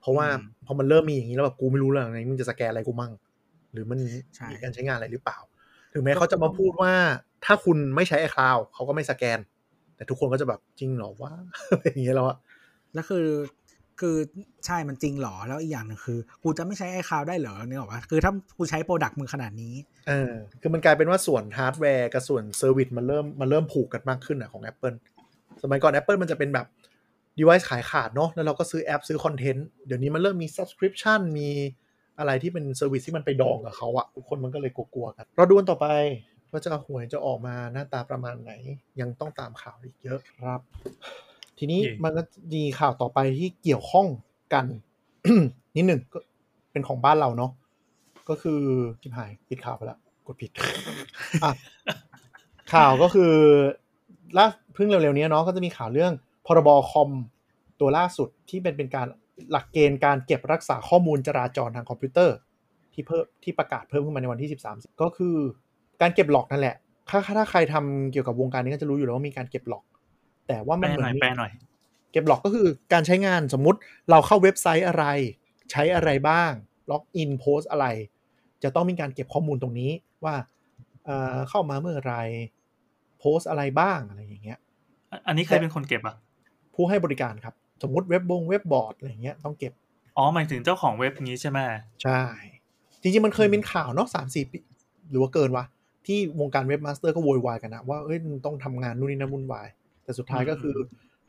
[0.01, 0.27] เพราะว่า
[0.67, 3.13] พอมันเริ่มมีอย่างนี้แล้วแบบกูไม่รู้เรื่องไหนมึงจะสแกนอะไรกูมั่ง
[3.73, 3.99] หรือมัน
[4.37, 5.39] ใช่มีการใช้งานอะไรหรือเปล่า
[5.93, 6.93] ถึงแม้เขาจะมาพูดว่า
[7.45, 9.39] ถ้าคุณไม่ใช้ iCloud เขาก็ไม่สแกน
[9.97, 11.33] แต่ทุกคนก็จะแบบจริงเหรอวะ
[11.71, 12.39] อะไรอย่างเงี้ยแล้วอะ
[12.95, 13.25] แล้วคือ
[14.01, 14.17] คือ
[14.67, 19.75] ใช่มันจริงเหรอ แล้วอีกอย่างหนึ่งคือ กูจะไม่ใช้ไอคาวได้เหรอเนี่ยหรอวะคือถ้ากูใช้ product มึงขนาดนี้
[20.09, 24.97] เออ คือมันกลายเป็นว่าส่วนฮาร์ดแวร์กับส่วน service มันเริ่มมันเริ่มผูกกันมากขึ้นอะของ Apple
[25.63, 26.67] สมัยก่อน Apple มันจะเป็นแบบ
[27.39, 31.49] device ขายขาดเนาะแล้วเราก็ซื้อแอปซื้อคอนเทนต์ เดี๋ยวนี้มันเริ่มมี subscription มี
[32.19, 35.87] อะไรที่เป็นเซอร์วิสที่มันไปดองกับเขาอะทุกคนมันก็เลยกลัวๆกัน เราดูกันต่อไป
[36.51, 38.53] ว่าจะหวยจะออกมาหน้าตาประมาณไหน
[39.01, 40.61] ยังต้องตามข่าวอีกเยอะครับ
[41.59, 42.23] ทีนี้มันก็
[42.55, 44.07] มีข่าวต่อไปที่เกี่ยวข้อง
[44.53, 44.65] กัน
[45.77, 46.19] นิดหนึ่งก็
[46.73, 47.51] เป็นของบ้านเราเนาะ
[48.29, 48.61] ก็คือ
[49.03, 50.51] จิบหายปิดข่าวไปแล้วกดผิด
[51.45, 51.51] อะ
[52.73, 53.33] ข่าวก็คือ
[54.37, 56.13] ล่าเพิ่งเร็วๆนี้เนาะก็จะมีข่าวเรื่อง
[56.47, 57.11] พรบคอม
[57.81, 59.07] ตัวล่าสุดที่เป็นเป็นการ
[59.51, 62.37] หลักเกณฑ์การเก็บรักษาข้อมูลจราจรทางคอมพิวเตอร์
[62.93, 65.37] ที่เพิ่มที่ประกาศเพิ่มขึ้นมาในวันที่ 13 ก็คือ
[66.01, 66.77] การเก็บหลอกนั่นแหละ
[67.09, 69.85] ถ้าถ้าใครทำเกี่ยวกับวงการนี้ก็จะรู้อยู่แล้วว่ามีการเก็บหลอก
[70.49, 71.53] แต่ว่าแปมันลเหมืหอน่อยนมีแปลหน่อย
[72.13, 73.79] เก็บหลอกก็คือการใช้งานสมมุติ
[74.11, 75.05] เราเข้าเว็บไซต์อะไร
[75.71, 76.53] ใช้อะไรบ้าง
[76.91, 77.87] ล็อกอินโพสต์อะไร
[78.63, 79.91] จะต้องมีการเก็บข้อมูลตรงนี้
[80.25, 80.35] ว่า
[81.05, 82.15] เอ่อเข้ามาเมื่อไหร่
[83.19, 84.59] โพสต์อะไรบ้างอะไรอย่างเงี้ย
[85.27, 86.17] อันนี้ใครเป็นคนเก็บอะ
[86.75, 89.73] ผู้ให้บริการครับ สมมุติเว็บบงเว็บบอร์ดอะไรอย่างเงี้ยต้องเก็บ
[90.17, 91.59] อ๋อหมายถึงเจ้าของเว็บนี้ใช่ไหม
[92.03, 92.21] ใช่
[93.01, 94.59] จริงๆมันเคยเป็นข่าวเนาะสามสี่ปี
[95.11, 95.65] หรือว่าเกินวะ
[96.07, 99.69] ที่วงการ webmaster ก็โวยวายกันนะว่าเอ้ยมึงต้องทำงานนู่นนี่นั่นวุ่นวาย
[100.05, 100.75] แต่สุดท้ายก็คือ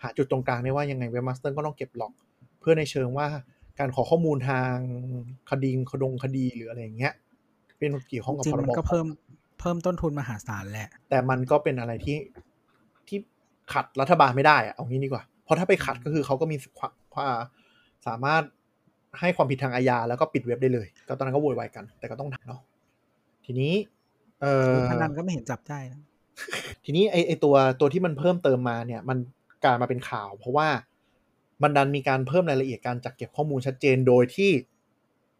[0.02, 2.14] หาจุดตรงกลางได้ว่ายังไง webmaster ก็ต้องเก็บ log
[2.60, 3.28] เพื่อในเชิงว่า
[3.80, 4.74] การขอข้อมูลทาง
[5.50, 7.14] คดีคดงคดีหรืออะไรอย่างเงี้ย
[7.78, 9.06] เป็นเกี่ยวข้องกับจริงพรมันบก็เพิ่ม
[9.60, 12.18] เพิ่มต้นทุนมหาศาลแหละ แต่มันก็เป็นอะไรที่
[13.08, 13.18] ที่
[13.74, 17.28] ขัดรัฐบาลไม่ได้อะเอางี้ดีกว่า เพราะถ้าไปขัดก็คือเขาก็มีความความ
[18.08, 18.44] สามารถ
[19.20, 22.62] ให้ความผิดทางอาญาแล้วก็ปิดเว็บได้เลย ก็ตอนนั้นก็โวยวายกัน แต่ก็ต้องทำเนาะ
[23.46, 23.74] ทีนี้
[24.42, 26.02] เอ่อพนันก็ไม่เห็นจับได้นะ
[26.86, 29.18] ทีนี้ไอไอตัวตัวที่มันเพิ่มเติมมาเนี่ยมัน
[29.64, 30.68] กลายมาเป็นข่าว เพราะว่า
[31.64, 34.52] มันดันมีการเพิ่มรายละเอียดการจัดเก็บข้อมูลชัดเจนโดยที่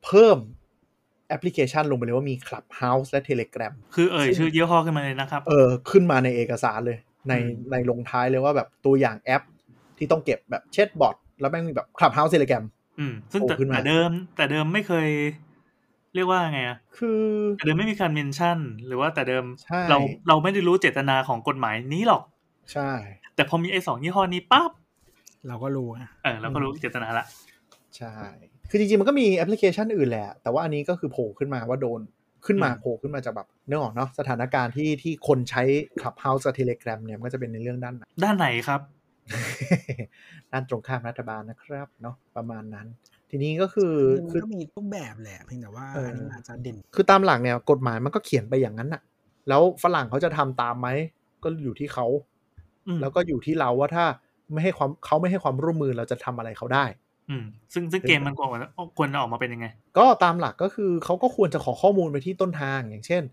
[0.06, 0.38] เพิ่ม
[1.30, 6.98] แอปพลิเคชันลงไปเลยว่ามี Clubhouse และ Telegram คือเอ่ยชื่อยี่ห้อขึ้นมาเลยนะครับ เออ ขึ้นมาในเอกสารเลย
[7.30, 9.44] ในอืมในลงท้ายเลยว่าแบบตัวอย่างแอป
[9.98, 12.64] ที่ต้องเก็บแบบเช็ดบอทแล้วแม่งมีแบบ Clubhouse Telegram
[13.00, 15.08] อืม ซึ่งแต่แต่เดิมแต่เดิมไม่เคย
[16.16, 17.20] เรียกว่าไงอะคือ
[17.58, 19.46] แต่เดิมไม่มีการ mention หรือว่าแต่เดิม
[19.90, 19.98] เรา
[20.28, 22.22] เราไม่ได้รู้เจตนาของกฎหมายนี้หรอก
[22.74, 22.90] ใช่
[23.36, 24.72] แต่พอมีไอ้สองยี่ห้อนี้ปั๊บ
[25.48, 25.88] เราก็รู้
[26.24, 27.26] เออเราก็รู้เจตนาละ
[27.98, 28.14] ใช่
[28.70, 32.02] คือจริงๆมันก็มีแอปพลิเคชันอื่นแหละ แต่ว่าอันนี้ก็คือโผล่ขึ้นมาว่าโดน
[32.46, 35.64] ขึ้นมาโผล่ขึ้นมาจากแบบเนื้อออกเนาะสถานการณ์ที่ที่คนใช้
[36.00, 38.82] Clubhouse กับ Telegram เนี่ยมันก็จะเป็นในเรื่องด้านไหนด้านไหนครับ
[40.52, 42.88] ด้านตรงข้ามรัฐบาลนะครับเนาะประมาณนั้น
[43.30, 43.94] ทีนี้ก็คือ
[44.32, 49.02] คือก็มีทุกแบบแหละเพียงแต่ว่าอันนี้อาจจะเด่น คือตามหลักเนี่ยกฎหมายมันก็เขียนไปอย่างนั้นอะ
[49.50, 50.88] แล้วฝรั่งเขาจะทำตามไหม
[51.44, 52.06] ก็อยู่ที่เขา
[53.02, 54.06] แล้วก็อยู่ที่เราว่าถ้า
[54.52, 56.86] ไม่ให้ความเขาไม่ให้ความร่วมมือเราจะทำอะไรเขาได้
[57.30, 58.48] อืม ซึ่งซึ่งเกมมันควร
[58.98, 59.68] ควรจะออกมาเป็นยังไง
[59.98, 63.24] ก็ตามหลักก็คือเขาก็ควรจะขอข้อมูลไปที่ต้นทางอย่างเช่น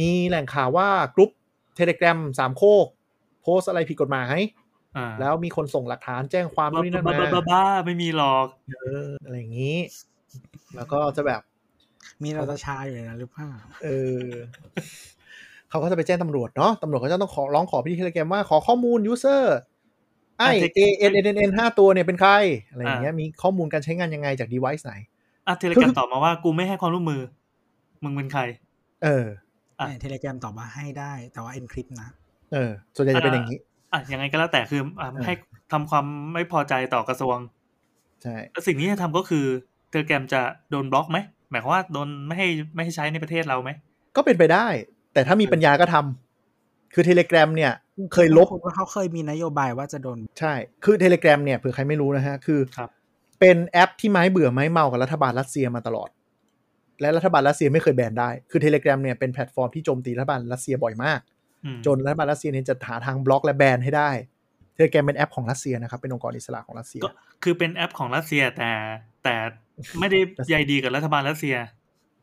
[0.00, 1.30] มีแหล่งข่าวว่ากรุ๊ป
[1.76, 2.86] Telegram สามโคก
[3.42, 4.36] โพสอะไรผิดกฎหมาย
[5.20, 8.76] แล้วมีคนส่งหลักฐานแจ้งความนี่นั่นมาบ้าบ้าไม่มีหรอกเอ
[9.06, 9.78] ออะไรอย่างนี้
[10.76, 11.40] แล้วก็จะแบบ
[12.22, 13.50] มีเราจะชาอยู่นะหรือเปล่า
[13.84, 13.88] เอ
[14.22, 14.26] อ
[15.70, 19.58] เขาก็จะไปแจ้งตำรวจเนาะตำรวจก็จะต้องขอร้องขอพี่ Telegram ว่าขอข้อมูล user
[20.38, 22.32] ไอเอเอ็นเอ็นเอ็นห้าตัวเนี่ยเป็นใคร
[22.70, 24.92] อะไรอย่างเงี้ยมีข้อมูลการใช้งานยังไงจาก device ไหน
[25.46, 27.22] อะ Telegram ตอบมาว่ากูไม่ให้ความร่วมมือ
[28.02, 28.42] มึงเป็นใคร
[29.04, 29.26] เออ
[29.80, 32.08] อะ Telegram ตอบมาให้ได้ แต่ว่า encrypt นะ
[32.52, 33.58] เออส่วนใหญ่จะเป็นอย่างนี้
[33.92, 35.34] อะยังไงก็แล้วแต่คืออะให้
[35.72, 37.36] ทำความไม่พอใจต่อกระทรวง
[38.22, 38.36] ใช่
[38.66, 39.44] สิ่งที่จะทำก็คือ
[39.90, 40.40] Telegram จะ
[40.70, 41.18] โดนบล็อกไหม
[41.50, 43.70] หมายความว่าโดนไม่ให้ไม่ให้ใช้ในประเทศเราไหม
[44.16, 44.66] ก็เป็นไปได้
[45.14, 47.72] แต่ถ้ามีปัญญาก็ทำคือ Telegram เนี่ย
[48.14, 52.60] เคยลบว่าเขาเคยมีนโยบายว่าจะโดน ใช่ คือ Telegram เนี่ยเผื่อใครไม่รู้นะฮะ คือ
[53.40, 56.08] เป็นแอปที่ไม้เบื่อไม้เมากับรัฐบาลรัสเซียมาตลอด
[57.00, 61.20] และรัฐบาลรัสเซียไม่เคยแบนได้ คือ Telegram เนี่ยเป็นแพลตฟอร์มที่โจมตีรัฐบาลรัสเซียบ่อยมาก
[61.86, 64.10] จนรัฐบาลรัสเซียเนี่ยจะหาทางบล็อกและแบนให้ได้
[64.74, 67.10] Telegram เป็นแอปของรัสเซียนะครับ เป็นองค์กรอิสระของรัสเซีย ก็
[67.42, 68.70] คือเป็นแอปของรัสเซียแต่
[69.24, 69.34] แต่
[69.98, 71.56] ไม่ได้ใยดีกับรัฐบาลรัสเซีย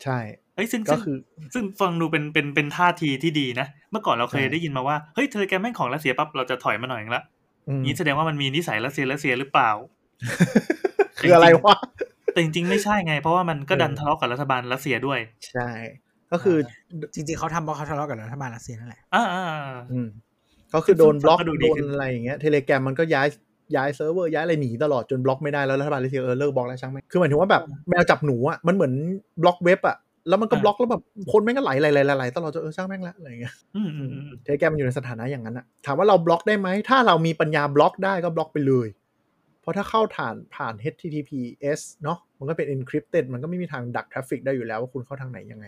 [0.03, 0.17] ใช่
[0.55, 1.17] เฮ้ยซึ่งก็คือ
[1.53, 7.23] ซึ่งฟังดูเป็นเป็นเป็นท่าทีที่ดีนะ เมื่อก่อนเราเคยได้ยินมาว่าเฮ้ย Telegram แม่งของรัสเซียปั๊บเราจะถอยมาหน่อยละ
[7.85, 9.71] นี้แสดงว่ามันมีนิสัยรัสเซียรัสเซียหรือเปล่า
[11.19, 11.75] คืออะไรวะ
[12.33, 15.19] แต่จริงๆไม่ใช่ไง เพราะว่ามันก็ดันทะเลาะกับรัฐบาลรัสเซียด้วย
[15.49, 15.69] ใช่
[16.31, 16.57] ก็คือ
[17.13, 19.25] จริง ๆเขาทำเพราะเขาทะเลาะกับรัฐบาลรัสเซียนั่นแหละอ่า
[19.91, 20.07] อืม
[20.73, 23.27] ก็คือโดนบล็อกโดนอะไรอย่างเงี้ย Telegram มันก็ย้าย
[23.75, 28.93] ย้ายเซิร์ฟเวอร์ย้ายอะไรหนีตลอดจนบล็อกไม่ได้แล้วรัฐบาลรัสเซียเออเลิกบล็อกแล้วช่างไหมคือหมายถึงว่าแบบแมวจับหนูอะมันเหมือน
[29.41, 29.97] บล็อกเว็บอะ
[30.29, 33.53] แล้วมันก็บล็อกแล้วแบบคนแม่งก็ไหลไหลไหลไหลตลอดจนเออช่างแม่งละอะไรเงี้ย
[34.43, 38.87] เทแกมันอยู่ในสถานะอย่างนั้นอะถามว่าเราบล็อกได้ไหมถ้าเรามีปัญญาบล็อกได้ก็บล็อกไปเลย
[39.61, 45.65] เพราะถ้าเข้าฐานผ่าน HTTPS เนาะมันก็เป็น encrypted มันก็ไม่มีทางดัก traffic ได้อยู่แล้วว่าคุณเข้าทางไหนยังไง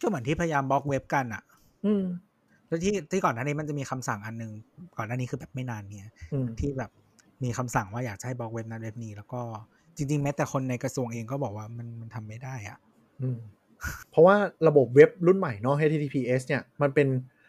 [0.00, 1.42] ก็เหมือนที่พยายามบล็อกเว็บกันอะ
[2.68, 4.52] แล้วที่ที่ก่อนหน้านี้มันจะมีคำสั่งอันนึง
[4.98, 6.12] ก่อนหน้านี้คือแบบไม่นานเนี่ย
[6.60, 6.90] ที่แบบ
[7.42, 9.40] มีคำสั่งว่าอยากให้บล็อกเว็บนั้นเว็บนี้ แล้วก็
[9.96, 12.78] จริง ๆ แม้แต่คนในกระทรวงเองก็บอกว่ามันมันทำไม่ได้อะ
[14.10, 14.36] เพราะว่า
[14.68, 17.08] ระบบเว็บรุ่นใหม่เนาะ HTTPS เนี่ยมันเป็น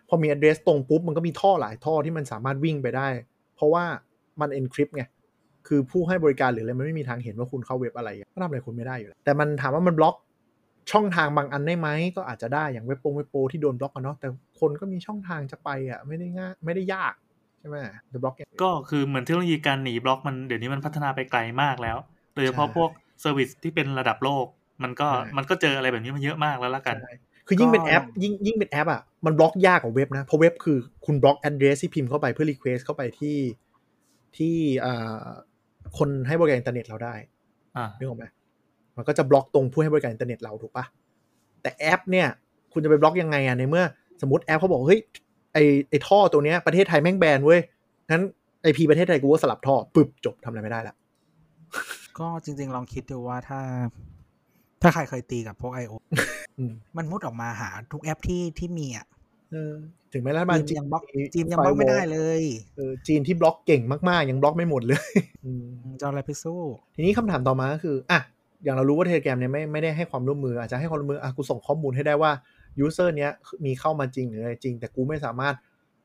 [0.10, 3.08] พอมี address ตรงปุ๊บ มันก็มีท่อหลายท่อที่มันสามารถวิ่งไปได้
[3.56, 3.84] เพราะว่า
[4.42, 5.04] มัน encrypt ไง
[5.68, 10.16] คือผู้ให้บริการหรืออะไรมันไม่มีทางเห็นว่าคุณเข้าเว็บอะไรก็ทำอะไรคุณไม่ได้อยู่แล้วแต่มันถามว่ามันบล็อก
[10.92, 14.28] ช่องทางบางอันได้ไหมก็อาจจะได้อย่างเว็บโป๊เว็บโป๊ที่โดนบล็อกกันเนาะแต่
[14.60, 17.14] คนก็มีช่องทางจะไปอะไม่ได้ง่ายไม่ได้ยาก
[17.60, 17.76] ใช่ไหม
[18.14, 21.98] จะบล็อกก็คือเหมือนเทคโนโลยีการหนีบล็อกมันเดี๋ยวนี้มันพัฒนาไปไกลมากแล้ว
[22.36, 22.90] โดยเฉพาะพวก
[23.22, 24.46] service ที่เป็นระดับโลก
[24.84, 25.08] มันก็
[25.38, 26.96] มันก็เจออะไรแบบนี้มันเยอะมากแล้วละกัน
[27.48, 33.38] คือยิ่งเป็นแอป ยิ่งยิ่งเป็นแอปอะมันบล็อกยากกว่าเว็บนะเพราะเว็บคือคุณบล็อก address ที่พิมพ์เข้าไปเพื่อ request เข้าไปที่
[34.38, 35.26] ที่อ่า
[35.98, 37.16] คนให้บริการอินเทอร์เน็ตเราได้
[37.78, 38.26] อ่านึกออกไหม
[38.98, 40.86] มันก็จะบล็อกตรงผู้ให้บริการอินเทอร์เน็ตเราถูกปะ
[41.62, 42.28] แต่แอปเนี่ย
[42.74, 43.84] คุณจะไปบล็อกยังไงอะในเมื่อ
[44.22, 45.02] สมมติแอปเขาบอกเฮ้ย
[45.54, 45.58] ไอ้
[45.90, 47.60] ไอ้ท่อตัวเนี้ยประเทศไทยแม่งแบนเว้ย
[48.10, 48.24] งั้น
[48.64, 50.96] IP ประเทศไทยกูก็สลับท่อปึ๊บจบทำอะไรไม่ได้ละ
[52.20, 53.60] ก็จริง ๆ ลองคิดดูว่าถ้า
[54.82, 55.94] ถ้าใครเคยตีกับพวก IO
[56.98, 59.06] มันมุดออกมาหาทุกแอปที่ที่มีอะ
[60.14, 62.42] ถึงแม้รัฐบาลจีนยังบล็อกจีนยังบล็อกไม่ได้เลย
[62.78, 65.12] เออจีนที่บล็อกเก่งมากๆ ยังบล็อกไม่หมดเลย
[66.00, 66.60] จะอะไรไปสู้
[66.96, 68.20] ทีนี้คำถามต่อมาก็คือ อะ
[68.64, 72.32] อย่างเรารู้ว่า Telegram เนี่ยไม่ไม่ได้ให้ความร่วมมือ อาจจะให้ความร่วมมืออะกูส่งข้อมูลให้ได้ว่า
[72.80, 73.32] user เนี้ย
[73.66, 75.56] มีเข้ามาจริงหรืออะไรจริง แต่กูไม่สามารถ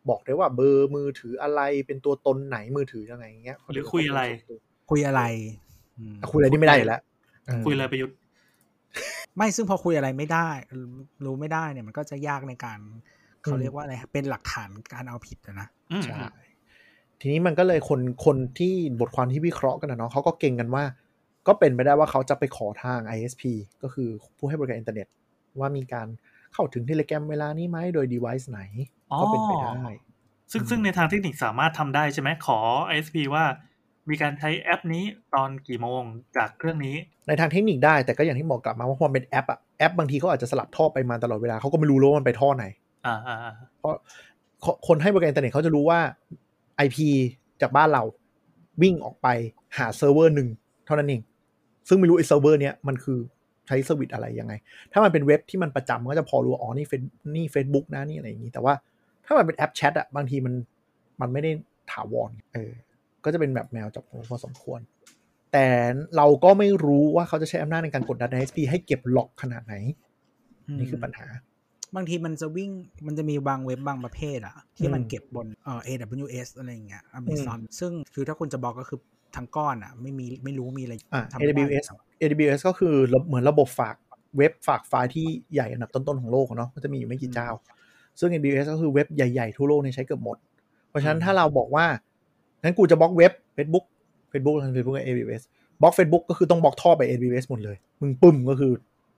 [0.08, 4.22] บอกได้ว่าเบอร์มือถืออะไรเป็นตัวตนไหนมือถือยังไงเงี้ยหรือคุยอะไร
[4.90, 5.22] คุยอะไร
[6.30, 7.00] คุยอะไรนี่ไม่ได้อยู่แล้ว
[7.66, 8.16] คุยอะไรประยุทธ์
[9.36, 10.48] ไม่ซึ่งพอคุยอะไรไม่ได้
[11.24, 12.78] รู้ไม่ได้เนี่ยมันก็จะยากในการ
[13.42, 15.68] เขาเรียกว่าอะไรเป็นหลักฐานการเอาผิดนะ
[16.04, 16.16] ใช่
[17.20, 20.84] ทีนี้มันก็เลยคนคนที่บทความที่วิเคราะห์กันนะเนาะเขาก็เก็งกันว่า
[21.46, 23.42] ก็เป็นไปได้ว่าเขาจะไปขอทาง ISP
[23.82, 25.06] ก็คือผู้ให้บริการอินเทอร์เน็ต
[25.60, 26.06] ว่ามีการ
[26.52, 28.60] เข้าถึง Telegram เวลานี้ไหมโดย device ไหน
[29.20, 29.92] ก็เป็นไปได้
[30.52, 32.58] ซึ่งซึ่งในทางเทคนิคสามารถทำได้ใช่ไหมขอ
[32.90, 33.44] ISP ว่า
[34.10, 36.02] มีการใช้แอปนี้ตอนกี่โมง
[36.36, 36.96] จากเครื่องนี้
[37.28, 42.64] ในทางเทคนิคได้แต่ก็อย่างที่บอกกลับมาว่าพอเป็นแอปอะแอปบางทีเขาอาจจะสลับท่อไปมาตลอดเวลาเขาก็ไม่รู้ว่ามันไปท่อไหน
[43.06, 43.94] อ่าอ่าเพราะ
[44.86, 46.00] คนให้บริการอินเทอร์เน็ตเขาจะรู้ว่า
[46.84, 46.96] IP
[47.62, 48.02] จากบ้านเรา
[48.82, 49.28] วิ่งออกไป
[49.78, 50.48] หาเซิร์ฟเวอร์หนึ่ง
[50.86, 51.20] เท่านั้นเอง
[51.88, 53.18] ซึ่งไม่รู้ไอ้เซิร์ฟเวอร์เนี้ยมันคือ
[53.66, 54.52] ใช้สวิตอะไรยังไง
[54.92, 57.02] ถ้ามันเป็นเว็บที่มันประจำก็จะพอรู้อ๋อนี่เฟซ
[57.36, 58.74] นี่เฟซบุ๊กนะนี่อะไรอย่างนี้ แต่ว่า
[59.26, 60.54] ถ้ามันเป็นแอปแชทอะบางทีมัน
[61.20, 61.50] มันไม่ได้
[61.90, 62.72] ถาวรเออ
[63.24, 64.80] ก็จะเป็นแบบแมวจับหูพอสมควร
[65.52, 65.66] แต่
[66.16, 69.74] เราก็ไม่รู้ว่าเขาจะใช้อำนาจในการกดดัน ISP ให้เก็บล็อกขนาดไหน
[70.78, 71.26] นี่คือปัญหา
[71.96, 72.70] บางทีมันจะวิ่ง
[73.06, 78.98] มันจะมีบางเว็บบางประเภทอะที่มันเก็บบนเอ่อ AWS อะไรอย่างเงี้ย Amazon ซึ่งคือถ้าคุณจะบอกก็คือ
[79.36, 81.86] ทั้งก้อนอะไม่มีไม่รู้มีอะไรอ่าทำไม่ได้ AWS
[82.20, 82.94] AWS ก็คือ
[83.26, 83.96] เหมือนระบบฝาก
[84.36, 87.48] เว็บฝากไฟล์ที่ใหญ่อันดับต้นๆของโลกอะเนาะก็จะมีอยู่ไม่กี่เจ้า
[88.18, 90.36] ซึ่ง AWS ก็คือเว็บใหญ่ๆทั่วโลกเนี่ยใช้เกือบหมด
[90.88, 91.86] เพราะฉะนั้นถ้าเราบอกว่า
[92.62, 93.84] งั้นกูจะบล็อกเว็บ Facebook
[94.32, 95.42] Facebook ทาง Facebook กับ AWS
[95.82, 98.72] บล็อก Facebook ก็คือต้องบล็อกท่อไป AWS หมดเลย มึงปึ้มก็คือ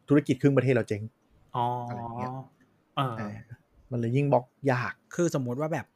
[0.09, 1.03] ธุรกิจครึ่งประเทศเราเจ๊ง
[1.57, 2.31] อ๋ออะไรอย่างเงี้ย
[2.97, 3.37] เออเออ
[3.91, 5.87] มันเลยยิ่งบล็อกยาก คือสมมุติว่าแบบ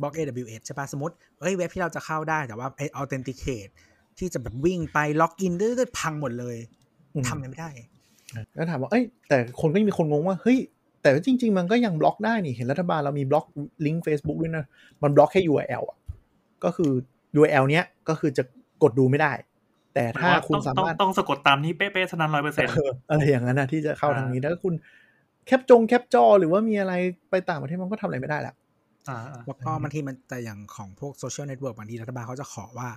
[0.00, 3.72] บล็อก AWS ใช่ปะสมมติเอ้ยเว็บที่เราจะเข้าได้แต่ว่าไอ้ authenticate
[4.18, 6.56] ที่จะแบบวิ่งไป login ดื้อๆพังหมดเลย
[7.14, 7.70] อืมทำไม่ได้
[8.54, 10.58] แล้วถามว่าเอ้ยแต่คนก็ยังมีคนงงว่าเฮ้ย
[11.02, 13.46] แต่ว่าจริง ๆ มันก็ยังบล็อกได้นี่เห็นรัฐบาลเรามีบล็อก
[13.86, 14.64] ลิงก์ Facebook ด้วยนะ
[15.02, 15.98] มันบล็อกแค่ URL อะ
[16.64, 16.90] ก็คือ
[17.38, 18.42] URL เนี้ยก็คือจะ
[18.82, 19.32] กดดูไม่ได้
[19.94, 24.74] แต่ถ้าคุณต้องสาต้องมารถต้องสะกดตามนี้เป๊ะๆเท่านั้นร้อยเปอร์เซ็นต์เอออะไรอย่างนั้นนะที่จะเข้าอ่าทางนี้แล้วคุณ
[25.46, 26.94] แคปจงแคปจอหรือว่ามีอะไร
[27.30, 28.59] ไปต่างประเทศมันก็ทำอะไรไม่ได้แล้วอ่า
[29.46, 32.88] แล้วก็บางทีมันแต่อย่างของพวก social network บางทีรัฐบาลเขาจะขอว่า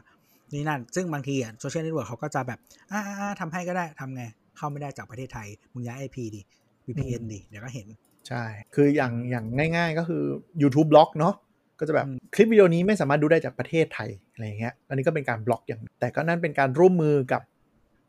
[0.54, 2.60] นี่นั่น ซึ่งบางทีอะโซเชียลเน็ตเวิร์กเขาก็จะแบบ
[2.92, 4.24] อ่าๆๆทำให้ก็ได้ทำไง
[4.58, 6.42] เข้าไม่ได้จากประเทศไทย มึงย้าย IP ดิ
[6.86, 7.88] VPN ดิ เดี๋ยวก็เห็น
[8.28, 8.44] ใช่
[8.76, 9.46] คืออย่างอย่าง
[9.78, 10.24] ง่าย ๆ ก็คือ
[10.62, 11.34] YouTube บล็อกเนาะ
[11.80, 17.42] ก็จะแบบอืมคลิปวิดีโอนี้ไม่สามารถดูได้จากประเทศไทยอะไรอย่างเงี้ย อันนี้ก็เป็นการบล็อกอย่าง แต่ก็นั่นเป็นการร่วมมือกับ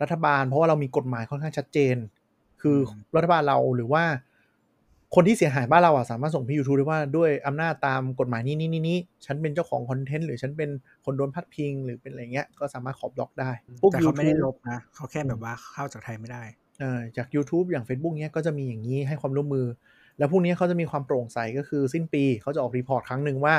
[0.03, 1.97] รัฐบาล เพราะว่าเรามีกฎหมายค่อนข้างชัดเจน
[2.63, 2.79] คือ
[3.17, 4.05] รัฐบาลเราหรือว่า
[5.15, 10.71] คนที่เสียหายบ้านเราอะสามารถส่งพี่ยูทูบได้ว่าด้วยอำนาจตามกฎหมายนี้นี้นี้นี้ฉันเป็นเจ้าของ content หรือฉันเป็น
[11.05, 13.51] คนโดนพาดพิง หรือเป็นอะไรเงี้ยก็สามารถขอบล็อกได้
[13.83, 16.43] พวกแต่เขาไม่ได้ YouTube ลบนะเขาแค่แบบว่าเข้าจากไทยไม่ได้
[16.81, 19.67] เอ่อจาก YouTube อย่าง Facebook เนี้ยก็จะมีอย่างนี้ให้ความร่วมมือ
[20.19, 23.55] แล้วพวกนี้เขาจะมีความโปร่งใสก็คือสิ้นปีเขาจะออก report ครั้งหนึ่งว่า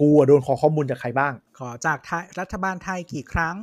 [0.00, 3.56] กูอะโดนขอข้อมูลจากใครบ้าง ขอจากไทยรัฐบาลไทยกี่ครั้ง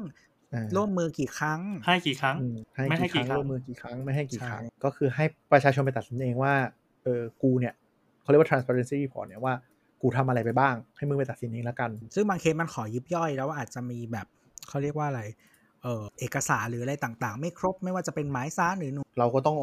[0.53, 6.53] อ่าร่วมมือกี่ครั้ง ให้กี่ครั้งอืมให้ไม่ให้กี่ครั้งกี่ครั้งร่วมมือกี่ครั้งไม่ให้กี่ใช่ครั้ง ก็คือให้ประชาชนไปตัดสินเองว่า
[7.03, 7.73] เออกูเนี่ย
[8.21, 9.53] เขาเรียกว่า transparency report เนี่ยว่า
[10.01, 14.27] กูทำอะไรไปบ้าง ให้มึงไปตัดสินเองแล้วกัน ซึ่งบางเคสมันขอยิบย่อยแล้วว่าอาจจะมีแบบ
[14.67, 15.21] เขาเรียกว่าอะไร
[15.83, 19.57] เออเอกสารหรืออะไรต่างๆ ไม่ครบไม่ว่าจะเป็นหมายสารหรือหนูเราก็ต้อง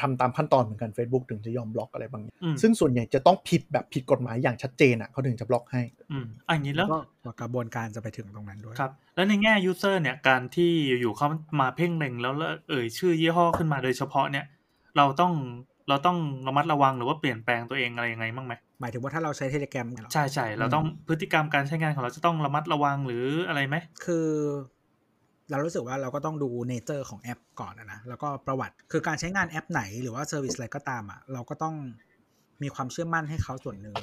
[0.00, 5.82] ทำตามขั้นตอนเหมือนกัน Facebook ถึงจะยอมบล็อกอะไรบางอย่างอืมซึ่งส่วนใหญ่จะต้องผิดแบบผิดกฎหมายอย่างชัดเจนอะเขาถึงจะบล็อกให้
[6.12, 11.28] อืมอันนี้แล้วก็กว่ากระบวนการจะไปถึงตรงนั้นด้วยครับ แล้วในแง่ยูเซอร์เนี่ยการที่อยู่ๆเขา
[11.60, 12.34] มาเพ่งเล็งแล้ว
[12.68, 14.44] เอ่ยชื่อยี่ห้อขึ้นมาโดยเฉพาะเนี่ย
[14.96, 15.32] เราต้อง
[15.88, 16.16] เราต้อง
[16.46, 24.28] ระมัดระวังหรือว่าเปลี่ยนแปลงตัวเองอะไรยังไงบ้างไหมหมายถึงว่าถ้าเราใช้ Telegram ใช่ใช่เราต้องพฤติกรรมการใช้งานของเราจะต้องระมัดระวังหรืออะไรไหมคือ
[25.50, 31.74] เรารู้สึกว่าเราก็ต้องดู nature ของแอปก่อนอะนะแล้วก็ประวัติคือการใช้งานแอปไหนหรือว่า service อะไรก็ตามอะเราก็ต้อง
[32.62, 33.96] มีความเชื่อมั่นให้เขาส่วนหนึ่ง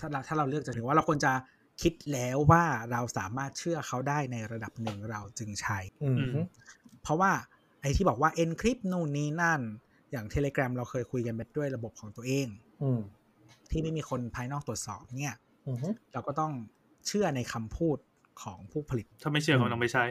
[0.00, 1.32] ถ้าเราถ้าเราเลือกจะถือว่าเราควรจะ
[1.82, 6.46] คิดแล้วว่าเราสามารถเชื่อเขาได้ในระดับหนึ่งเราจึงใช้อืมอืม
[7.02, 7.30] เพราะว่า
[7.80, 9.60] ไอ้ที่บอกว่า encrypt นู่นนี่นั่น
[10.14, 12.46] อย่าง Telegram เราเคยคุยกันไปด้วยระบบของตัวเอง
[12.82, 13.00] อืม
[13.70, 15.36] ที่ไม่มีคนภายนอกตรวจสอบเนี่ย
[15.66, 15.76] อืม
[16.12, 16.52] เราก็ต้อง
[17.06, 17.98] เชื่อในคำพูด
[18.42, 20.04] ของผู้ผลิต ถ้าไม่เชื่อก็ไม่ต้องไปใช้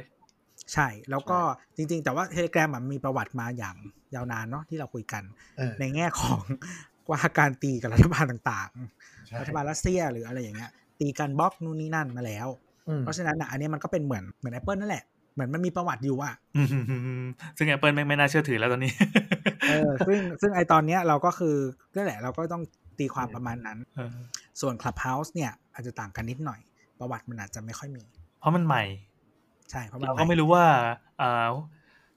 [0.73, 1.39] ใช่ แล้วก็
[1.75, 3.75] จริง ๆ แต่ว่า Telegram อะมีประวัติมาอย่าง
[4.15, 5.23] ยาวนานเนาะที่เราคุยกัน
[5.57, 6.41] เออในแง่ของ
[7.09, 8.69] ว่าการตีกับรัฐบาลต่าง
[9.27, 12.47] ใช่ๆรัฐบาลรัสเซียหรืออะไรอย่างเงี้ย ตีกันบล็อกนู่นนี่นั่นมาแล้ว
[12.87, 15.03] อืมเพราะฉะนั้นอะอันนี้มันก็เป็นเหมือนเหมือน Apple นั่นแหละ
[15.33, 16.61] เหมือนมันมีประวัติอยู่อะอื
[17.23, 17.25] ม
[17.57, 18.93] ซึ่ง Apple ไม่งไม่น่าเชื่อถือแล้วตอนนี้
[19.69, 21.55] เออ ซึ่งซึ่งไอตอนเนี้ยเราก็คือ
[21.95, 22.63] นั่นแหละ เราก็ต้อง
[22.99, 24.09] ตีความประมาณนั้นเออ
[24.61, 26.59] ส่วน Clubhouse เนี่ย อาจจะต่างกันนิดหน่อย
[26.99, 28.03] ประวัติมันอาจจะไม่ค่อยมี
[28.39, 28.83] เพราะมันใหม่
[29.71, 30.65] ใช่ เพราะมันเราก็ไม่รู้ว่า
[31.21, 31.51] อ่า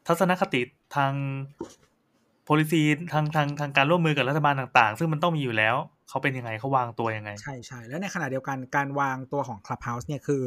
[0.07, 0.61] ทัศนคติ
[0.97, 1.13] ทาง
[2.49, 2.83] policy
[3.13, 5.77] ทางทางทางการร่วมมือกับรัฐบาลต่าง ๆ ซึ่งมันต้องมีอยู่แล้ว
[6.09, 10.43] เขาเป็นยังไงเขาวางตัวยังไง ใช่ใช่แล้วในขณะเดียวกันการวางตัวของ Clubhouse เนี่ยคือ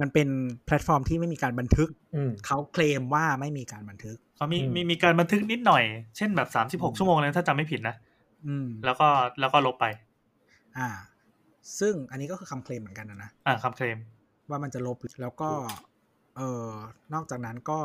[0.00, 0.28] มันเป็น
[0.66, 5.84] แพลตฟอร์มที่ไม่มีการบันทึกอืมเขาเคลมว่าไม่มีการบันทึกเขามีอืมมีมีการบันทึกนิดหน่อย
[6.16, 7.94] เช่นแบบสามสิบหกชั่วโมงเลยถ้าจำไม่ผิดนะ
[8.46, 9.08] อืมแล้วก็
[9.40, 9.86] แล้วก็ลบไป
[10.78, 10.88] อ่า
[11.80, 13.98] ซึ่งอันนี้ก็คือคำเคลมเหมือนกันนะนะอ่าคำเคลม
[14.50, 15.50] ว่ามันจะลบแล้วก็
[16.36, 16.68] เออ
[17.14, 17.78] นอกจากนั้นก็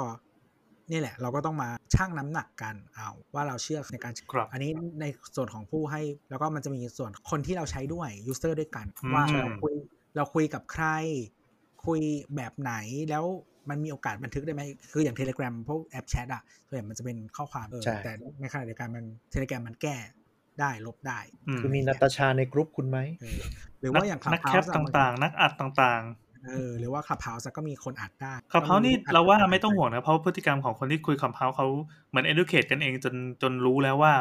[0.91, 4.71] นี่แหละ เราก็ต้องมาชั่งน้ำหนักกันเอาว่าเราเชื่อในการครับอันนี้
[5.01, 9.73] ในส่วนของผู้ให้ แล้วก็มันจะมีส่วนคนที่เราใช้ด้วย user ด้วยกันอืมว่าเราคุย
[10.15, 10.85] เราคุยกับใคร
[11.85, 12.01] คุย
[12.35, 12.73] แบบไหน
[13.09, 13.25] แล้ว
[13.69, 14.61] มันมีโอกาสบันทึกได้ไหม
[14.91, 19.95] คืออย่าง Telegram พวกแอปแชทอะส่วนใหญ่มันจะเป็นข้อความเออแต่ในขณะเดียวกันมัน Telegram มันแก้
[20.59, 21.19] ได้ลบได้
[21.59, 22.97] คือมีนาตาชาในกรุ๊ปคุณไหม
[23.79, 31.67] หรือว่าอย่างนักแคปต่างๆ นักอัดต่างๆเออหรือว่าขับเฮาส์ก็มีคนอัดได้ขับเฮานี่เราว่าไม่ต้องห่วงนะเพราะพฤติกรรมของคนที่คุยขับเฮาเขา
[32.09, 34.13] เหมือน educate กันเองจนจนรู้แล้วว่า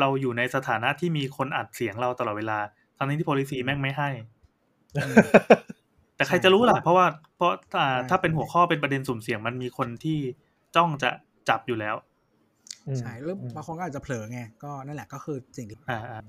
[0.00, 2.58] เราอยู่ในสถานะที่มีคนอัดเสียงเราตลอดเวลา
[2.96, 4.10] ทั้งที่ policy แม่งไม่ให้
[6.20, 7.06] แต่ใครจะรู้ล่ะ เพราะว่า
[7.36, 7.52] เพราะ
[8.10, 10.18] ถ้าเป็นหัวข้อเป็นประเด็นสุ่มเสี่ยงมันมีคนที่
[10.76, 11.10] จ้องจะ
[11.48, 11.94] จับอยู่แล้ว
[13.00, 15.78] ใช่แล้วบางคนก็อาจจะเผลอไงก็นั่นแหละก็คือสิ่งที่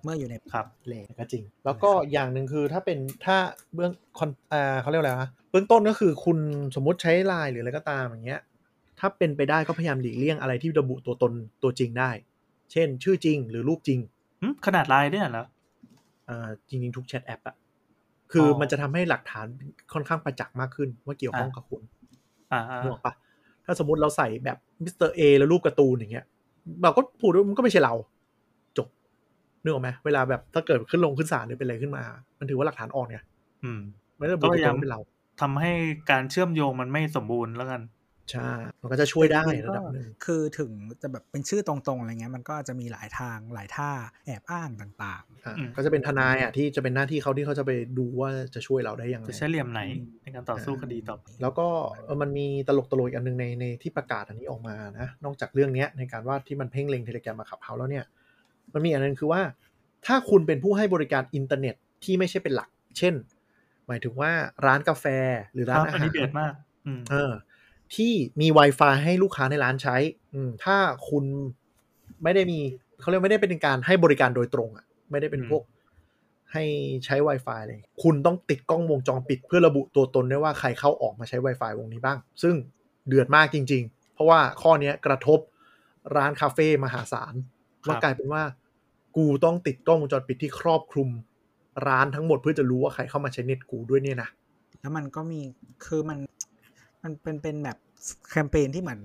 [0.04, 3.38] เมื่ออยู่ในครับเลก็จริง แล้วก็อย่างหนึ่งคือถ้าเป็นถ้า
[3.76, 6.38] เบื้องคอนอ่าเขาเรียกอะไรวะเบื้องต้นก็คือคุณ
[6.76, 8.42] สมมุติใช้ไลน์หรืออะไรก็ตามอย่างเงี้ย
[9.00, 12.12] ถ้าเป็นไปได้ก็พยายามหลีกเลี่ยงอะไรที่ระบุตัวตนตัวจริงได้
[12.72, 14.00] เช่น ชื่อจริงหรือรูปจริง
[14.66, 15.46] ขนาดไลน์เนี่ยเหรอ
[16.30, 17.56] อ่าจริงๆทุกแชทแอปอะ
[18.32, 19.46] คือมันจะทำให้หลักฐาน
[19.94, 21.82] ค่อนข้างประจักษ์มากขึ้นว่าเกี่ยวข้องกับคุณ
[22.52, 23.14] อ่านึกออกปะ
[23.66, 26.26] ถ้าสมมติเราใส่แบบ Mister A แล้วรูปการ์ตูนอย่างเงี้ย
[26.84, 27.94] เราก็พูดว่ามันก็ไม่ใช่เรา
[28.78, 28.88] จบ
[29.64, 32.04] นึกออกไหมเวลาแบบถ้าเกิดขึ้นลงขึ้นศาลหรือเป็นอะไรขึ้นมา
[32.40, 33.20] มันถือว่าหลักฐานอ่อนไง
[33.64, 33.80] อืม
[34.18, 35.02] ไม่ได้บอกว่าเป็นเรา
[35.42, 35.72] ทำให้
[36.12, 37.82] การเชื่อมโยงมันไม่สมบูรณ์แล้วกัน
[38.30, 38.50] ใช่
[38.82, 40.72] มันก็จะช่วยได้ระดับหนึ่งคือถึง
[41.02, 43.90] จะแบบเป็นชื่อตรงๆอะไรเงี้ยมันก็จะมีหลายทางหลายท่า
[44.26, 49.82] แอบอ้างต่างๆ ก็จะเป็นทนายอะที่จะเป็นหน้าที่เขาที่เขาจะไปดูว่าจะช่วยเราได้ยังไงจะใช้เหลี่ยมไหน
[50.24, 51.68] ในการต่อสู้คดีต่อแล้วก็
[52.22, 58.06] มันมีตลกตลกอันหนึ่งในในที่ประกาศอันนี้ออกมานะนอกจากเรื่องเนี้ยในการว่าที่มันเพ่งเล็งเทเลแกรมมาขับเขาแล้วเนี่ย
[58.74, 59.42] มันมีอันนึงคือว่า
[60.06, 63.14] ถ้าคุณเป็นผู้ให้บริการอินเทอร์เน็ตที่ไม่ใช่เป็นหลัก เช่น
[63.88, 64.32] หมายถึงว่า
[64.66, 65.06] ร้านกาแฟ
[65.54, 66.54] หรือร้านอาหารอันนี้เดือดมาก
[67.12, 67.32] เออ
[67.96, 69.96] ที่มี Wi-Fi ให้ลูกค้าในร้านใช้
[70.64, 70.78] ถ้า
[71.10, 71.24] คุณ
[72.24, 72.60] ไม่ได้มี
[73.00, 75.64] เขาเรียกไม่ได้เป็นการให้บริการโดยตรงอะ ไม่ได้เป็นพวก
[76.54, 76.64] ให้
[77.06, 82.56] ใช้ Wi-Fi เลย คุณต้องติดกล้องวงจรปิด เพื่อระบุตัวตนได้ว่าใครเข้าออกมาใช้ Wi-Fi วงนี้บ้าง ซึ่ง
[83.08, 85.40] เดือดมากจริง ๆ เพราะว่าข้อนี้กระทบ
[86.16, 87.34] ร้านคาเฟ่มหาศาล
[87.88, 88.44] ว่ากลายเป็นว่า
[89.18, 91.10] กูต้องติดกล้องวงจรปิดที่ครอบคลุม
[91.88, 94.30] ร้านทั้งหมดเพื่อจะรู้ว่าใครเข้ามาใช้เน็ตกูด้วยเนี่ยนะ
[94.82, 95.42] แล้วมันก็มี
[95.86, 96.18] คือมัน
[97.04, 97.78] มันเป็นเป็นแบบ
[98.30, 99.00] แคมเปญที่เหมือน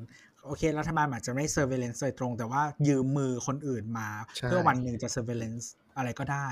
[0.44, 4.08] โอเค รัฐบาลอาจจะไม่ surveillance โดยตรง แต่ว่ายืมมือคนอื่นมา
[4.42, 5.66] เพื่อวันหนึ่งจะ surveillance
[5.96, 6.48] อะไรก็ได้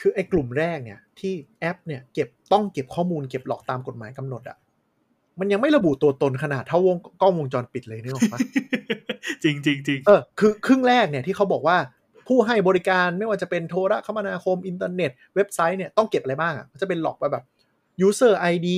[0.00, 4.56] คือไอ้กลุ่มแรกเนี่ย ที่แอปเนี่ยเก็บต้องเก็บข้อมูลเก็บ log ตามกฎหมายกำหนดอะ่ะ
[5.40, 8.40] มันยังไม่ระบุตัวตนขนาดเท่าวงกล้องวงจรปิดเลยนี่หรอปะ
[9.44, 11.76] จริงจริงจริงเออคือครึ่งแรกเนี่ยที่เขาบอกว่า
[12.28, 17.44] ผู้ให้บริการไม่ว่าจะเป็นโทรคมนาคมอินเทอร์เน็ต เว็บไซต์เนี่ยต้องเก็บอะไรบ้างอะ่ะจะเป็น log file แบบ
[18.06, 18.68] user ID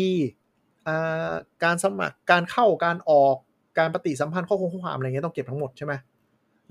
[1.65, 3.37] การสมัครการเข้าการออก
[3.79, 5.93] การปฏิสัมพันธ์ข้อคงข้อความอะไรเงี้ยต้องเก็บทั้งหมดใช่ไหม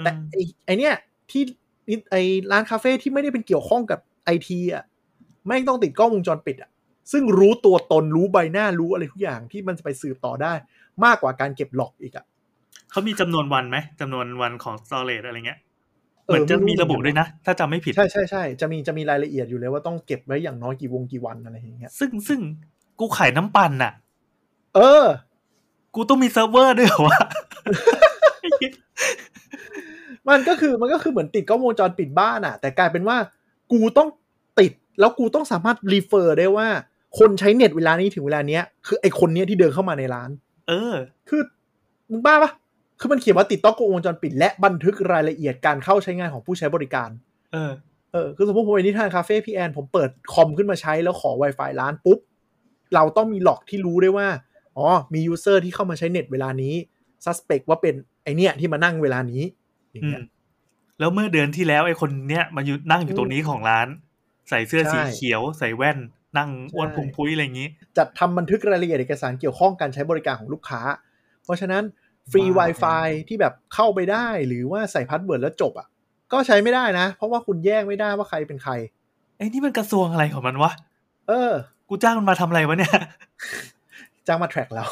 [0.04, 0.36] แต่ไอ
[0.66, 0.94] ไอเนี้ย
[1.32, 1.44] ที่
[2.12, 2.16] ไอ
[2.52, 4.84] ร้านคาเฟ่ที่ไม่ได้เป็นเกี่ยวข้องกับไอทีอะ
[5.48, 6.70] ไม่ต้องติดกล้องวงจรปิดอะ
[7.12, 10.54] ซึ่งรู้ตัวตนรู้ใบหน้ารู้อะไรทุกอย่างที่มันจะไปสืบต่อได้
[11.06, 12.26] มากกว่าการเก็บ log อีกอะ
[12.92, 15.60] เขามีจำนวนวันไหมจำนวนวันของ storage อะไรเงี้ย
[16.26, 22.40] เหมือนจะมีระบุด้วยนะ ถ้าจำไม่ผิด ใช่ใช่ใช่จะมีจะมีรายละเอียดอยู่เลยว่าต้องเก็บไว้อย่างน้อยกี่วงกี่วันอะไรอย่างเงี้ยซึ่งซึ่ง
[23.00, 23.94] กูขายน้ำปั่นอะ
[24.76, 25.06] เออ
[25.96, 27.20] กูต้องมีเซิร์ฟเวอร์ด้วยเหรอวะ
[30.30, 33.18] มันก็คือมันก็คือเหมือนติดกล้องวงจรปิดบ้านอะแต่กลายเป็นว่า
[33.72, 34.10] กูต้อง
[34.60, 36.68] ติดแล้วกูต้องสามารถ refer ได้ว่า
[37.18, 40.30] คนใช้เน็ตเวลานี้ถึงเวลาเนี้ย คือไอคนเนี้ยที่เดินเข้ามาในร้าน
[40.68, 40.94] เออ
[41.30, 41.42] คือ
[42.12, 42.52] มึงบ้าปะ
[43.00, 47.10] คือมันเขียนว่าติดต้องกล้องวงจรปิด และบันทึกรายละเอียดการเข้าใช้งานของผู้ใช้บริการ
[47.54, 47.72] เออ
[48.14, 52.20] เออ คือสมมติผมไปนิทานคาเฟ่พี่แอนผมเปิดคอมขึ้นมาใช้แล้วขอ Wi-Fi ร้านปุ๊บ
[52.96, 54.28] เราต้องมี log ที่รู้ได้ว่า
[54.78, 56.74] อ๋อมี user ที่เข้ามาใช้เน็ตเวลานี้
[57.26, 59.44] suspect ว่าเป็นไอเนี้ยที่มานั่งเวลานี้
[59.92, 60.24] อย่างเงี้ย
[61.00, 63.88] แล้วเมื่อเดือนที่แล้วไอคนเนี้ยมาอยู่นั่งอยู่ตรงนี้ของร้าน
[64.50, 65.98] ใส่เสื้อสีเขียว ใส่แว่น
[66.38, 70.82] นั่งอ้วนพุงพุ้ยอะไรอย่างนี้ จัดทำบันทึกรายละเอียดเอกสารเกี่ยวข้องการใช้บริการของลูกค้า
[71.44, 71.84] เพราะฉะนั้น
[72.32, 75.88] ฟรี Wi-Fi ที่แบบเข้าไปได้หรือว่าใส่ password แล้วจบอะ
[76.32, 78.74] ก็ใช้ไม่ได้นะ เพราะว่าคุณแยกไม่ได้ว่าใครเป็นใคร
[79.38, 80.72] ไอ้นี่มันกระทรวงอะไรของมันวะ
[81.28, 81.52] เออ
[81.90, 82.96] กูจ้างมันมาทำอะไรวะเนี่ย
[84.28, 84.86] จ้างมาแทร็กเรา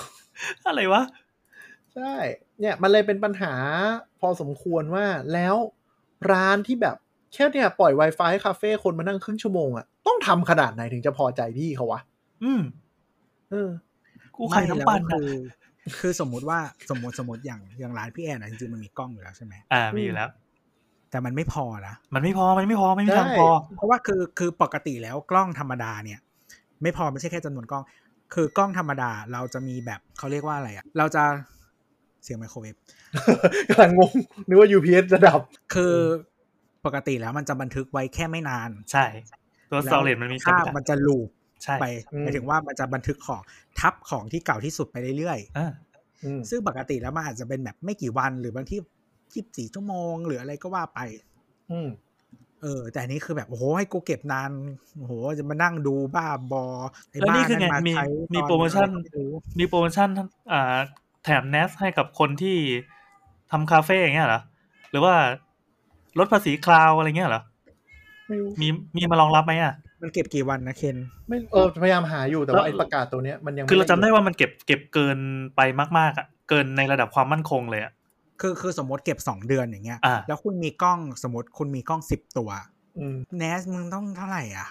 [0.68, 1.03] อะไรวะ
[1.95, 2.14] ใช่
[2.60, 3.53] เนี่ยมันเลยเป็นปัญหา
[4.19, 5.55] พอสมควรว่าแล้ว
[6.31, 6.95] ร้านที่แบบ
[7.34, 12.01] แค่เนี่ยปล่อย Wi-Fi ให้คาเฟ่คนมานั่งครึ่งชั่วโมงอะต้องทำขนาดไหนถึงจะพอใจพี่เขาวะ
[12.43, 12.61] อืม
[13.51, 13.69] เออ
[14.35, 15.31] กูขายน้ำปั่นคือ
[15.99, 20.30] คือสมมุติว่าสมมติสมมติอย่างอย่างร้านพี่แอนอะจริงๆมันมีกล้องอยู่แล้วใช่ไหมอ่ามีอยู่แล้ว
[21.11, 26.19] แต่มันไม่พอนะมันไม่พอมันไม่พอไม่มีทางพอ เพราะว่าคือคือปกติแล้วกล้องธรรมดาเนี่ย
[26.81, 27.84] ไม่พอไม่ใช่แค่จำนวนกล้อง
[28.34, 31.23] คือกล้องธรรมดาเราจะมีแบบเขาเรียกว่าอะไรอะเราจะ
[32.23, 32.76] เสียงไมโครเวฟ
[33.69, 34.14] กำลังงง
[34.47, 35.41] นึกว่า UPS จะดับ
[35.73, 35.95] คือ
[36.85, 39.05] ปกติแล้วมันจะบันทึกไว้แค่ไม่นาน ใช่
[39.72, 41.30] ตัวสตอเรจมันมีภาพมันจะลูป
[41.81, 41.85] ไป
[42.19, 43.41] หมายถึงว่ามันจะบันทึกของ
[43.80, 48.80] ทับของที่เก่าที่สุดไปเรื่อยๆซึ่งปกติแล้วมันอาจจะเป็นแบบไม่กี่วันหรือบางที่
[49.34, 50.99] ยี่สิบสี่ชั่วโมง หรืออะไรก็ว่าไป
[51.72, 51.80] อื
[52.64, 54.52] เออ แต่นี้คือแบบโอ้โหให้กูเก็บนาน
[54.98, 56.64] โอ้โหจะมานั่งดูบ้าบอ
[57.11, 58.90] ไอ้บ้านั่นมาใช้มีโปรโมชั่น
[59.60, 60.10] มีโปรโมชั่น
[60.52, 60.76] อ่า
[61.23, 62.57] แถมเนสให้กับคนที่
[63.52, 64.41] ทำคาเฟ่อย่างเงี้ยเหรอ
[64.91, 65.14] หรือว่า
[66.19, 67.41] ลดภาษีคลาวอะไรเงี้ยเหรอ
[68.27, 75.18] ไม่รู้มีมีมาลองรับไหมอะมันเก็บกี่วันนะเคนไม่เออพยายามหาอยู่แต่ว่าไอ้ประกาศตัวเนี้ยมันยังคือเราจำได้ว่ามันเก็บเก็บเกิน
[75.56, 75.61] ไป
[75.98, 77.94] มากๆอะเกินในระดับความมั่นคงเลยอะ
[78.41, 82.49] คือคือสมมติเก็บสองเดือนอย่างเงี้ย แล้วคุณมีกล้องสมมติคุณมีกล้องสิบตัว
[83.38, 84.68] NAS มึงต้องเท่าไหร่อะ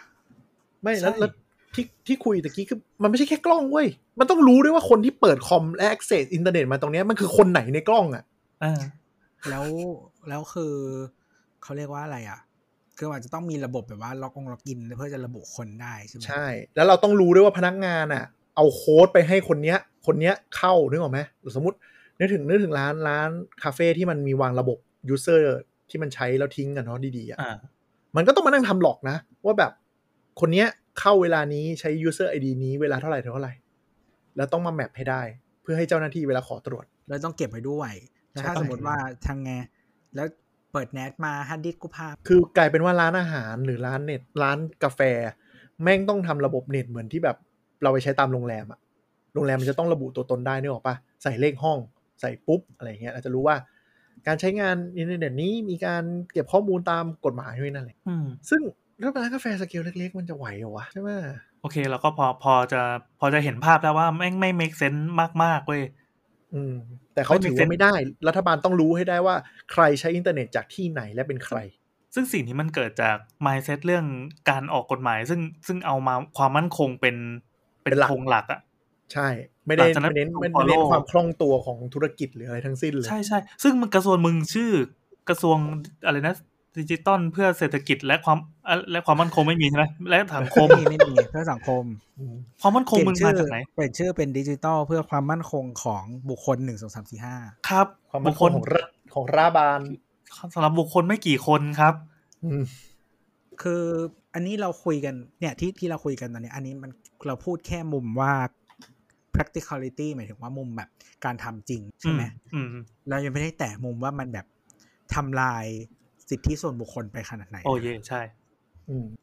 [0.83, 1.31] ไม่แล้วแล้ว
[1.75, 3.87] ที่ที่คุยตะกี้คือมันไม่ใช่แค่กล้องเว้ย
[4.19, 8.25] มันต้องรู้ด้วยว่าคนที่เปิดคอมและ access อินเทอร์เน็ตมาตรงนี้มันคือคนไหนในกล้องอะ
[9.51, 9.65] แล้ว
[10.29, 10.75] แล้วคือ
[11.63, 12.41] เขาเรียกว่าอะไรอะ
[12.97, 18.25] คืออาจจะต้องมีระบบแบบว่าล็อกอง login เพื่อจะระบุคนได้ใช่ไหมใช่ แล้วเราต้องรู้ด้วยว่าพนักงานอะ
[18.57, 21.21] เอาโค้ดไปให้คนเนี้ย คนเนี้ยเข้านึกออกไหม
[21.57, 21.77] สมมติ
[22.19, 23.29] นึกถึงนึกถึงร้านร้าน
[23.63, 24.79] คาเฟ่ที่มันมีวางระบบ
[25.09, 25.59] user
[25.91, 27.39] ที่มันใช้แล้วทิ้งกันเนาะดีๆอะ
[28.17, 29.73] มันก็ต้องมานั่งทำ log นะ ว่าแบบ
[30.41, 30.69] คนเนี้ย
[31.01, 33.55] เข้าเวลานี้ใช้ user ID นี้เวลาเท่าไหร่เท่าไหร่
[34.37, 35.23] แล้วต้องมา map ให้ได้
[35.63, 37.93] เพื่อให้เจ้าหน้าที่เวลาขอตรวจ แล้วต้องเก็บไว้ด้วย
[38.33, 39.51] แล้วถ้าสมมติว่าทางไง
[40.15, 40.27] แล้ว
[40.73, 45.01] เปิดเน็ตมา hard disk กูภาพคือกลายเป็นว่าร้านอาหารหรือร้านเน็ตร้านกาแฟ
[45.83, 47.37] แม่งต้องทำระบบเน็ตเหมือนที่แบบ
[47.83, 48.81] เราไปใช้ตามโรงแรมอะ
[49.35, 51.79] โรงแรมมันจะต้องระบุตัวตนได้นึกออกปะใส่เลขห้อง
[52.23, 53.57] ใส่ปุ๊บอะไรเงี้ยเราจะรู้ว่า
[54.27, 57.97] การใช้งานอินเทอร์เน็ตนี้มีการเก็บข้อมูลตามกฎหมายด้วยนั่นแหละ
[58.51, 58.61] ซึ่ง
[59.03, 61.11] ร้านกาแฟสเกลเล็กๆ มันจะไหวเหรอวะใช่ไหม
[61.61, 62.81] โอเคเราก็พอพอจะ
[63.21, 65.11] พอจะเห็นภาพแล้วว่าแม่งไม่ make sense
[65.45, 65.83] มากๆเว้ย
[66.55, 66.75] อืม
[67.15, 67.95] แต่เขาถือว่าไม่ได้
[68.29, 69.37] รัฐบาลต้องรู้ให้ได้ว่า
[69.73, 71.59] ใครใช้อินเทอร์เน็ตจากที่ไหนและเป็นใคร
[72.15, 73.17] ซึ่งสิ่งที่มันเกิดจาก
[73.47, 74.07] mindset เรื่อง
[74.51, 77.17] การออกกฎหมาย ซึ่งซึ่งเอามาความมั่นคงเป็น
[77.83, 78.61] เป็นธงหลักอะ
[79.13, 79.29] ใช่
[79.67, 84.71] ไม่ได้ไม่เน้นไม่เน้นความคล่องตัวของธุรกิจหรืออะไรทั้งสิ้นเลย ใช่ใช่ซึ่งมันกระทรวงมึงชื่อ
[85.29, 85.57] กระทรวง
[86.07, 86.35] อะไรนะ
[86.79, 88.39] ดิจิตอลเพื่อเศรษฐกิจและความ
[88.93, 91.85] และความมั่นคงไม่มีใช่ไหมและสังคมไม่มีเพื่อสังคม
[92.61, 97.37] ความมั่นคงมึงมาจากไหนเปลี่ยนชื่อเป็นดิจิตอลเพื่อความมั่นคงของบุคคลหนึ่งสองสามสี่ห้า
[97.69, 99.79] ครับความมั่นคงของรัฐของรัฐบาล
[100.55, 101.95] สำหรับบุคคลไม่กี่คนครับ
[103.63, 103.85] คือ
[104.35, 106.91] อันนี้เราคุยกันเนี่ยที่ที่เราคุยกันตอนนี้ อันนี้มัน
[107.27, 108.33] เราพูดแค่มุมว่า
[109.35, 110.89] practicality หมายถึงว่ามุมแบบ
[111.25, 112.23] การทำจริงใช่ไหม
[113.09, 114.47] เรายังไม่ได้แตะมุมว่ามันแบบ
[115.15, 115.65] ทำลาย
[116.29, 118.21] สิทธิส่วนบุคคลไปขนาดไหน โอ้เย่ใช่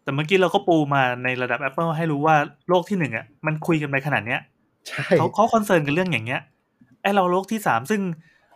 [0.04, 2.36] แต่เมื่อกี้เราก็ปูมาในระดับ Apple ให้รู้ว่า
[2.70, 4.42] โลกที่หนึ่งอะมันคุยกันไปขนาดเนี้ย
[4.88, 6.42] ใช่เขาเขาคอนเซิร์นกันเรื่องอย่างเงี้ย
[7.02, 8.02] ไอเราโลกที่สามซึ่ง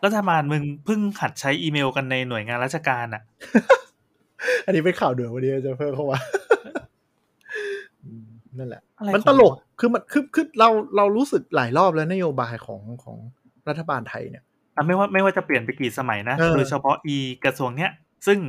[0.06, 3.24] รัฐบาลมึงเพิ่งหัดใช้อีเมลกันในหน่วยงานราชการอะ
[4.66, 6.20] อันนี้เป็นข่าวเดือดวันนี้จะเพิ่มเข้ามา
[8.58, 8.82] นั่นแหละ
[9.16, 13.18] มันตลกคือมันคือคือเราเรารู้สึกหลายรอบแล้วนโยบายของของ
[13.70, 14.44] รัฐบาลไทยเนี่ย
[14.88, 17.92] ไม่ว่าไม่ว่าจะเปลี่ยนไปกี่สมัยนะโดยเฉพาะอีกระทรวงเนี้ย
[18.28, 18.40] ซึ่ง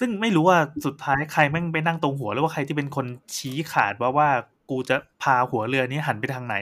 [0.00, 3.06] ซึ่งไม่รู้ว่าสุดท้ายใครแม่งไปนั่งตรงหัวหรือว่าใครที่เป็นคน
[3.36, 4.28] ชี้ขาดว่าว่า
[4.70, 6.56] กูจะพาหัวเรือนี้หันไปทางไหน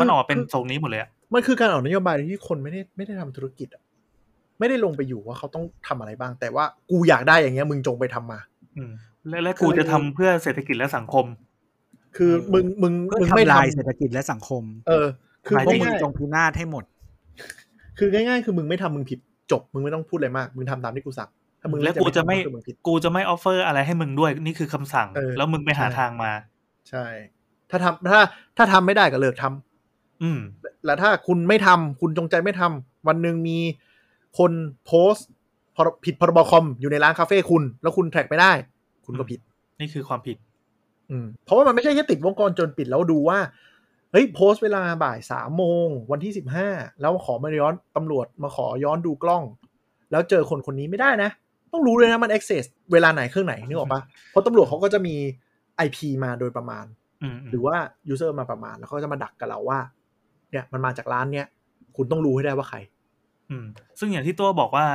[0.00, 1.02] มันออกเป็นทรงนี้หมดเลย
[1.34, 3.82] มันคือการออกนโยบายที่คนไม่ได้ไม่ได้ทำธุรกิจอะ
[4.58, 8.40] ไม่ได้ลงไปอยู่ว่าเขาต้องทำอะไรบ้าง แต่ว่ากูอยากได้อย่างเงี้ยมึงจงไปทำมา
[8.76, 8.92] อืม
[9.28, 11.26] และและกูจะทำเพื่อเศรษฐกิจและสังคม
[12.16, 15.06] คือมึงมึงมึงไม่ทำเศรษฐกิจและสังคม เออ
[15.46, 16.84] คือพวกมึงจงพินาศให้หมด
[17.98, 19.18] คือง่าย ๆ คือมึงไม่ทำมึงผิด
[19.50, 21.30] จบ มึงไม่ต้องพูดอะไรมาก มึงทำตามที่กูสั่ง
[21.60, 22.36] ถ้ามึงแล้วกูจะไม่
[22.86, 26.32] กูจะไม่ออฟเฟอร์อะไรให้มึงด้วยนี่คือคำสั่ง แล้วมึงไปหาทางมา
[26.90, 27.04] ใช่
[27.70, 28.20] ถ้าทำถ้า
[28.56, 30.38] ถ้าทำไม่ได้ก็เลิกทำอืม
[30.84, 33.58] แล้วถ้าคุณไม่ทำคุณจงใจไม่ทำวันหนึ่งมี
[34.38, 34.52] คน
[34.86, 35.28] โพสต์
[36.04, 38.52] ผิดพรบคอมอยู่ในร้านคาเฟ่คุณ แล้วคุณแท็กไม่ได้
[39.06, 39.40] คุณก็ผิด
[39.80, 40.53] นี่คือความผิดอืม
[41.44, 43.38] เพราะว่ามันไม่ใช่แค่ติดวงจรจนปิดแล้วดูว่า
[44.12, 46.68] เฮ้ยโพสต์เวลาบ่ายสามโมงวันที่สิบห้า
[47.00, 49.42] แล้วขอมาย้อนตำรวจมาขอย้อนดูกล้อง
[50.10, 51.30] แล้วเจอคนคนนี้ไม่ได้นะ
[51.72, 54.00] ต้องรู้เลยนะมัน access เวลาไหนเครื่องไหนนึกออกปะ
[54.30, 55.14] เพราะตำรวจเขาก็จะมี
[55.86, 56.84] IP มาโดยประมาณ
[57.50, 57.76] หรือว่า
[58.12, 59.80] user มาประมาณแล้วเขาจะมาดักกับเราว่า
[60.50, 61.46] เนี่ยมันมาจากร้านเนี้ย
[61.96, 62.78] คุณต้องรู้ให้ได้ว่าใคร
[63.50, 63.66] อืม
[63.98, 64.86] ซึ่งอย่างที่ตัวบอกว่า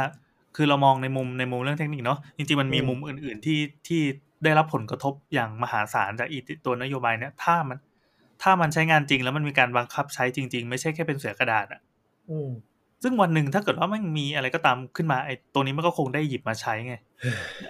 [0.56, 4.02] คือเรามองในมุมในมุมเรื่องเทคนิคเนาะจริงๆมันมีมุมอื่น ๆที่ที่
[4.44, 7.78] ได้รับผลกระทบอย่างมหาศาลจากอีตัวนโยบายเนี้ยถ้ามัน
[8.44, 11.82] ถ้ามันใช้งานจริงแล้วมันมีการบังคับใช้จริง ๆ ไม่ใช่แค่เป็นเสือกระดาษอะ
[13.04, 16.96] ซึ่งวันหนึ่งถ้าเกิดว่ามันมีอะไรก็ตามขึ้นมาไอ้ตัวนี้มันก็คงได้หยิบมาใช้ไง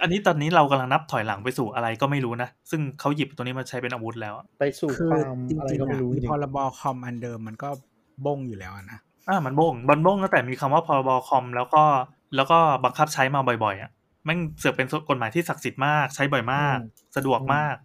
[0.01, 7.69] อันนี้ตอนนี้เรากำลังนับถอยหลังไปสู่อะไรก็ไม่รู้นะ ซึ่งเขาหยิบตัวนี้มาใช้เป็นอาวุธแล้ว ไปสู่ความอะไรก็ไม่รู้พรบคอมอันเดิมมันก็
[8.25, 11.83] บ้งอยู่แล้วนะอ่ามันบ้งมันบ้งตั้งแต่มีคำว่าพรบคอมแล้วก็
[12.35, 13.91] แล้วก็บังคับใช้มาบ่อยๆอะ
[14.27, 16.77] มันเสือกเป็นกฎหมายที่ศักดิ์สิทธิ์มาก ใช้บ่อยมาก
[17.15, 17.75] สะดวกมาก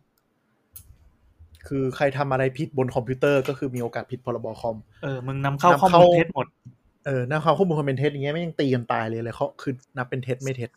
[1.69, 6.47] คือใครทำอะไรผิดบนคอมพิวเตอร์ก็คือมีโอกาสผิดพรบคอม เออ มึงนำเข้าข้อมูลเท็จหมด
[7.06, 10.70] เออนำเข้าข้อมูลคอมเป็นเท็จอย่างเงี้ยไม่ยังตีกันตายเลยเลยเขาคือนับเป็นเท็จไม่เท็จ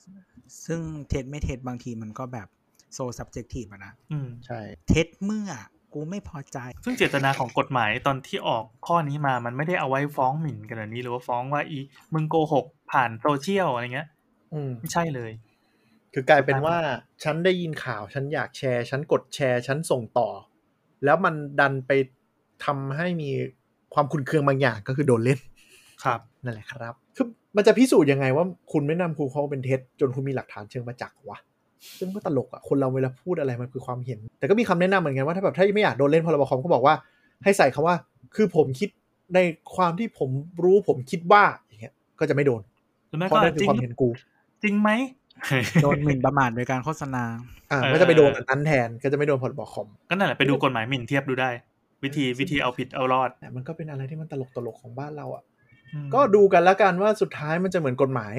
[0.65, 2.47] ซึ่งเท็จไม่เท็จบางทีมันก็แบบ
[2.93, 5.49] โซ subjective อะนะ อืมใช่ เท็จเมื่อ
[5.93, 11.79] กูไม่พอใจ ซึ่งเจตนาของกฎหมายตอนที่ออกข้อนี้มา มันไม่ได้เอาไว้ฟ้องหมิ่นกันแบบนี้ หรือว่าฟ้องว่าอี
[12.13, 14.07] มึงโกหกผ่านโซเชียลอะไรเงี้ย
[14.53, 15.31] อืมไม่ใช่เลย
[16.19, 16.77] คือกลายเป็นว่า
[17.23, 20.29] ฉันได้ยินข่าว ฉันอยากแชร์ ฉันกดแชร์ ฉันส่งต่อ
[21.05, 21.91] แล้วมันดันไป
[22.65, 23.29] ทำให้มี
[23.93, 25.39] ความคุนเคืองบางอย่างก็คือโดนเล่น
[26.03, 27.25] ครับนั่นแหละครับ คือ
[27.55, 31.39] มันจะพิสูจน์ยังไงว่าคุณไม่นำครูเขาเป็นเท็จจนคุณมีหลักฐานเชิงประจักษ์วะ
[31.99, 36.95] ซึ่งก็ตลกอะคนเราเวลาพูดอะไรมันคือความเห็น แต่ก็มีคำแนะนำเหมือนกันว่าถ้าแบบถ้าไม่อยากโดนเล่นพรบคอมก็บอกว่า
[37.43, 37.95] ให้ใส่คำว่า
[38.35, 38.89] คือผมคิด
[39.35, 39.39] ใน
[39.75, 40.29] ความที่ผม
[40.63, 42.61] รู้ผมคิดว่าอย่างเงี้ยก็จะไม่โดน
[43.09, 44.09] หรือไม่เพก็ราะนั่นคืจอริงความเห็นกู
[44.63, 44.89] จริงไหม
[45.83, 47.23] โดนหมิ่นประมาทโดยการโฆษณา
[47.71, 51.49] อ่าเออก็จะไปโดนอันนั้นแทนก็จะไม่โดนพรบคอมก็นั่นแหละไปดูกฎหมายหมิ่นเทียบดูได้
[52.03, 55.43] วิธีวิธีเอาผิดเอารอดแต่มันก็เป็นอะไรที่มันตลกตลกๆของบ้านเราอะ่ะ
[55.93, 58.35] อืมก็ดูกันแล้วกันว่าสุดท้ายมันจะเหมือนกฎหมาย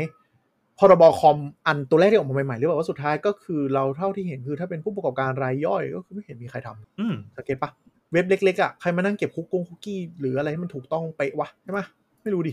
[0.78, 7.70] พรบคอมอันตัวแรกที่ออกมาใหม่ๆหรือเปล่าว่าสุดท้ายก็คือเราเท่าที่เห็นคือถ้าเป็นผู้ประกอบการรายย่อยก็คือไม่เห็นมีใครทำอืมสังเกตปะ
[8.12, 11.80] เว็บเล็กๆอะ่ะใครมานั่งเก็บคุกกงคุกกี้หรืออะไรให้มันถูกต้องเป๊ะวะใช่ไหม
[12.22, 12.52] ไม่รู้ดิ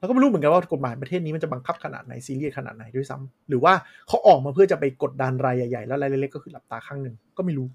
[0.00, 3.72] แล้วก็ไม่รู้เหมือนกันว่ากฎหมายประเทศนี้มันจะบังคับขนาดไหนซีเรียสขนาดไหนด้วยซ้ำหรือว่า
[4.08, 7.68] เขาออกมาเพื่อจะไปกดดันรายใหญ่ๆแล้วรายเล็กๆก็คือหลับตาข้างหนึ่งก็ไม่รู้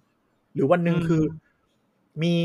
[0.53, 1.23] หรือวันหนึ่งอืมคือ
[2.23, 2.35] มี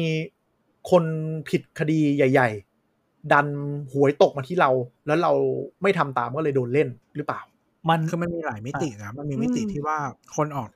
[0.91, 1.05] คน
[1.49, 2.49] ผิดคดีใหญ่
[2.91, 3.47] ๆ ดัน
[3.93, 4.71] หวยตกมาที่เรา
[5.07, 5.33] แล้วเรา
[5.83, 7.41] ไม่ทำตามก็เลยโดนเล่นหรือเปล่า
[7.91, 9.99] มันคือมันมีหลายมิตินะมันมีมิติอืมที่ว่า
[10.37, 10.69] คนออก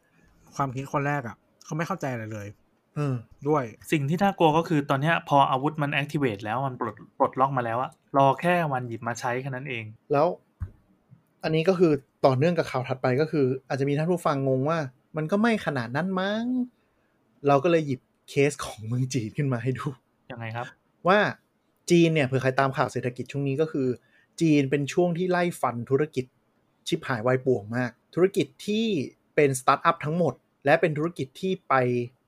[0.57, 2.64] ความคิดคนแรกอะเขาไม่เข้าใจอะไรเลยเออ
[3.49, 10.27] ด้วย สิ่งที่น่ากลัวก็คือตอนเนี้ยพออาวุธมัน activate แล้วมันปลดปลดล็อกมาแล้วอะรอแค่วันหยิบมาใช้แค่นั้นเอง แล้ว
[11.45, 11.93] อันนี้ก็คือ
[12.27, 14.79] ต่อเนื่องกับข่าวถัดไปก็คือ อาจจะมีท่านผู้ฟังงงว่า
[15.17, 16.45] มันก็ไม่ขนาดนั้นมั้ง
[17.49, 19.87] เราก็เลยหยิบเคสของเมืองจีนขึ้นมาให้ดู
[20.33, 20.67] ยังไงครับ
[21.09, 21.19] ว่า
[21.91, 23.89] จีนเนี่ยเผื่อใครตามข่าวเศรษฐกิจช่วงนี้ก็คือ
[24.41, 26.25] จีนเป็นช่วงที่ไล่ฟันธุรกิจ
[26.89, 28.87] ชิบหายวายป่วงมาก ธุรกิจที่
[29.35, 30.35] เป็นสตาร์ทอัพทั้งหมด
[30.65, 31.75] และเป็นธุรกิจที่ไป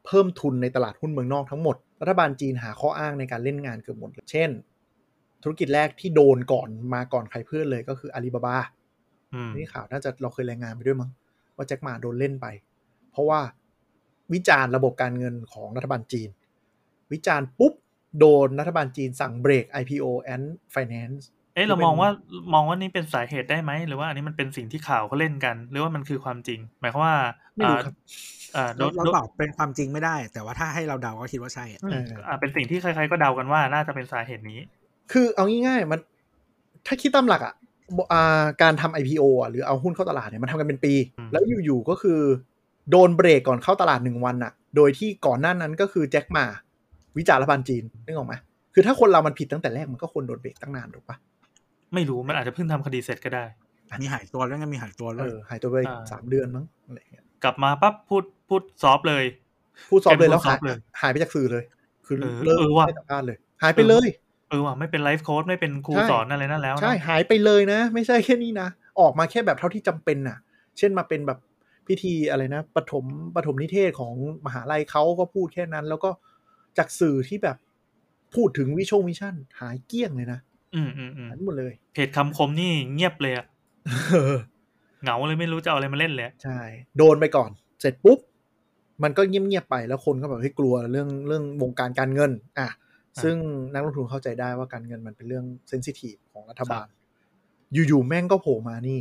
[0.07, 4.51] เพิ่มทุนในตลาดหุ้นเมืองนอกทั้งหมด รัฐบาลจีนหาข้ออ้างในการเล่นงานเกือบหมดเลยเช่น
[5.43, 8.57] ธุรกิจแรกที่โดนก่อนมาก่อนใครเพื่อนเลยก็คืออาลีบาบา
[9.35, 11.11] อืมนี่ข่าวน่าจะเราเคยรายงานไปด้วยมั้ง
[11.57, 12.47] ว่าแจ็คหม่าโดนเล่นไป
[13.11, 13.41] เพราะว่า
[14.33, 16.28] วิจารณ์ระบบการเงินของรัฐบาลจีน
[17.12, 17.74] วิจารณ์ปุ๊บ
[18.19, 21.23] โดนรัฐบาลจีนสั่งเบรก IPO and Finance
[21.57, 22.11] เอ๊ะเราที่เป็นมองว่า
[22.55, 27.15] มองว่านี่เป็นสาเหตุได้ไหมหรือว่าอันนี้มันเป็นสิ่งที่ข่าวเขาเล่นกัน หรือว่ามันคือความจริง หมายความว่า
[27.57, 27.95] ไม่รู้ครับ
[28.57, 34.59] อ่าโดเรานเราโดนตอบเป็นความจริงไม่ได้ แต่ว่าถ้าให้เราเดาก็คิดว่าใช่อะอืมเอออ่อ่าเป็นสิ่งที่ใครๆก็เดากันว่าน่าจะเป็นสาเหตุนี้
[35.12, 36.01] คือเอาง่ายๆมัน
[36.87, 37.55] ถ้าคิดตามหลักอะ
[37.97, 42.20] บอ่าการทำ IPO อะหรือเอาหุ้นเข้าตลาดเนี่ยมันทำกันเป็นปีอืมแล้วอยู่ๆก็คือ
[42.91, 46.47] โดนเบรกก่อนเข้าตลาดหนึ่งวันอะ โดยที่ก่อนหน้านั้นก็คือแจ็คหมา
[47.19, 48.35] วิจารณ์รัฐบาลจีนนึกออกไหม
[48.74, 51.16] คือถ้าคนเรามันผิดตั้งแต่แรกมันก็ควรโดนเบรกตั้งนานถูกปะ
[51.95, 53.45] ไม่รู้มันอาจจะเพิ่งทำคดีเสร็จก็ได้
[54.03, 59.25] มีหายตัวแล้วไงมีหายตัวเลเอยอหายตัวไปอ่าสามเดือนมั้งอะไรอย่างเงี้ยกลับมาปั๊บพูดพูด soft เลย
[59.91, 61.65] พูด soft เลยแล้วเป็นผู้หาย soft เลยหายไปจากสื่อเลย
[62.07, 64.09] คือเออเลิกเออว่ะไม่สัมภาษณ์เลย หายไปเลย
[64.51, 68.69] เออว่ะไม่เป็น life coach ไม่เป็นครูใช่สอนอะไรนั่นแล้วนะใช่หายไปเลยนะ ไม่ใช่แค่นี้นะ
[69.01, 70.39] ออกมาแค่แบบเท่าที่จำเป็นน่ะ
[70.79, 71.39] เช่นมาเป็นแบบ
[71.89, 73.05] พิธีอะไรนะปฐม
[73.37, 74.15] ปฐมนิเทศของ
[74.47, 76.11] มหาลัยเขาก็พูดแค่นั้น แล้วก็
[76.79, 77.57] จากสื่อที่แบบ
[78.35, 80.41] พูดถึงวิชงวิชั่น หายเกลี้ยงเลยนะ
[80.77, 83.47] อืมอืมอืมหายหมดเลยเพจคำคมนี่เงียบเลยอะ
[85.03, 86.61] เหงาเลยไม่รู้จะเอาอะไรมาเล่นเลยใช่
[86.98, 87.51] โดนไปก่อน
[87.81, 88.19] เสร็จปุ๊บ
[89.03, 92.69] มันก็เงียบๆไปแล้วคนก็แบบเฮ้ยกลัวเรื่องเรื่องวงการการเงิน อะ
[93.23, 93.36] ซึ่ง
[93.73, 96.86] นักลงทุนเข้าใจได้ว่าการเงินมันเป็นเรื่องเซนซิทีฟของรัฐบาล
[97.89, 98.98] อยู่ๆแม่งก็โผล่มานี่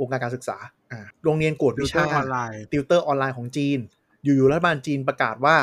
[0.00, 0.56] วงการการศึกษา
[0.92, 3.78] อะโรงเรียนกวดวิชาติวเตอร์ออนไลน์ติวเตอร์ออนไลน์ของจีน
[4.24, 5.56] อยู่ๆรัฐบาลจีนประกาศว่า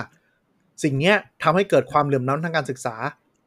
[0.84, 2.96] สิ่งเนี้ยทำให้เกิดความเหลื่อมล้ำทางการศึกษา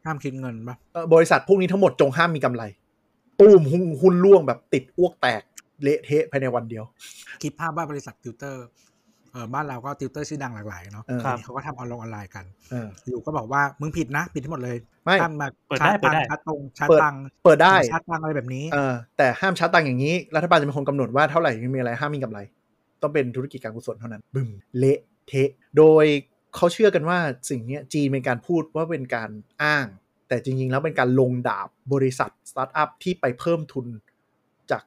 [0.04, 2.62] ห้ามคิดเงินปะเอ่อบริษัทพวกนี้ทั้งหมดจงห้ามมีกำไร
[3.40, 5.42] ตู้มหุ้นหุ้นร่วงแบบติดอ้วกแตก
[5.82, 6.84] เละเทะภายในวันเดียว
[7.42, 8.64] คิดภาพว่าบริษัทติวเตอร์
[9.32, 22.38] เออบ้านเราก็ติวเตอร์ชื่อดังหลากหลายเนาะเออทีนี้เขาก็ทำออนไลน์ออนไลน์กันเอออยู่ก็บอกว่ามึงผิดนะผิดทั้งหมดเลยไม่ห้ามมาเปิดได้ชาร์จเปิดได้ตังค์ชาร์จตรงชาร์จเปิดตังค์เปิดได้ชาร์จตังค์อะไรแบบนี้เออแต่ห้ามชาร์จตังค์อย่างนี้ รัฐบาลจะเป็นคนกำหนดว่าเท่าไหร่มีอะไรห้ามมีกำไร
[23.02, 24.98] ต้องเป็นธุรกิจการกุศลเท่านั้นบึมเละ
[25.28, 26.04] เทะโดย
[26.56, 27.18] เขาเชื่อกันว่า
[27.50, 29.30] สิ่งเนี้ยจีนเป็นการพูดว่าเป็นการ
[29.62, 29.86] อ้าง
[30.28, 33.86] แต่จริง ๆ แล้วเป็นการลงดาบบริษัทสตาร์ทอัพที่ไปเพิ่มทุน
[34.70, 34.82] จาก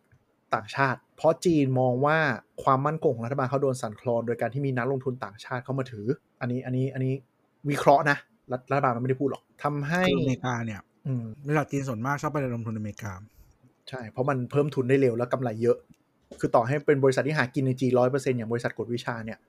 [0.54, 2.18] ต่างชาติ เพราะจีนมองว่า
[2.64, 6.06] ความมั่นคงของรัฐบาลเขาโดนสั่นคลอน โดยการที่มีนักลงทุนต่างชาติเข้ามาถือ
[6.42, 7.14] อันนี้อันนี้อันนี้
[7.70, 8.18] วิเคราะห์นะ
[8.52, 13.12] รัฐรัฐบาลมันไม่ได้พูดหรอกทำให้คืออเมริกาเนี่ยอืมบริษัทจีนส่วนมากชอบไปลงทุนอเมริกา
[13.90, 15.78] ใช่ เพราะมันเพิ่มทุนได้เร็วแล้วกำไรเยอะ
[16.40, 19.40] คือต่อให้เป็นบริษัทที่หากินในจีร้อยเปอร์เซ็นอย่างบริษัทกฎวิชาเนี่ย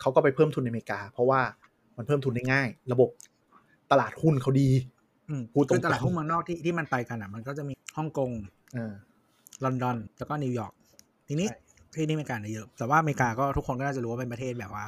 [0.00, 1.40] เขาก็ไปเพิ่มทุนในอเมริกา เพราะว่า
[1.96, 3.10] มันเพิ่มทุนได้ง่าย ระบบ
[3.90, 4.68] ตลาดหุ้นเขาดี
[5.28, 8.30] อืมพูดตรงคือตลาดหุ้นเมืองนอกที่ที่มันไปกันอะ มันก็จะมีฮ่องกง
[8.76, 8.94] อ่า
[9.64, 10.72] ลอนดอน แล้วก็นิวยอร์ก
[11.28, 11.60] ทีนี้ใช่
[11.94, 14.84] ที่นี่อเมริกาเนี่ยเยอะแต่ว่าอเมริกาก็ทุกคนก็น่าจะรู้ว่าเป็นประเทศแบบว่า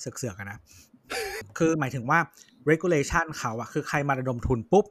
[0.00, 0.58] เสือกๆกันนะ
[1.58, 2.18] คือหมายถึงว่า
[2.70, 4.84] regulation เขาอะคือใครมาระดมทุนปุ๊บ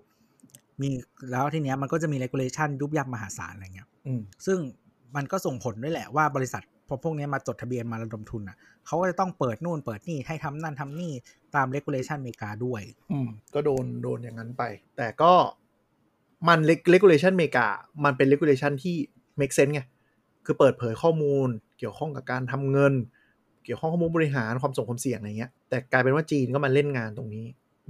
[0.82, 0.90] มี
[1.32, 4.58] แล้วทีเนี้ยมันก็จะมี regulation ยุบยับมหาศาลอะไรเงี้ยอืมซึ่ง
[5.16, 11.12] มันก็ส่งผลด้วยแหละว่าบริษัท พอพวกนี้มาจดทะเบียนมาระดมทุนอะเขาก็จะต้องเปิดนู่นเปิดนี่ให้ทำนั่นทำนี่
[11.56, 12.82] ตาม regulation อเมริกาด้วย
[13.12, 14.64] อืมก็โดนโดนอย่างนั้นไป
[14.98, 15.34] แต่ก็
[16.48, 16.60] มัน
[16.94, 17.68] regulation อเมริกา
[18.04, 18.96] มันเป็น regulation ที่
[19.40, 19.82] make sense ไง
[20.46, 21.48] คือเปิดเผยข้อมูล
[21.80, 22.94] เกี่ยวข้องกับการทำเงิน
[23.66, 27.46] เกี่ยวข้องข้อมูลบริหารความส่งความเสี่ยงอะไรเงี้ย แต่กลายเป็นว่าจีนก็มาเล่นงานตรงนี้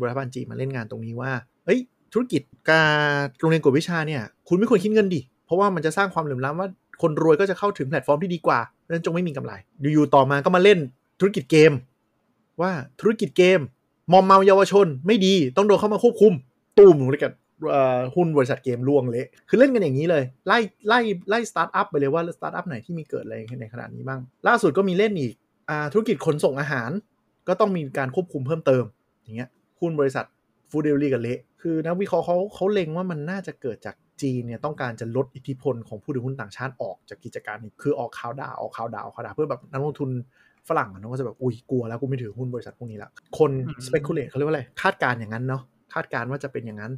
[0.08, 1.32] รัฐบาลจีนมาเล่นงานตรงนี้ว่า
[1.66, 1.80] เอ้ย
[2.14, 2.92] ธุรกิจการ
[3.40, 6.70] โรงเรียนกวดวิชาเนี่ย คุณไม่ควรคิดเงินดิ เพราะว่ามันจะสร้างความเหลื่อมล้ำว่า
[7.02, 9.54] คนรวยก็จะเข้าถึงแพลตฟอร์มที่ดีกว่าเพราะฉะนั้นจงไม่มีกำไร
[9.94, 10.80] อยู่ๆต่อมาก็มาเล่น
[11.20, 11.72] ธุรกิจเกม
[12.62, 12.72] ว่า
[13.02, 13.60] ธุรกิจเกม
[14.12, 16.34] มอมเมาเยาวชน ไม่ดีต้องโดนเข้ามาควบคุม
[16.80, 17.32] ตูมเลยกับ
[18.16, 20.58] หุ้นบริษัทเกมร่วงเละ คือเล่นกันอย่างนี้เลย ไล่
[20.88, 21.00] ไล่
[21.30, 25.34] ไล่สตาร์ทอัพไปเลยว่าสตาร์ทอัพไหนที่มีเกิดอะไรในขนาดนี้บ้าง ล่าสุดก็มีเล่นอีก
[25.70, 26.90] อธุรกิจขนส่งอาหาร
[27.48, 28.84] ก็ต้องมีการควบคุมเพิ่มเติม
[29.22, 29.50] อย่างเงี้ย
[29.80, 30.26] หุ้นบริษัท
[30.70, 40.10] ฟูดเดลิกันเละ คือนักวิเคราะห์เขาเขาเล็งว่ามันน่าจะเกิดจาก จีนเนี่ยต้องการจะลดอิทธิพลของผู้ถือหุ้นต่างชาติออกจากกิจการนี้คือออกข่าวด่าออกข่าวด่าออกข่าวด่าเพื่อแบบนักลงทุน
[40.70, 45.62] ฝรั่งอะเนาะก็จะแบบอุ้ยกลัวแล้วกูไม่ถือหุ้นบริษัทพวกนี้ละคนอืม speculate เขาเรียกว่าอะไรคาดการณ์อย่างนั้นเนาะ
[45.94, 46.94] คาดการณ์ว่าจะเป็นอย่างนั้น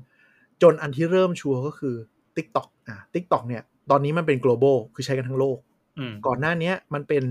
[0.61, 1.95] จนอันที่เริ่มชัวร์ก็คือ
[2.37, 5.57] TikTok อะ TikTok เนี่ยตอนนี้มันเป็น global คือใช้กันทั้งโลก
[5.99, 7.23] อืมก่อนหน้าเนี้ยมันเป็น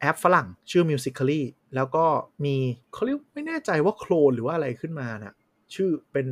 [0.00, 1.42] แอปฝรั่งชื่อ Musically
[1.74, 2.04] แล้วก็
[2.44, 2.56] มี
[2.92, 5.34] เขาเรียกไม่แน่ใจว่าโคลนหรือว่าอะไรขึ้นมานะ
[5.74, 6.28] ชื่อเป็น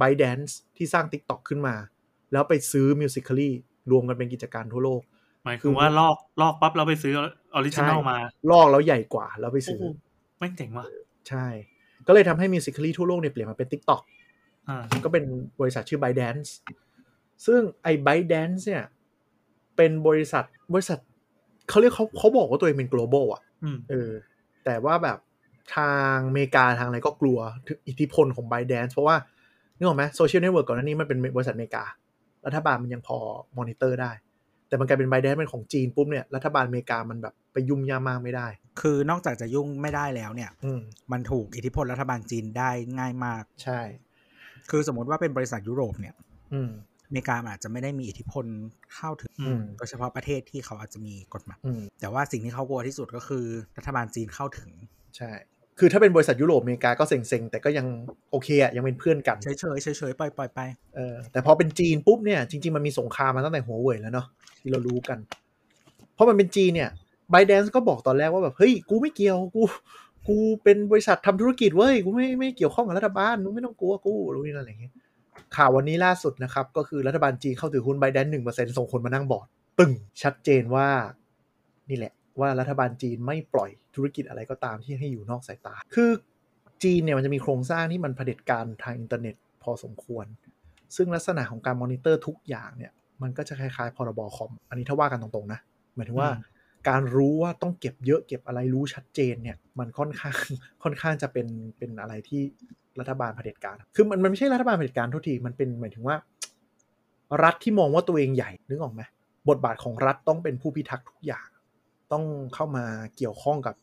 [0.00, 1.74] ByteDance ที่สร้าง TikTok ขึ้นมา
[2.32, 3.50] แล้วไปซื้อ Musically
[3.90, 5.02] รวมกันเป็นกิจการทั่วโลก
[5.44, 8.18] หมายถึงว่าลอกลอกปั๊บเราไปซื้อ original ใช่มา
[8.50, 9.84] ลอกแล้วใหญ่กว่าแล้วไปโอ้ซื้อโห
[10.38, 10.86] แม่งเจ๋งว่ะ
[11.28, 11.46] ใช่
[12.06, 14.02] ก็เลยทำให้ Musically ทั่วโลกเนี่ยเปลี่ยนมาเป็น TikTok
[14.68, 15.24] อ่าก็เป็น
[15.60, 16.48] บริษัทชื่อ ByteDance
[17.46, 18.84] ซึ่งไอ้ ByteDance เนี่ย
[19.76, 20.44] เป็นบริษัท
[20.74, 20.98] บริษัท
[21.68, 24.10] เขาเรียกเขาเขาบอกว่าตัวเองเป็น global อะอืมเออ
[24.64, 25.18] แต่ว่าแบบ
[25.76, 29.16] ทางอเมริกาทางอะไรก็กลัวถึงอิทธิพลของ ByteDance เพราะว่า
[29.76, 31.84] นึกออกไหมโซเชียลเน็ตเวิร์กก่อนหน้านี้มันเป็นบริษัทอเมริกา
[32.46, 33.18] รัฐบาลมันยังพอ
[33.58, 34.12] มอนิเตอร์ได้
[34.68, 38.48] แต่มันกลายเป็น ByteDance เป็นของจีนปุ๊บเนี่ยรัฐบาลอเมริกามันแบบไปยุ่มย่ามมากไม่ได้
[38.80, 40.80] คือนอกจากจะยุ่งไม่ได้แล้วเนี่ยอืม
[41.12, 43.80] มันถูกอิทธิพลรัฐบาลจีนได้ง่ายมาก ใช่
[44.70, 46.14] คือสมมติว่าเป็นบริษัทยุโรปเนี่ย
[46.52, 46.70] อืม
[47.06, 48.44] อเมริกาอาจจะไม่ได้มีอิทธิพล
[48.94, 53.44] เข้าถึงอือืมมโดยเฉพาะประเทศที่เขาอาจจะมีกฎหมายอืมแต่ว่าสิ่งที่เขากลัวที่สุดก็คือ
[53.78, 54.70] รัฐบาลจีนเข้าถึง
[55.16, 55.30] ใช่
[55.78, 57.86] คือถ้าเป็นบริษัทยุโรปอเมริกาก็เซ็งๆ แต่ก็ยัง
[58.30, 60.60] โอเคอะยังเป็นเพื่อนกันเฉยเฉยๆเฉยๆปล่อยปล่อยไป
[60.96, 64.26] เออแต่พอเป็นจีนปุ๊บเนี่ยจริงๆ มันมีสงครามมาตั้งแต่หัวเว่ยแล้วเนาะ
[64.60, 65.18] ที่เรารู้กัน
[66.14, 66.90] เพราะมันเป็นจีนเนี่ย
[67.32, 69.62] ByteDance ก็บอกตอนแรกว่าแบบเฮ้ยกูไม่เกี่ยวกู
[70.28, 74.92] กูเป็นบริษัททำธุรกิจเว้ยกูไม่ไม่เกี่ยวข้องกับรัฐบาลมึงไม่ต้องกลัวกูรู้นี่นั่นอะไรอย่างเงี้ย
[75.56, 79.46] ข่าววันนี้ล่าสุดนะครับ ก็คือรัฐบาลจีนเข้าถือหุ้น b บ d ด n c e หนึ่งเปอร์เซ็นส่งคนมานั่งบอร์ด
[79.78, 79.92] ปึ้ง
[80.22, 80.88] ชัดเจนว่า
[81.90, 86.10] นี่แหละ ว่ารัฐบาลจีนไม่ปล่อยธุรกิจอะไรก็ตามที่ให้อยู่นอกสายตา คือ
[86.82, 90.26] จีนเนี่ยมันจะมีโครงสร้างที่มันเผด็จการทางอินเทอร์เน็ตพอสมควร
[90.96, 92.92] ซึ่งลักษณะของการมอนิเตอร์ทุกอย่างเนี่ย
[93.22, 95.60] มันก็จะคล้ายๆพรบคอม อันนี้ถ้าว่ากันตรงๆนะ
[95.94, 96.30] หมายถึงว่า
[96.88, 100.36] การรู้ว่าต้องเก็บเยอะเก็บอะไรรู้ชัดเจนเนี่ยมันค่อนข้าง
[100.82, 101.46] ค่อนข้างจะเป็น
[101.78, 102.42] เป็นอะไรที่
[103.00, 106.16] รัฐบาลเผด็จการ คือมันมันไม่ใช่รัฐบาลเผด็จการทุกที มันเป็นหมายถึงว่า
[107.42, 109.02] รัฐที่มองว่าตัวเองใหญ่นึกออกไหม
[109.48, 111.46] บทบาทของรัฐต้องเป็นผู้พิทักษ์ทุกอย่าง
[112.12, 112.24] ต้อง
[112.54, 112.84] เข้ามา
[113.16, 113.74] เกี่ยวข้องกับ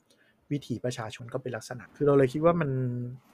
[0.52, 2.70] วิถีประชาชนก็เป็นลักษณะ คือเราเลยคิดว่ามัน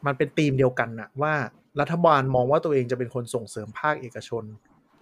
[0.05, 1.33] มันเป็นธีมเดียวกันนะว่า
[1.81, 4.43] รัฐบาลมองว่าตัวเองจะเป็นคนส่งเสริมภาคเอกชน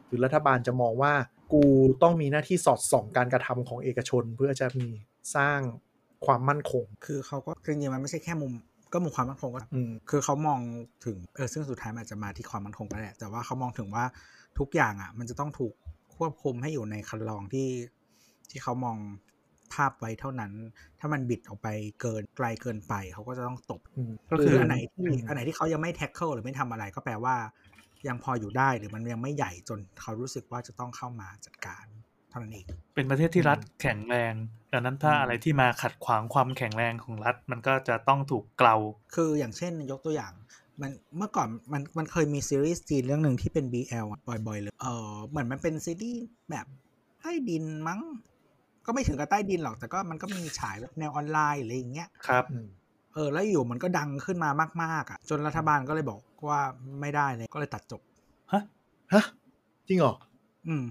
[0.08, 1.14] หรือรัฐบาลจะมองว่า
[1.54, 1.64] กู
[2.04, 4.88] ต้องมีหน้าที่สอดส่องการกระทำของเอกชน เพื่อจะมี
[5.36, 5.60] สร้าง
[6.26, 8.54] ความมั่นคง คือเขาก็จริงๆมันไม่ใช่แค่มุม
[8.94, 10.60] ก็มุมความมั่นคงก็อืมคือเขามอง
[11.06, 14.06] ถึงเออซึ่งสุดท้ายมันอาจจะมาที่ความมั่นคงก็แหละแต่ว่าเขามองถึงว่า
[14.60, 15.74] ทุกอย่างอะ มันจะต้องถูก
[16.18, 17.70] ควบคุมให้อยู่ในคันลองที่
[18.50, 18.98] ที่เขามอง
[19.74, 20.52] ภาพไว้เท่านั้น
[21.00, 21.68] ถ้ามันบิดออกไป
[22.02, 27.36] เกินไกลเกินไปเขาก็จะต้องตบอืมก็คืคือออันไหนที่อืมอันไหนที่เขายังไม่แท็กเกิลหรือไม่ทำอะไรก็แปลว่า
[28.08, 31.86] ยังพออยู่ได้หรือมันยังไม่ใหญ่จนเขารู้สึกว่าจะต้องเข้ามาจัดการ
[32.30, 32.66] เท่านั้นเอง
[32.96, 34.34] เป็นประเทศที่รัฐแข็งแรง
[34.72, 38.76] ดังนั้นถ้าอืมอะไรที่มาขัดขวางความแข็งแรงของรัฐมันก็จะต้องถูกเกลา
[39.16, 40.34] คืออย่างเช่นยกตัวอย่าง
[40.82, 46.66] มันเมื่อก่อนมันมันเคยมีซีรีส์จีนเรื่องหนึ่งที่เป็น BL อะบ่อยๆเลย เออเหมือนมันเป็นซีรีส์แบบ
[47.22, 48.02] ใต้ดินมั้ง
[48.88, 52.68] ก็ไม่ถึงกับใต้ดินหรอก แต่ก็มันก็มีฉายแบบแนวออนไลน์อะไรอย่างเงี้ยครับอืม
[53.14, 54.50] เออแล้วอยู่มันก็ดังขึ้นมา
[54.84, 56.62] มากๆอะ จนรัฐบาลก็เลยบอกว่า
[57.02, 58.02] ไม่ได้เลยก็เลยตัดจบ
[58.52, 58.62] ฮะ
[59.14, 59.24] ฮะ
[59.88, 60.14] จริงเหรอ
[60.68, 60.84] อืม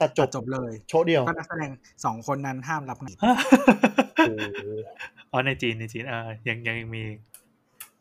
[0.00, 1.70] ตัดจตับดจบเลย โชว์เดียวก็นักแสดง
[2.04, 3.34] สองคนนั้นห้ามรับงานฮะ
[4.26, 4.62] โอ้โห
[5.32, 7.02] อ๋อในจีนในจีนเออยังยังมี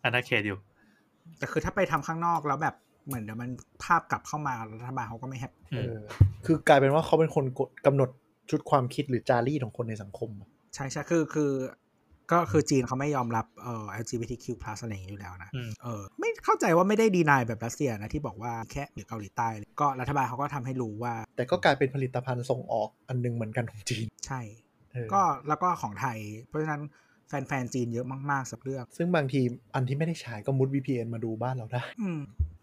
[0.03, 0.57] อาณาเขตอยู่
[1.37, 2.75] แต่คือถ้าไปทำข้างนอกแล้วแบบ
[3.07, 3.49] เหมือนเดี๋ยวมัน
[3.83, 5.95] ภาพกลับเข้ามารัฐบาลเขาก็ไม่แฮปอืเอมอ
[6.45, 8.09] คือกลายเป็นว่าเขาเป็นคนกดกำหนด
[8.49, 11.51] ชุดความคิดหรือจารีตของคนในสังคมอะใช่ใช่คือคือ
[12.31, 14.45] ก็คือจีนเขาไม่ยอมรับเอ่อ LGBTQ+
[14.81, 24.41] อะไรอย่างนี้อยู่แล้วนะอืมเออไม่เข้าใจว่าไม่ได้ดีนายแบบรัสเซียนะที่บอกว่าแค่หรือเกาหลีใต้เลยก็รัฐบาลเขาก็ทำให้รู้ว่า แต่ก็กลายเป็นผลิตภัณฑ์ส่งออกอันหนึงเหมือนกันของจีน ใช่
[24.93, 26.17] เออก็แล้วก็ของไทย
[26.47, 26.81] เพราะฉะนั้น
[27.27, 29.41] แฟนๆจีนเยอะมากๆสักเรื่องซึ่งบางที
[29.75, 32.21] อันที่ไม่ได้ฉายก็มุด VPN มาดูบ้านเราได้อืม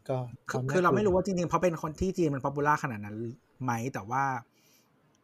[0.09, 0.16] ก็
[0.51, 3.16] คือวคือเราไม่รู้น่กลัว่าจริงๆเพราะเป็นคนที่จีนมัน popular ขนาดนั้น
[3.62, 4.23] ไหมแต่ว่า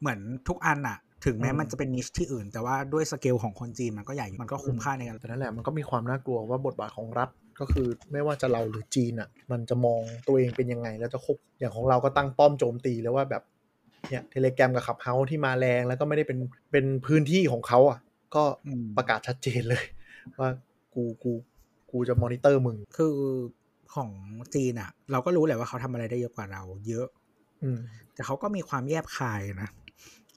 [0.00, 0.18] เหมือน
[0.48, 7.28] ทุกอันอะถึงแม้มันจะเป็น niche ที่อื่น แต่ว่าด้วยสเกลของคนจีนมันก็ใหญ่อยู่มันก็คุ้มค่าในการแต่นั่นแหละมันก็มีความน่ากลัวว่าบทบาทของรัฐ
[7.60, 13.42] ก็คือไม่ว่าจะเราหรือจีนอะ มันจะมองตัวเองเป็นยังไง แล้วจะควบอย่างของเราก็ตั้งป้อมโจมตีแล้วว่าแบบ
[14.10, 16.38] เนี่ย Telegram กับ Clubhouse ที่มาแรงแล้วก็ไม่ได้เป็น
[16.72, 17.98] เป็นพื้นที่ของเขาอะ
[18.34, 19.84] ก็อืมประกาศชัดเจนเลย
[20.40, 20.50] ว่า
[20.94, 21.32] กูกู
[21.90, 23.14] กูจะมอนิเตอร์มึง คือ
[23.94, 24.10] ของ
[24.54, 27.06] จีนอะเราก็รู้แหละว่าเขาทำอะไรได้เยอะกว่าเรา เยอะ
[27.62, 27.78] อืม
[28.14, 29.85] แต่เขาก็มีความแยบคายนะอืม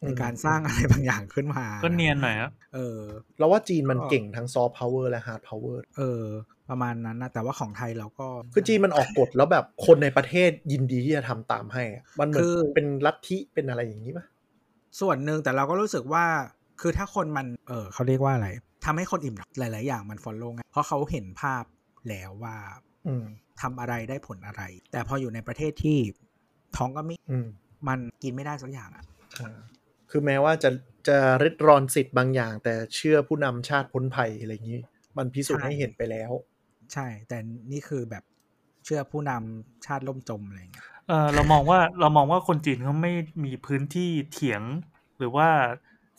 [0.06, 3.00] ในการสร้างอะไรบางอย่างขึ้นมา ก็เนียนหน่อยครับเออ
[3.40, 6.24] เราว่าจีนมันก็เก่งทั้งซอฟต์พาวเวอร์และฮาร์ดพาวเวอร์เออ
[6.70, 14.26] ประมาณนั้นนะแต่ว่าของไทยเราก็ คือจีนมันออกกฎแล้วแบบคนในประเทศยินดีที่จะทำตามให้อะมันเหมือนคือเป็นลัทธิเป็นอะไรอย่างนี้ปะ
[15.00, 16.26] ส่วนหนึ่งแต่เราก็รู้สึกว่า
[16.82, 18.50] คือถ้าคนมันเออเขาเรียกว่าอะไร
[18.86, 21.64] ทำให้คนอิ่มหลาย ๆ อย่างมันฟอลโล่งเพราะเขาเห็นภาพ
[22.10, 22.56] แล้วว่า
[23.08, 23.26] อืม
[23.62, 24.62] ทำอะไรได้ผลอะไร
[24.92, 25.98] แต่พออยู่ในประเทศที่
[26.78, 27.48] ท้องก็ไม่อืม
[27.88, 29.06] มันกินไม่ได้สักอย่างอะ
[29.40, 29.58] อ่า
[30.12, 30.70] คือแม้ว่าจะ
[31.08, 34.82] จะริดรอนสิทธิ์บางอย่าง แต่เชื่อผู้นำชาติพ้นภัยอะไรอย่างนี้
[35.18, 36.32] มันพิสูจน์ใช่ให้เห็นไปแล้ว
[36.94, 37.38] ใช่ แต่
[37.72, 38.24] นี่คือแบบ
[38.86, 43.14] เชื่อผู้นำชาติล่มจมอะไรอย่างเงี้ยเออเรามองว่าเรามองว่าคนจีนเขาไม่
[43.44, 44.62] มีพื้นที่เถียง
[45.20, 45.48] หรือว่า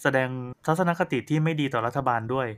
[0.03, 0.29] แสดง
[0.67, 2.49] ทัศนคติที่ไม่ดีต่อรัฐบาลด้วย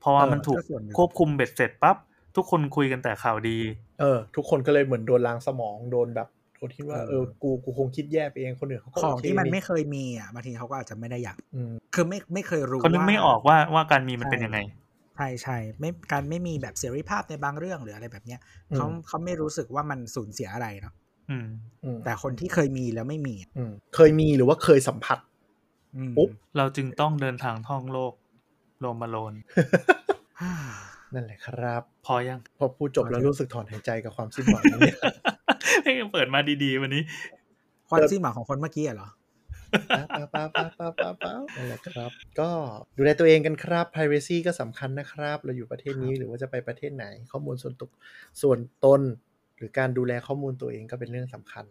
[0.00, 1.96] เพราะว่าเออมันถูกก็ส่วนหนึ่งควบคุมเบ็ดเสร็จปั๊บ
[2.36, 3.58] ทุกคนคุยกันแต่ข่าวดี
[4.00, 6.28] เออ ทุกคนก็เลยเหมือนโดนล้างสมองโดนแบบ
[6.64, 14.58] โดนที่ว่าเออกูกูคงคิดแย่ไปเองคนอื่นเขาก็ของโเคที่มันไม่เคยมีอะบางทีเขาก็อาจจะไม่ได้อยากอืมคือไม่ไม่เคยรู้เขานึกว่าไม่ออกว่าว่าการมีมันเป็นยังไง
[15.16, 20.94] ใช่ใช่ไม่การไม่มีแบบเสรีภาพในบางเรื่องหรืออะไรแบบเนี้ยอืมเขาเขาไม่รู้สึกว่ามันสูญเสียอะไรเนาะ
[21.30, 21.46] อืม
[21.84, 25.18] อืมแต่คนที่เคยมีแล้วไม่มีอะอืมเคยมีหรือว่าเคยสัมผัส
[25.96, 28.12] อืมปุ๊บเราจึงต้องเดินทางท่องโลก
[28.80, 29.34] โลมาโลน
[31.14, 34.90] นั่นแหละครับ พอยัง พอพูดจบแล้วรู้สึกถอนหายใจกับความสิ้นหวังนี้ให้
[36.12, 37.02] เปิดมาดีๆวันนี้
[37.88, 39.08] ความสิ้นหวังของคนเมื่อกี้อะเหรอ
[40.16, 42.10] ป้าป้าป้าป้าป้าป้านั่นแหละครับ
[42.40, 42.50] ก็
[42.96, 47.88] ดูแลตัวเองกันครับ privacy ก็สำคัญนะครับ เราอยู่ประเทศนี้หรือว่าจะไปประเทศไหน ข้อมูลส่วนตัว
[48.42, 49.00] ส่วนตน
[49.56, 51.64] หรือการดูแลข้อมูลตัวเองก็เป็นเรื่องสำคัญ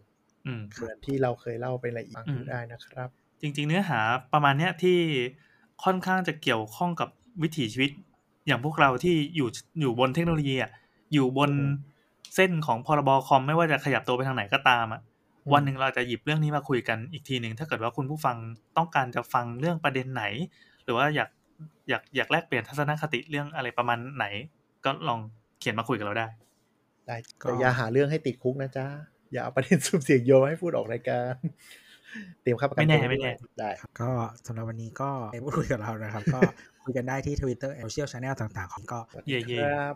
[0.48, 3.10] อืมเหมือนที่เราเคยเล่าไปละเอียดอืมได้นะครับ
[3.42, 4.00] จริง ๆ เนื้อหา
[4.34, 5.00] ประมาณเนี้ยที่
[5.84, 7.10] ค่อนข้างจะเกี่ยวข้องกับ
[7.42, 7.92] วิถีชีวิต
[8.48, 9.50] อย่างพวกเราที่อยู่
[9.82, 10.72] อยู่บนเทคโนโลยีอะ
[11.14, 11.93] อยู่บนอืม
[12.36, 18.36] เส้นของพรบคอมไม่ว่าจะขยับตัวไปทางไหนก็ตามอะอืมวันหนึ่งเราจะหยิบเรื่องนี้มาคุยกันอีกทีหนึ่งถ้าเกิดว่าคุณผู้ฟัง
[18.78, 20.24] ต้องการจะฟังเรื่องประเด็นไหน
[20.84, 21.30] หรือว่าอยาก
[21.90, 24.26] อยากอยากแลกเปลี่ยนทัศนคติเรื่องอะไรประมาณไหน
[24.86, 25.20] ก็ลอง
[25.60, 26.28] เขียนมาคุยกับเราได้
[27.08, 28.86] ได้ก็แต่อย่าหาเรื่องให้ติดคุกนะจ๊ะ
[29.34, 31.34] อย่าเอาประเด็นสุ่มเสี่ยงโยนมาให้พูดออกรายการ
[32.42, 33.70] เตรียมค่าประกันไม่แน่ตัวไม่แน่ด้วยได้
[34.02, 34.12] ก็
[34.48, 36.40] สำหรับวันนี้ก็ไปพูดคุยกับเรานะครับ ก็
[36.84, 39.96] คุยกันได้ที่ Twitter Social Channel ต่าง ๆ ของก็สวัสเย่ดีๆครับ